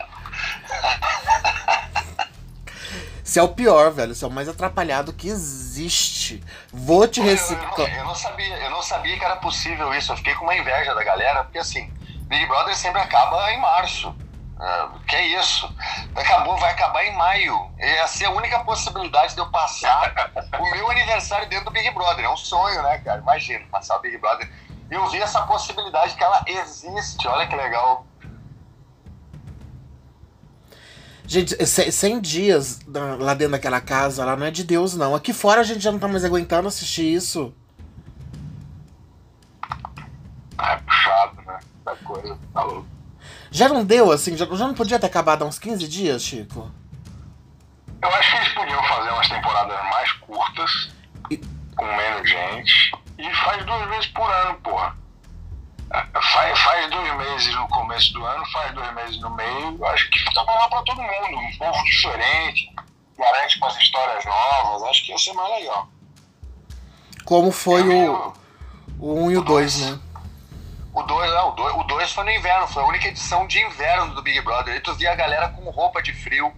[3.23, 4.15] Você é o pior, velho.
[4.15, 6.43] Você é o mais atrapalhado que existe.
[6.73, 7.79] Vou te reciclar.
[7.79, 10.11] Eu, eu, eu, não sabia, eu não sabia que era possível isso.
[10.11, 11.93] Eu fiquei com uma inveja da galera, porque assim,
[12.23, 14.15] Big Brother sempre acaba em março.
[14.59, 15.73] Uh, que é isso?
[16.13, 17.71] Acabou, vai acabar em maio.
[17.79, 20.13] Ia ser a única possibilidade de eu passar
[20.59, 22.25] o meu aniversário dentro do Big Brother.
[22.25, 23.21] É um sonho, né, cara?
[23.21, 24.51] Imagina, passar o Big Brother.
[24.91, 27.25] E eu vi essa possibilidade que ela existe.
[27.25, 28.05] Olha que legal.
[31.25, 32.79] Gente, 100 dias
[33.19, 35.15] lá dentro daquela casa, lá não é de Deus, não.
[35.15, 37.53] Aqui fora a gente já não tá mais aguentando assistir isso.
[40.59, 41.59] É puxado, né?
[41.85, 42.98] Da coisa, tá louco.
[43.51, 44.37] Já não deu, assim?
[44.37, 46.71] Já, já não podia ter acabado há uns 15 dias, Chico?
[48.01, 50.91] Eu acho que eles podiam fazer umas temporadas mais curtas,
[51.29, 51.37] e...
[51.75, 54.97] com menos gente, e faz duas vezes por ano, porra.
[55.89, 59.85] Faz, faz dois meses no começo do ano, faz dois meses no meio.
[59.85, 61.39] Acho que fica lá para todo mundo.
[61.39, 62.71] Um povo diferente,
[63.17, 64.83] garante com as histórias novas.
[64.83, 65.89] Acho que ia ser mais legal.
[67.25, 68.33] Como foi o,
[68.99, 69.99] o 1 um e o 2, né?
[70.93, 71.49] O 2 não,
[71.79, 74.75] o 2 foi no inverno, foi a única edição de inverno do Big Brother.
[74.75, 76.51] E tu via a galera com roupa de frio.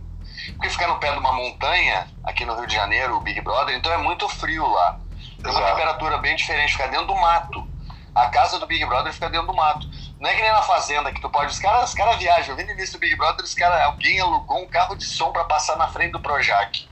[0.53, 3.75] Porque fica no pé de uma montanha, aqui no Rio de Janeiro, o Big Brother,
[3.75, 4.99] então é muito frio lá.
[5.41, 7.71] Tem uma temperatura bem diferente, fica dentro do mato
[8.13, 9.87] a casa do Big Brother fica dentro do mato.
[10.19, 11.51] Não é que nem na fazenda que tu pode.
[11.51, 12.51] Os caras os cara viajam.
[12.51, 15.31] Eu vi no início do Big Brother, os cara, alguém alugou um carro de som
[15.31, 16.89] para passar na frente do Projac.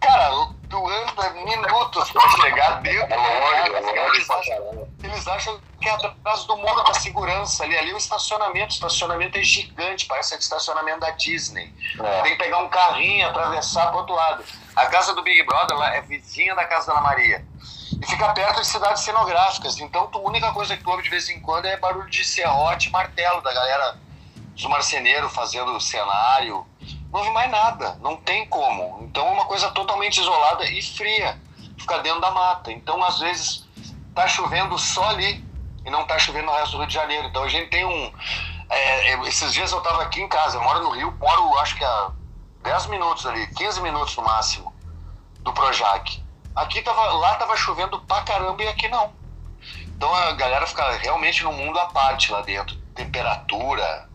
[0.00, 0.30] Cara,
[0.68, 4.86] tu anda minutos pra chegar dentro da casa.
[5.02, 7.76] Eles acham que é atrás do muro da segurança ali.
[7.76, 8.72] Ali é o estacionamento.
[8.72, 11.72] O estacionamento é gigante, parece ser estacionamento da Disney.
[11.98, 12.22] É.
[12.22, 14.44] Tem que pegar um carrinho, atravessar pro outro lado.
[14.74, 17.44] A casa do Big Brother é vizinha da casa da Ana Maria
[18.00, 19.78] e fica perto de cidades cenográficas.
[19.78, 22.88] Então, a única coisa que tu ouve de vez em quando é barulho de serrote
[22.88, 23.98] e martelo da galera
[24.54, 26.66] dos marceneiros fazendo cenário.
[27.16, 28.98] Não ouve mais nada, não tem como.
[29.00, 31.40] Então, é uma coisa totalmente isolada e fria,
[31.78, 32.70] fica dentro da mata.
[32.70, 33.66] Então, às vezes,
[34.14, 35.42] tá chovendo só ali
[35.86, 37.26] e não tá chovendo no resto do Rio de Janeiro.
[37.28, 38.12] Então, a gente tem um.
[38.68, 41.84] É esses dias eu tava aqui em casa, eu moro no Rio, moro acho que
[41.86, 42.10] há
[42.62, 44.74] 10 minutos ali, 15 minutos no máximo,
[45.40, 46.22] do Projac.
[46.54, 49.10] Aqui tava, lá tava chovendo pra caramba e aqui não.
[49.86, 52.76] Então a galera fica realmente num mundo à parte lá dentro.
[52.94, 54.06] Temperatura,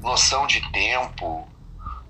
[0.00, 1.46] noção de tempo.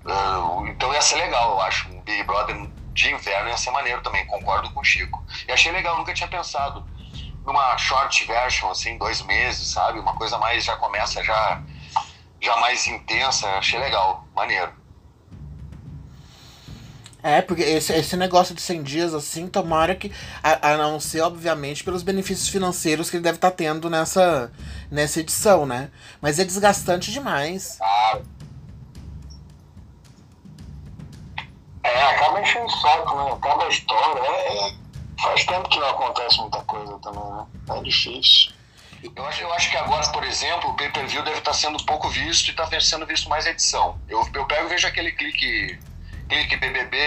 [0.09, 1.87] Uh, então ia ser legal, eu acho.
[1.89, 2.55] Um Big Brother
[2.93, 5.23] de inverno ia ser maneiro também, concordo com o Chico.
[5.47, 6.85] E achei legal, nunca tinha pensado
[7.45, 9.99] numa short version, assim, dois meses, sabe?
[9.99, 11.61] Uma coisa mais, já começa já
[12.41, 14.71] já mais intensa, achei legal, maneiro.
[17.21, 20.11] É, porque esse, esse negócio de 100 dias, assim, tomara que.
[20.41, 24.51] A, a não ser, obviamente, pelos benefícios financeiros que ele deve estar tá tendo nessa,
[24.89, 25.91] nessa edição, né?
[26.21, 27.77] Mas é desgastante demais.
[27.81, 28.19] Ah.
[32.29, 33.31] Acaba enchendo o saco, né?
[33.31, 34.21] Acaba a história.
[34.21, 34.73] É, é,
[35.21, 37.45] faz tempo que não acontece muita coisa também, né?
[37.69, 38.51] É difícil.
[39.15, 42.47] Eu acho, eu acho que agora, por exemplo, o pay-per-view deve estar sendo pouco visto
[42.47, 43.97] e está sendo visto mais edição.
[44.09, 45.79] Eu, eu pego e vejo aquele clique
[46.27, 46.97] clique BBB,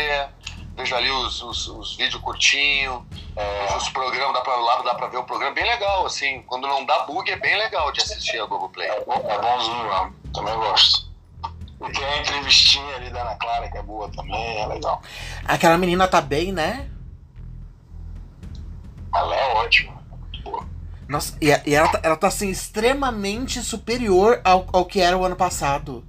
[0.74, 3.02] vejo ali os, os, os vídeos curtinhos,
[3.36, 6.66] é, os programas, dá pra, lá dá pra ver o programa, bem legal, assim, quando
[6.66, 8.88] não dá bug é bem legal de assistir a Globoplay.
[8.88, 11.11] É, é bonzinho, também gosto.
[11.90, 15.02] Tem a entrevistinha ali da Ana Clara, que é boa também, é legal.
[15.44, 16.88] Aquela menina tá bem, né?
[19.14, 20.02] Ela é ótima.
[20.44, 20.66] Boa.
[21.08, 25.24] Nossa, e, e ela, tá, ela tá assim, extremamente superior ao, ao que era o
[25.24, 26.04] ano passado.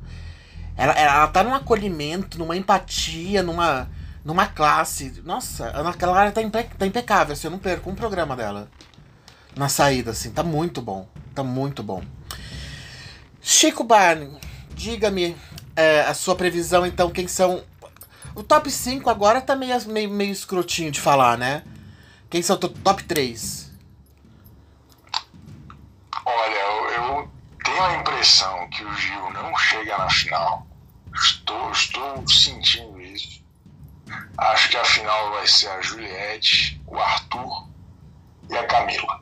[0.78, 3.90] Ela, ela tá num acolhimento, numa empatia, numa,
[4.24, 5.22] numa classe.
[5.26, 8.70] Nossa, aquela área tá, impe, tá impecável, assim, eu não perco um programa dela.
[9.56, 11.08] Na saída, assim, tá muito bom.
[11.36, 12.02] Tá muito bom.
[13.42, 14.30] Chico Barney,
[14.74, 15.36] diga-me
[15.76, 17.64] é, a sua previsão, então, quem são.
[18.36, 21.64] O top 5 agora tá meio, meio, meio escrotinho de falar, né?
[22.30, 23.72] Quem são o top 3?
[26.26, 26.56] Olha,
[26.96, 27.32] eu,
[27.64, 30.66] tenho a impressão que o Gil não chega na final.
[31.14, 33.44] Estou, estou sentindo isso.
[34.38, 37.68] Acho que a final vai ser a Juliette, o Arthur
[38.50, 39.22] e a Camila.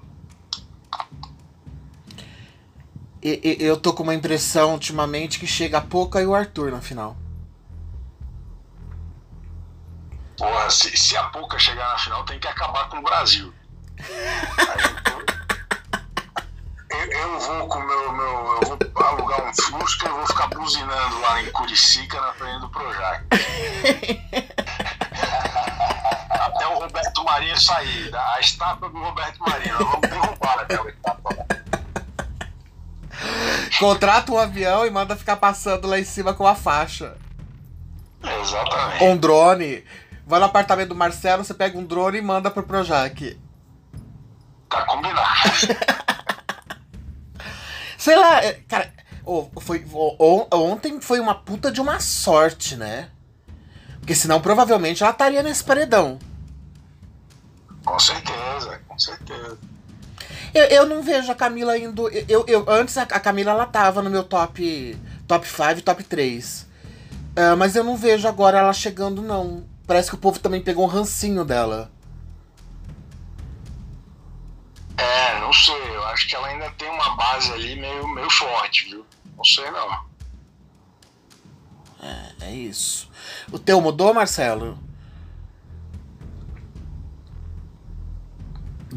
[3.24, 6.72] E, e, eu tô com uma impressão ultimamente que chega a Poca e o Arthur
[6.72, 7.16] na final.
[10.38, 13.54] Porra, se, se a Poca chegar na final, tem que acabar com o Brasil.
[16.90, 18.26] Aí, eu vou com meu, meu.
[18.26, 22.70] Eu vou alugar um Fusca e vou ficar buzinando lá em Curicica na frente do
[22.70, 23.24] Projac.
[26.32, 28.16] Até o Roberto Marinho sair.
[28.16, 29.78] A estátua do Roberto Marinho.
[29.78, 31.51] Vamos derrubar aquela estátua.
[33.80, 37.16] Contrata um avião e manda ficar passando lá em cima com a faixa.
[38.24, 39.04] Exatamente.
[39.04, 39.84] Um drone.
[40.26, 43.40] Vai no apartamento do Marcelo, você pega um drone e manda pro Projac.
[44.70, 45.50] Tá combinado.
[47.98, 48.92] Sei lá, é, cara,
[49.60, 49.86] foi,
[50.52, 53.10] ontem foi uma puta de uma sorte, né?
[54.00, 56.18] Porque senão provavelmente ela estaria nesse paredão.
[57.86, 59.58] Com certeza, com certeza.
[60.54, 62.10] Eu, eu não vejo a Camila indo.
[62.10, 64.98] Eu, eu, antes a, Camila ela tava no meu top
[65.28, 66.62] top 5 top 3.
[66.62, 66.66] Uh,
[67.36, 69.66] ah, mas eu não vejo agora ela chegando, não.
[69.88, 71.90] Parece que o povo também pegou um rancinho dela.
[74.98, 75.96] É, não sei.
[75.96, 79.06] Eu acho que ela ainda tem uma base ali meio, meio forte, viu?
[79.38, 80.12] Não sei não.
[82.04, 83.10] É, é isso.
[83.52, 84.78] O teu mudou, Marcelo?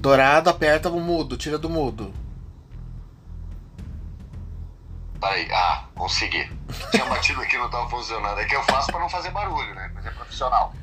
[0.05, 2.13] Dourado, aperta o mudo, tira do mudo.
[5.19, 6.49] Peraí, ah, consegui.
[6.91, 8.39] Tinha batido aqui, não tava funcionando.
[8.39, 9.91] É que eu faço pra não fazer barulho, né?
[9.95, 10.75] Mas é profissional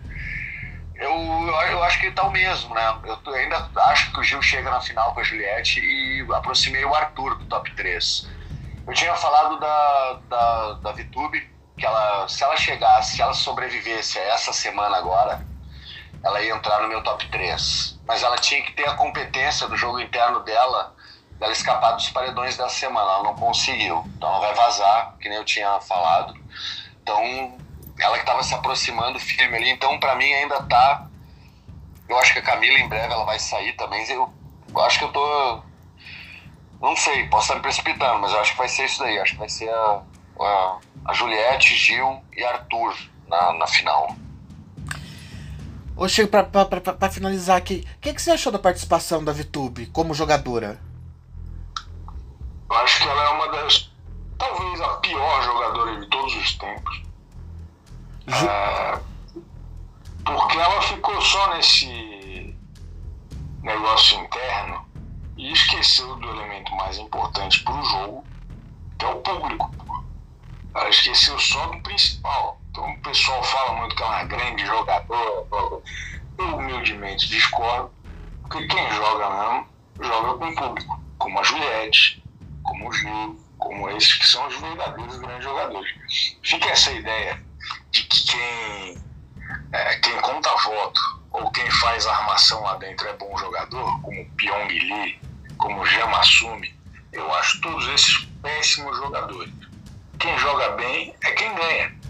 [1.01, 1.11] eu,
[1.71, 2.95] eu acho que tá o mesmo, né?
[3.03, 6.93] Eu ainda acho que o Gil chega na final com a Juliette e aproximei o
[6.93, 8.29] Arthur do top 3.
[8.85, 14.19] Eu tinha falado da, da, da Vitube, que ela, se ela chegasse, se ela sobrevivesse
[14.19, 15.43] a essa semana agora,
[16.23, 17.99] ela ia entrar no meu top 3.
[18.05, 20.95] Mas ela tinha que ter a competência do jogo interno dela,
[21.39, 23.09] dela escapar dos paredões dessa semana.
[23.09, 24.03] Ela não conseguiu.
[24.17, 26.33] Então ela vai vazar, que nem eu tinha falado.
[27.01, 27.59] Então
[27.99, 29.69] ela que estava se aproximando firme ali.
[29.69, 31.07] Então, para mim, ainda tá.
[32.09, 34.07] Eu acho que a Camila em breve ela vai sair também.
[34.09, 34.31] Eu,
[34.69, 35.61] eu acho que eu tô.
[36.81, 39.15] Não sei, posso estar me precipitando, mas eu acho que vai ser isso daí.
[39.15, 40.01] Eu acho que vai ser a,
[40.39, 42.95] a, a Juliette, Gil e Arthur
[43.27, 44.15] na, na final.
[46.01, 49.23] Ô Chico, pra, pra, pra, pra finalizar aqui, o que, que você achou da participação
[49.23, 50.81] da Vitube como jogadora?
[52.67, 53.91] Eu acho que ela é uma das.
[54.35, 57.03] talvez a pior jogadora de todos os tempos.
[58.25, 58.99] É,
[60.25, 62.55] porque ela ficou só nesse
[63.61, 64.83] negócio interno
[65.37, 68.23] e esqueceu do elemento mais importante para o jogo,
[68.97, 70.03] que é o público.
[70.73, 72.59] Ela esqueceu só do principal.
[72.71, 75.45] Então o pessoal fala muito que é uma grande jogadora.
[76.37, 77.91] Eu humildemente discordo,
[78.41, 79.67] porque quem joga mesmo,
[79.99, 82.23] joga com o público, como a Juliette,
[82.63, 85.91] como o Gil, como esses que são os verdadeiros grandes jogadores.
[86.43, 87.43] Fica essa ideia
[87.91, 89.03] de que quem,
[89.73, 94.67] é, quem conta voto ou quem faz armação lá dentro é bom jogador, como Pyong
[94.69, 95.19] Lee,
[95.57, 96.73] como Jamasumi,
[97.11, 99.53] eu acho todos esses péssimos jogadores.
[100.17, 102.00] quem joga bem é quem ganha.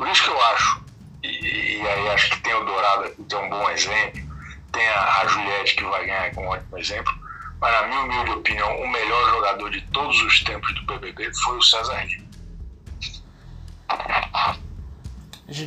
[0.00, 0.82] Por isso que eu acho,
[1.22, 4.22] e, e aí acho que tem o Dourado aqui, que é um bom exemplo,
[4.72, 7.12] tem a, a Juliette que vai ganhar com um ótimo exemplo,
[7.60, 11.58] mas na minha humilde opinião, o melhor jogador de todos os tempos do BBB foi
[11.58, 12.06] o César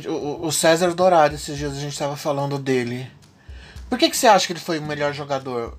[0.08, 3.08] o, o César Dourado, esses dias a gente estava falando dele.
[3.88, 5.78] Por que, que você acha que ele foi o melhor jogador?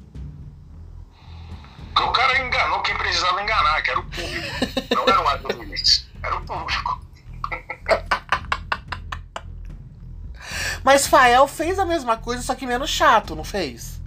[1.93, 4.95] Porque o cara enganou quem precisava enganar, que era o público.
[4.95, 7.04] Não era o Willis, era o público.
[10.83, 14.01] Mas Fael fez a mesma coisa, só que menos chato, não fez?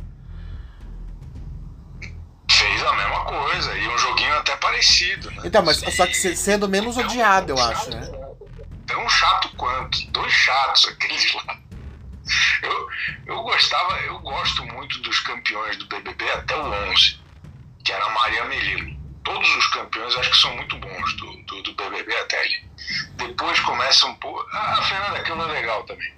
[2.50, 5.42] Fez a mesma coisa, e um joguinho até parecido, né?
[5.44, 8.00] Então, mas só que sendo menos odiado, eu acho, né?
[8.86, 10.10] Tão chato quanto.
[10.10, 11.58] Dois chatos aqueles lá.
[12.62, 12.88] Eu,
[13.26, 17.18] eu gostava, eu gosto muito dos campeões do BBB até o 11,
[17.84, 18.96] que era a Maria Melilo.
[19.24, 22.68] Todos os campeões acho que são muito bons do, do, do BBB até ali.
[23.16, 24.46] Depois começa um pouco.
[24.52, 26.17] Ah, a Fernanda aquilo é legal também.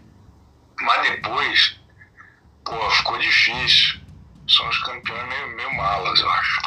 [0.80, 1.80] Mas depois,
[2.64, 4.00] pô, ficou difícil.
[4.48, 6.60] São os campeões meio, meio malas, eu acho.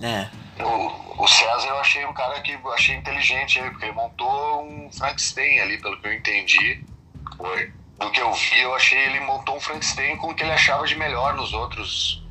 [0.00, 0.30] É.
[0.62, 4.90] O, o César eu achei um cara que eu achei inteligente, porque ele montou um
[4.92, 6.84] Frankenstein ali, pelo que eu entendi.
[7.36, 7.72] Foi.
[7.98, 10.86] Do que eu vi, eu achei ele montou um Frankenstein com o que ele achava
[10.86, 12.22] de melhor nos outros,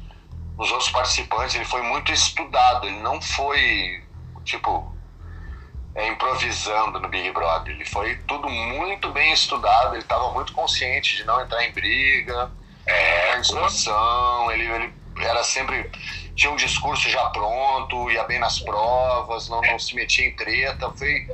[0.58, 1.56] nos outros participantes.
[1.56, 4.04] Ele foi muito estudado, ele não foi,
[4.44, 4.96] tipo,
[5.96, 7.74] é, improvisando no Big Brother.
[7.74, 12.52] Ele foi tudo muito bem estudado, ele estava muito consciente de não entrar em briga,
[12.86, 15.90] é, em discussão, ele, ele era sempre
[16.36, 20.90] tinha um discurso já pronto, ia bem nas provas, não, não se metia em treta.
[20.98, 21.28] Foi,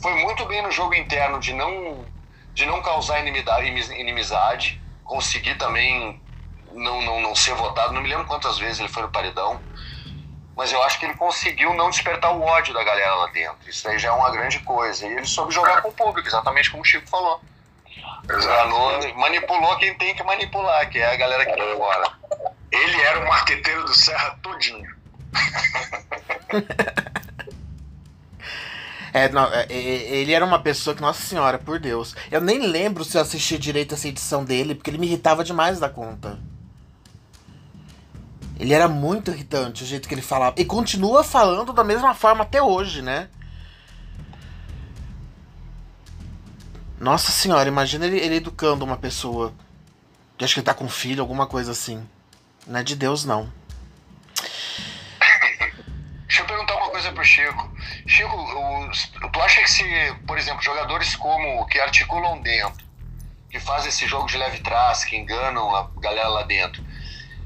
[0.00, 2.12] foi muito bem no jogo interno de não,
[2.54, 6.22] de não causar inimidade, inimizade, conseguir também
[6.72, 7.92] não, não, não ser votado.
[7.92, 9.64] Não me lembro quantas vezes ele foi no paredão,
[10.56, 13.68] mas eu acho que ele conseguiu não despertar o ódio da galera lá dentro.
[13.68, 15.06] Isso aí já é uma grande coisa.
[15.06, 17.40] E ele soube jogar com o público, exatamente como o Chico falou.
[18.24, 22.12] Enganou, manipulou quem tem que manipular, que é a galera que tá fora.
[22.70, 24.94] Ele era o marqueteiro do Serra todinho.
[29.14, 32.16] É, não, é, é, ele era uma pessoa que, nossa senhora, por Deus.
[32.32, 35.78] Eu nem lembro se eu assisti direito essa edição dele, porque ele me irritava demais
[35.78, 36.36] da conta.
[38.58, 40.54] Ele era muito irritante o jeito que ele falava.
[40.58, 43.28] E continua falando da mesma forma até hoje, né?
[47.00, 49.52] Nossa senhora, imagina ele, ele educando uma pessoa.
[50.38, 52.06] Que acho que ele tá com filho, alguma coisa assim.
[52.66, 53.52] Não é de Deus, não.
[56.26, 57.70] Deixa eu perguntar uma coisa pro Chico.
[58.06, 59.84] Chico, o, tu acha que se,
[60.26, 62.84] por exemplo, jogadores como que articulam dentro,
[63.50, 66.84] que fazem esse jogo de leve trás, que enganam a galera lá dentro,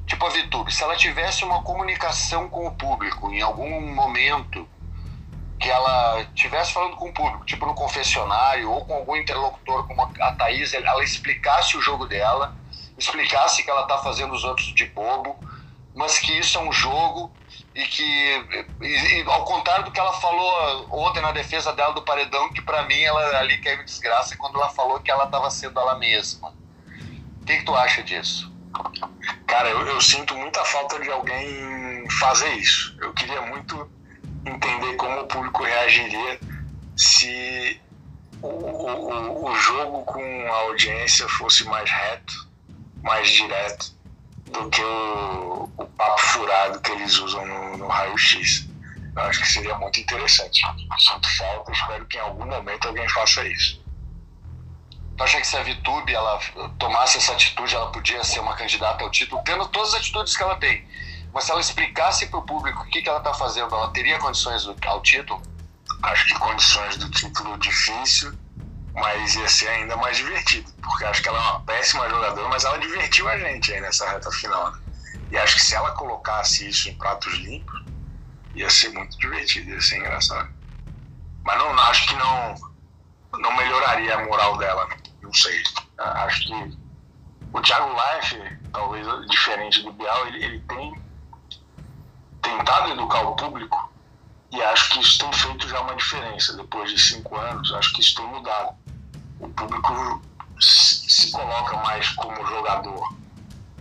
[0.08, 4.66] tipo a Vitube, se ela tivesse uma comunicação com o público em algum momento
[5.60, 10.02] que ela tivesse falando com o público, tipo no confessionário ou com algum interlocutor como
[10.02, 12.56] a Thaís, ela explicasse o jogo dela,
[12.96, 15.36] explicasse que ela está fazendo os outros de bobo,
[15.94, 17.30] mas que isso é um jogo
[17.74, 18.02] e que,
[18.80, 22.62] e, e, ao contrário do que ela falou ontem na defesa dela do paredão, que
[22.62, 25.98] para mim ela ali caiu em desgraça quando ela falou que ela estava sendo ela
[25.98, 26.54] mesma.
[27.42, 28.57] O que, que tu acha disso?
[29.46, 32.96] Cara, eu, eu sinto muita falta de alguém fazer isso.
[33.00, 33.90] Eu queria muito
[34.44, 36.40] entender como o público reagiria
[36.96, 37.80] se
[38.42, 42.48] o, o, o jogo com a audiência fosse mais reto
[43.02, 43.94] mais direto
[44.52, 48.66] do que o, o papo furado que eles usam no, no raio-x.
[49.16, 50.62] Eu acho que seria muito interessante.
[50.98, 53.82] Sinto falta, espero que em algum momento alguém faça isso.
[55.18, 56.40] Tu acha que se a VTube ela
[56.78, 60.42] tomasse essa atitude, ela podia ser uma candidata ao título, tendo todas as atitudes que
[60.42, 60.88] ela tem?
[61.34, 64.18] Mas se ela explicasse para o público o que, que ela está fazendo, ela teria
[64.18, 65.42] condições ao título?
[66.04, 68.32] Acho que condições do título difícil
[68.98, 72.64] mas ia ser ainda mais divertido, porque acho que ela é uma péssima jogadora, mas
[72.64, 74.72] ela divertiu a gente aí nessa reta final.
[74.72, 74.78] Né?
[75.30, 77.80] E acho que se ela colocasse isso em pratos limpos,
[78.54, 80.48] ia ser muito divertido, ia ser engraçado.
[81.44, 82.54] Mas não, acho que não,
[83.38, 84.96] não melhoraria a moral dela, não,
[85.28, 85.62] não sei.
[85.98, 86.78] Acho que
[87.52, 91.00] o Thiago Life, talvez diferente do Bial, ele, ele tem
[92.40, 93.92] tentado educar o público
[94.50, 96.56] e acho que isso tem feito já uma diferença.
[96.56, 98.74] Depois de cinco anos, acho que isso tem mudado
[99.40, 100.22] o público
[100.60, 103.14] se coloca mais como jogador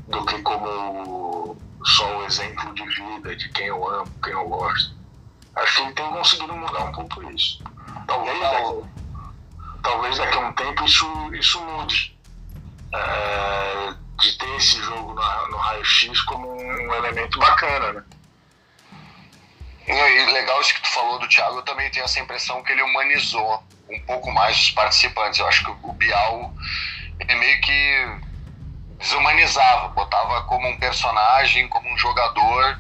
[0.08, 4.96] do que como só o exemplo de vida de quem eu amo, quem eu gosto.
[5.56, 7.64] Acho que ele tem conseguido mudar um pouco isso.
[8.06, 8.84] Talvez daqui,
[9.82, 12.18] talvez daqui a um tempo isso, isso mude.
[12.94, 18.04] É, de ter esse jogo no, no raio-x como um elemento bacana, né?
[19.88, 22.82] E legal isso que tu falou do Thiago, eu também tenho essa impressão que ele
[22.82, 25.40] humanizou um pouco mais os participantes.
[25.40, 26.54] Eu acho que o Bial
[27.20, 28.20] ele meio que
[29.00, 32.80] desumanizava, botava como um personagem, como um jogador.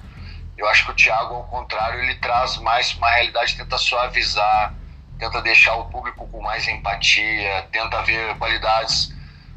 [0.57, 4.74] Eu acho que o Thiago, ao contrário, ele traz mais uma realidade, tenta suavizar,
[5.18, 9.14] tenta deixar o público com mais empatia, tenta ver qualidades.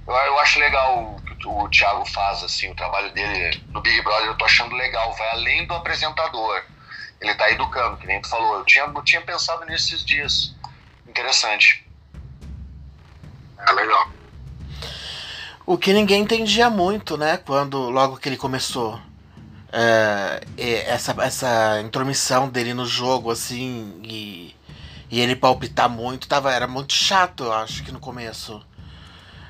[0.07, 4.01] Eu, eu acho legal o que o Thiago faz, assim, o trabalho dele no Big
[4.03, 6.62] Brother, eu tô achando legal, vai além do apresentador.
[7.20, 8.57] Ele tá educando, que nem tu falou.
[8.57, 10.55] Eu tinha, eu tinha pensado nesses dias.
[11.07, 11.87] Interessante.
[13.59, 14.09] É legal.
[15.66, 17.37] O que ninguém entendia muito, né?
[17.37, 18.99] Quando logo que ele começou.
[19.73, 20.41] É,
[20.87, 24.57] essa, essa intromissão dele no jogo, assim, e,
[25.11, 28.62] e ele palpitar muito, tava, era muito chato, eu acho que no começo.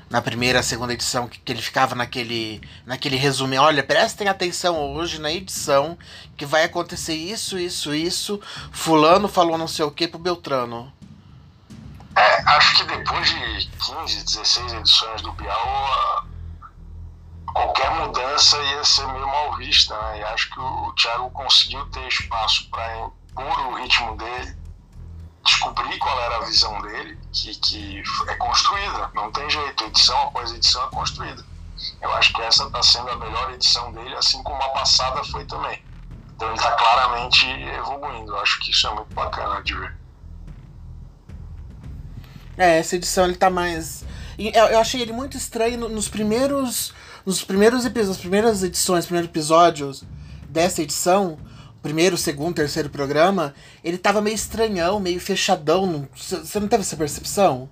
[0.09, 5.21] Na primeira, segunda edição, que, que ele ficava naquele, naquele resumo, olha, prestem atenção hoje
[5.21, 5.97] na edição,
[6.35, 8.41] que vai acontecer isso, isso, isso,
[8.73, 10.91] fulano falou não sei o que pro Beltrano.
[12.17, 16.25] É, acho que depois de 15, 16 edições do Bial,
[17.45, 20.19] qualquer mudança ia ser meio mal vista, né?
[20.19, 24.60] E acho que o Thiago conseguiu ter espaço para impor o ritmo dele,
[25.43, 30.51] descobrir qual era a visão dele, que, que é construída, não tem jeito, edição após
[30.51, 31.43] edição é construída.
[32.01, 35.45] Eu acho que essa está sendo a melhor edição dele, assim como a passada foi
[35.45, 35.81] também.
[36.35, 38.31] Então ele está claramente evoluindo.
[38.31, 39.95] Eu acho que isso é muito bacana de ver.
[42.57, 44.03] É, essa edição ele tá mais.
[44.37, 46.93] Eu, achei ele muito estranho nos primeiros.
[47.23, 50.03] Nos primeiros episódios, nas primeiras edições, primeiros episódios
[50.49, 51.37] dessa edição,
[51.81, 53.53] primeiro, segundo, terceiro programa,
[53.83, 56.07] ele tava meio estranhão, meio fechadão.
[56.15, 57.69] Você não teve essa percepção?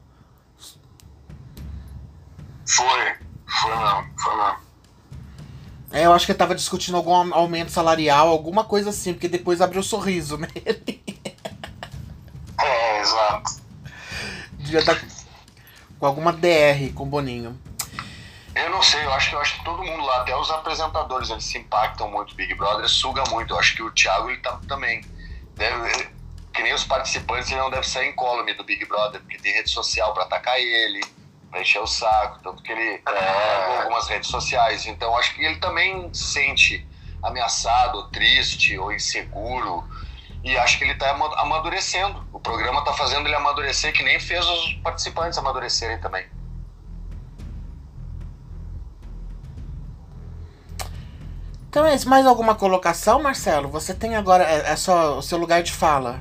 [2.65, 3.15] Foi,
[3.47, 4.69] foi não, foi não.
[5.91, 9.59] É, eu acho que ele tava discutindo algum aumento salarial, alguma coisa assim, porque depois
[9.59, 11.03] abriu o sorriso nele.
[12.59, 13.59] É, exato
[14.69, 15.01] devia estar
[15.97, 17.57] com alguma DR com o Boninho.
[18.61, 21.29] Eu não sei, eu acho que eu acho que todo mundo lá, até os apresentadores,
[21.29, 22.35] eles se impactam muito.
[22.35, 23.53] Big Brother suga muito.
[23.53, 25.01] Eu acho que o Thiago ele tá também.
[25.55, 26.09] Deve,
[26.53, 29.69] que nem os participantes, ele não deve sair incólume do Big Brother, porque tem rede
[29.69, 31.01] social para atacar ele,
[31.49, 34.85] pra encher o saco, tanto que ele é, algumas redes sociais.
[34.85, 36.87] Então acho que ele também se sente
[37.21, 39.83] ameaçado, triste ou inseguro
[40.43, 42.25] e acho que ele está amadurecendo.
[42.31, 46.25] O programa está fazendo ele amadurecer, que nem fez os participantes amadurecerem também.
[51.69, 51.95] Então é.
[52.05, 53.69] Mais alguma colocação, Marcelo?
[53.69, 54.43] Você tem agora.
[54.43, 56.19] É, é só o seu lugar de fala.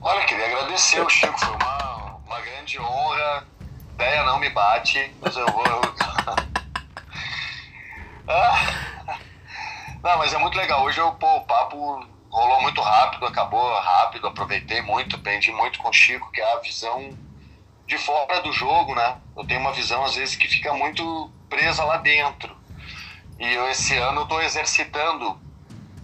[0.00, 1.38] Olha, queria agradecer o Chico.
[1.38, 3.44] Foi uma, uma grande honra.
[3.94, 5.64] Ideia não me bate, mas eu vou.
[8.28, 9.18] ah.
[10.00, 10.84] Não, mas é muito legal.
[10.84, 15.88] Hoje eu, pô, o papo rolou muito rápido, acabou rápido, aproveitei muito, aprendi muito com
[15.88, 17.18] o Chico, que é a visão
[17.84, 19.16] de fora do jogo, né?
[19.36, 22.57] Eu tenho uma visão, às vezes, que fica muito presa lá dentro.
[23.38, 25.38] E eu, esse ano, tô exercitando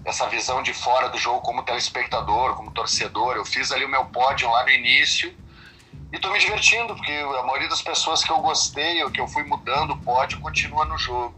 [0.05, 3.36] essa visão de fora do jogo como telespectador, como torcedor.
[3.36, 5.35] Eu fiz ali o meu pódio lá no início
[6.12, 9.27] e tô me divertindo, porque a maioria das pessoas que eu gostei, ou que eu
[9.27, 11.35] fui mudando o pódio, continua no jogo.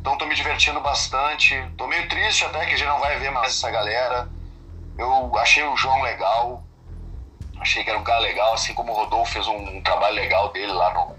[0.00, 1.60] Então tô me divertindo bastante.
[1.76, 4.28] Tô meio triste até que a gente não vai ver mais essa galera.
[4.96, 6.62] Eu achei o João legal.
[7.60, 10.52] Achei que era um cara legal, assim como o Rodolfo fez um, um trabalho legal
[10.52, 11.17] dele lá no,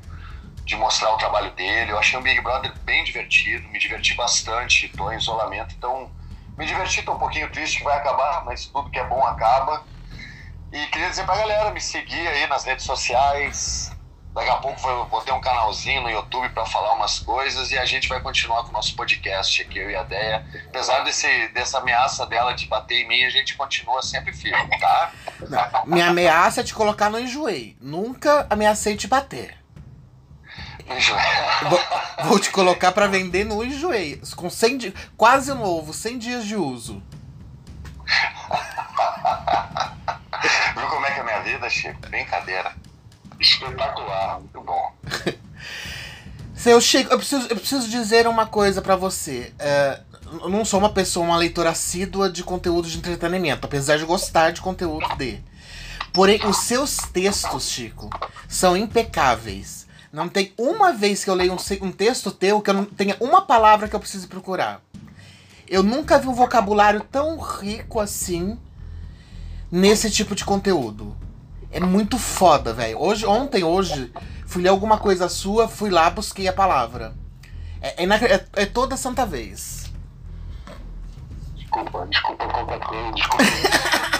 [0.69, 1.91] de mostrar o trabalho dele.
[1.91, 6.11] Eu achei o Big Brother bem divertido, me diverti bastante, tô em isolamento, então
[6.55, 9.83] me diverti, tô um pouquinho triste que vai acabar, mas tudo que é bom acaba.
[10.71, 13.91] E queria dizer pra galera me seguir aí nas redes sociais,
[14.31, 17.83] Daqui a pouco vou ter um canalzinho no YouTube para falar umas coisas e a
[17.83, 20.45] gente vai continuar com o nosso podcast aqui, eu e a Deia.
[20.67, 25.11] Apesar desse, dessa ameaça dela de bater em mim, a gente continua sempre firme, tá?
[25.49, 27.75] Não, minha ameaça é te colocar no enjoei.
[27.81, 29.58] Nunca ameacei te bater.
[31.69, 31.79] Vou,
[32.25, 34.21] vou, te colocar para vender no enjoei.
[34.35, 34.93] Com 100 di...
[35.15, 37.03] quase novo, 100 dias de uso.
[40.75, 41.99] Viu como é que é a minha vida, Chico?
[42.09, 42.73] Brincadeira
[43.39, 44.93] espetacular, muito bom.
[46.55, 49.53] Seu Chico, eu preciso, eu preciso dizer uma coisa para você.
[49.57, 50.01] É,
[50.41, 54.51] eu não sou uma pessoa, uma leitora assídua de conteúdo de entretenimento, apesar de gostar
[54.51, 55.41] de conteúdo de.
[56.11, 58.09] Porém, os seus textos, Chico,
[58.47, 59.87] são impecáveis.
[60.11, 63.15] Não tem uma vez que eu leio um, um texto teu que eu não tenha
[63.19, 64.81] uma palavra que eu precise procurar.
[65.67, 68.57] Eu nunca vi um vocabulário tão rico assim
[69.71, 71.15] nesse tipo de conteúdo.
[71.71, 72.99] É muito foda, velho.
[72.99, 74.11] Hoje, ontem, hoje,
[74.47, 77.13] fui ler alguma coisa sua, fui lá, busquei a palavra.
[77.79, 79.91] É, é, é, é toda santa vez.
[81.55, 83.43] Desculpa, desculpa qualquer coisa, desculpa.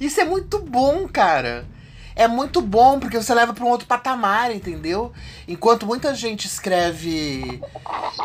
[0.00, 1.66] Isso é muito bom, cara.
[2.16, 5.12] É muito bom porque você leva para um outro patamar, entendeu?
[5.48, 7.60] Enquanto muita gente escreve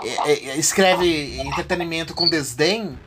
[0.03, 2.98] é, é, escreve entretenimento com desdém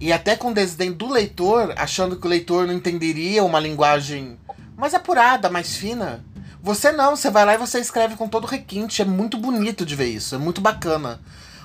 [0.00, 4.38] e até com desdém do leitor, achando que o leitor não entenderia uma linguagem
[4.76, 6.24] mais apurada, mais fina.
[6.62, 9.02] Você não, você vai lá e você escreve com todo requinte.
[9.02, 11.20] É muito bonito de ver isso, é muito bacana.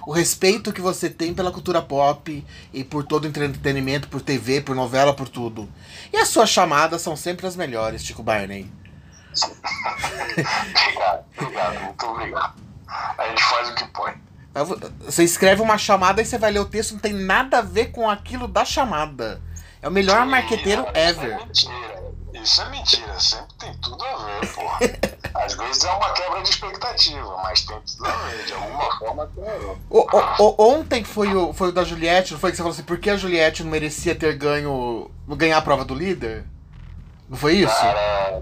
[0.05, 4.61] O respeito que você tem pela cultura pop e por todo o entretenimento, por TV,
[4.61, 5.69] por novela, por tudo.
[6.11, 8.71] E as suas chamadas são sempre as melhores, Chico Barney.
[10.75, 12.53] obrigado, obrigado, muito obrigado.
[12.87, 14.13] A gente faz o que põe.
[15.05, 17.91] Você escreve uma chamada e você vai ler o texto, não tem nada a ver
[17.91, 19.41] com aquilo da chamada.
[19.81, 21.31] É o melhor marqueteiro ever.
[21.31, 21.98] É mentira.
[22.41, 24.79] Isso é mentira, sempre tem tudo a ver, porra.
[25.45, 29.29] Às vezes é uma quebra de expectativa, mas tem tudo a ver, de alguma forma
[29.35, 29.77] tem a ver.
[29.89, 32.73] O, o, o, ontem foi o, foi o da Juliette, não foi que você falou
[32.73, 35.11] assim, por que a Juliette não merecia ter ganho.
[35.27, 36.45] ganhar a prova do líder?
[37.29, 37.75] Não foi isso?
[37.79, 38.41] Para,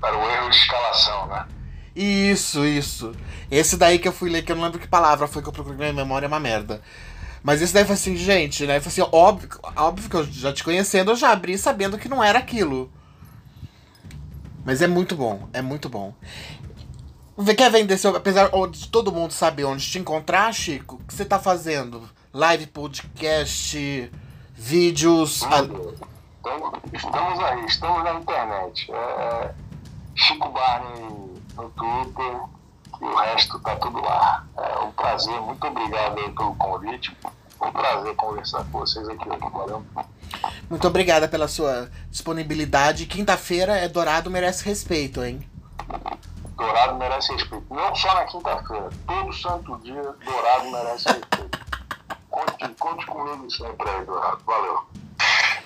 [0.00, 1.46] para o erro de escalação, né?
[1.94, 3.12] Isso, isso.
[3.50, 5.52] Esse daí que eu fui ler, que eu não lembro que palavra foi que eu
[5.52, 6.82] procurei na minha memória, é uma merda.
[7.42, 8.80] Mas esse daí foi assim, gente, né?
[8.80, 12.22] Foi assim, óbvio, óbvio que eu já te conhecendo, eu já abri sabendo que não
[12.22, 12.90] era aquilo.
[14.66, 16.12] Mas é muito bom, é muito bom.
[17.56, 18.16] Quer vender seu.
[18.16, 22.02] Apesar de todo mundo saber onde te encontrar, Chico, o que você tá fazendo?
[22.34, 24.10] Live, podcast,
[24.52, 25.42] vídeos.
[26.92, 28.90] Estamos aí, estamos na internet.
[28.90, 29.54] É,
[30.16, 31.10] Chico Barney
[31.54, 32.40] no Twitter
[33.00, 34.44] e o resto tá tudo lá.
[34.56, 37.16] É um prazer, muito obrigado pelo convite.
[37.62, 39.28] um prazer conversar com vocês aqui.
[39.28, 39.84] Valeu.
[40.68, 43.06] Muito obrigada pela sua disponibilidade.
[43.06, 45.48] Quinta-feira é Dourado merece respeito, hein?
[46.56, 47.66] Dourado merece respeito.
[47.70, 48.90] Não só na quinta-feira.
[49.06, 51.66] Todo santo dia, Dourado merece respeito.
[52.28, 54.42] Conte, conte comigo sempre aí, Dourado.
[54.44, 54.86] Valeu.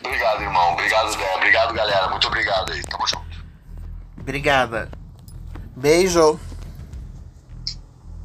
[0.04, 0.72] Obrigado, irmão.
[0.72, 1.36] Obrigado, Zé.
[1.36, 2.08] Obrigado, galera.
[2.08, 2.82] Muito obrigado aí.
[2.82, 3.44] Tamo junto.
[4.18, 4.90] Obrigada.
[5.76, 6.38] Beijo.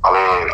[0.01, 0.53] Valeu.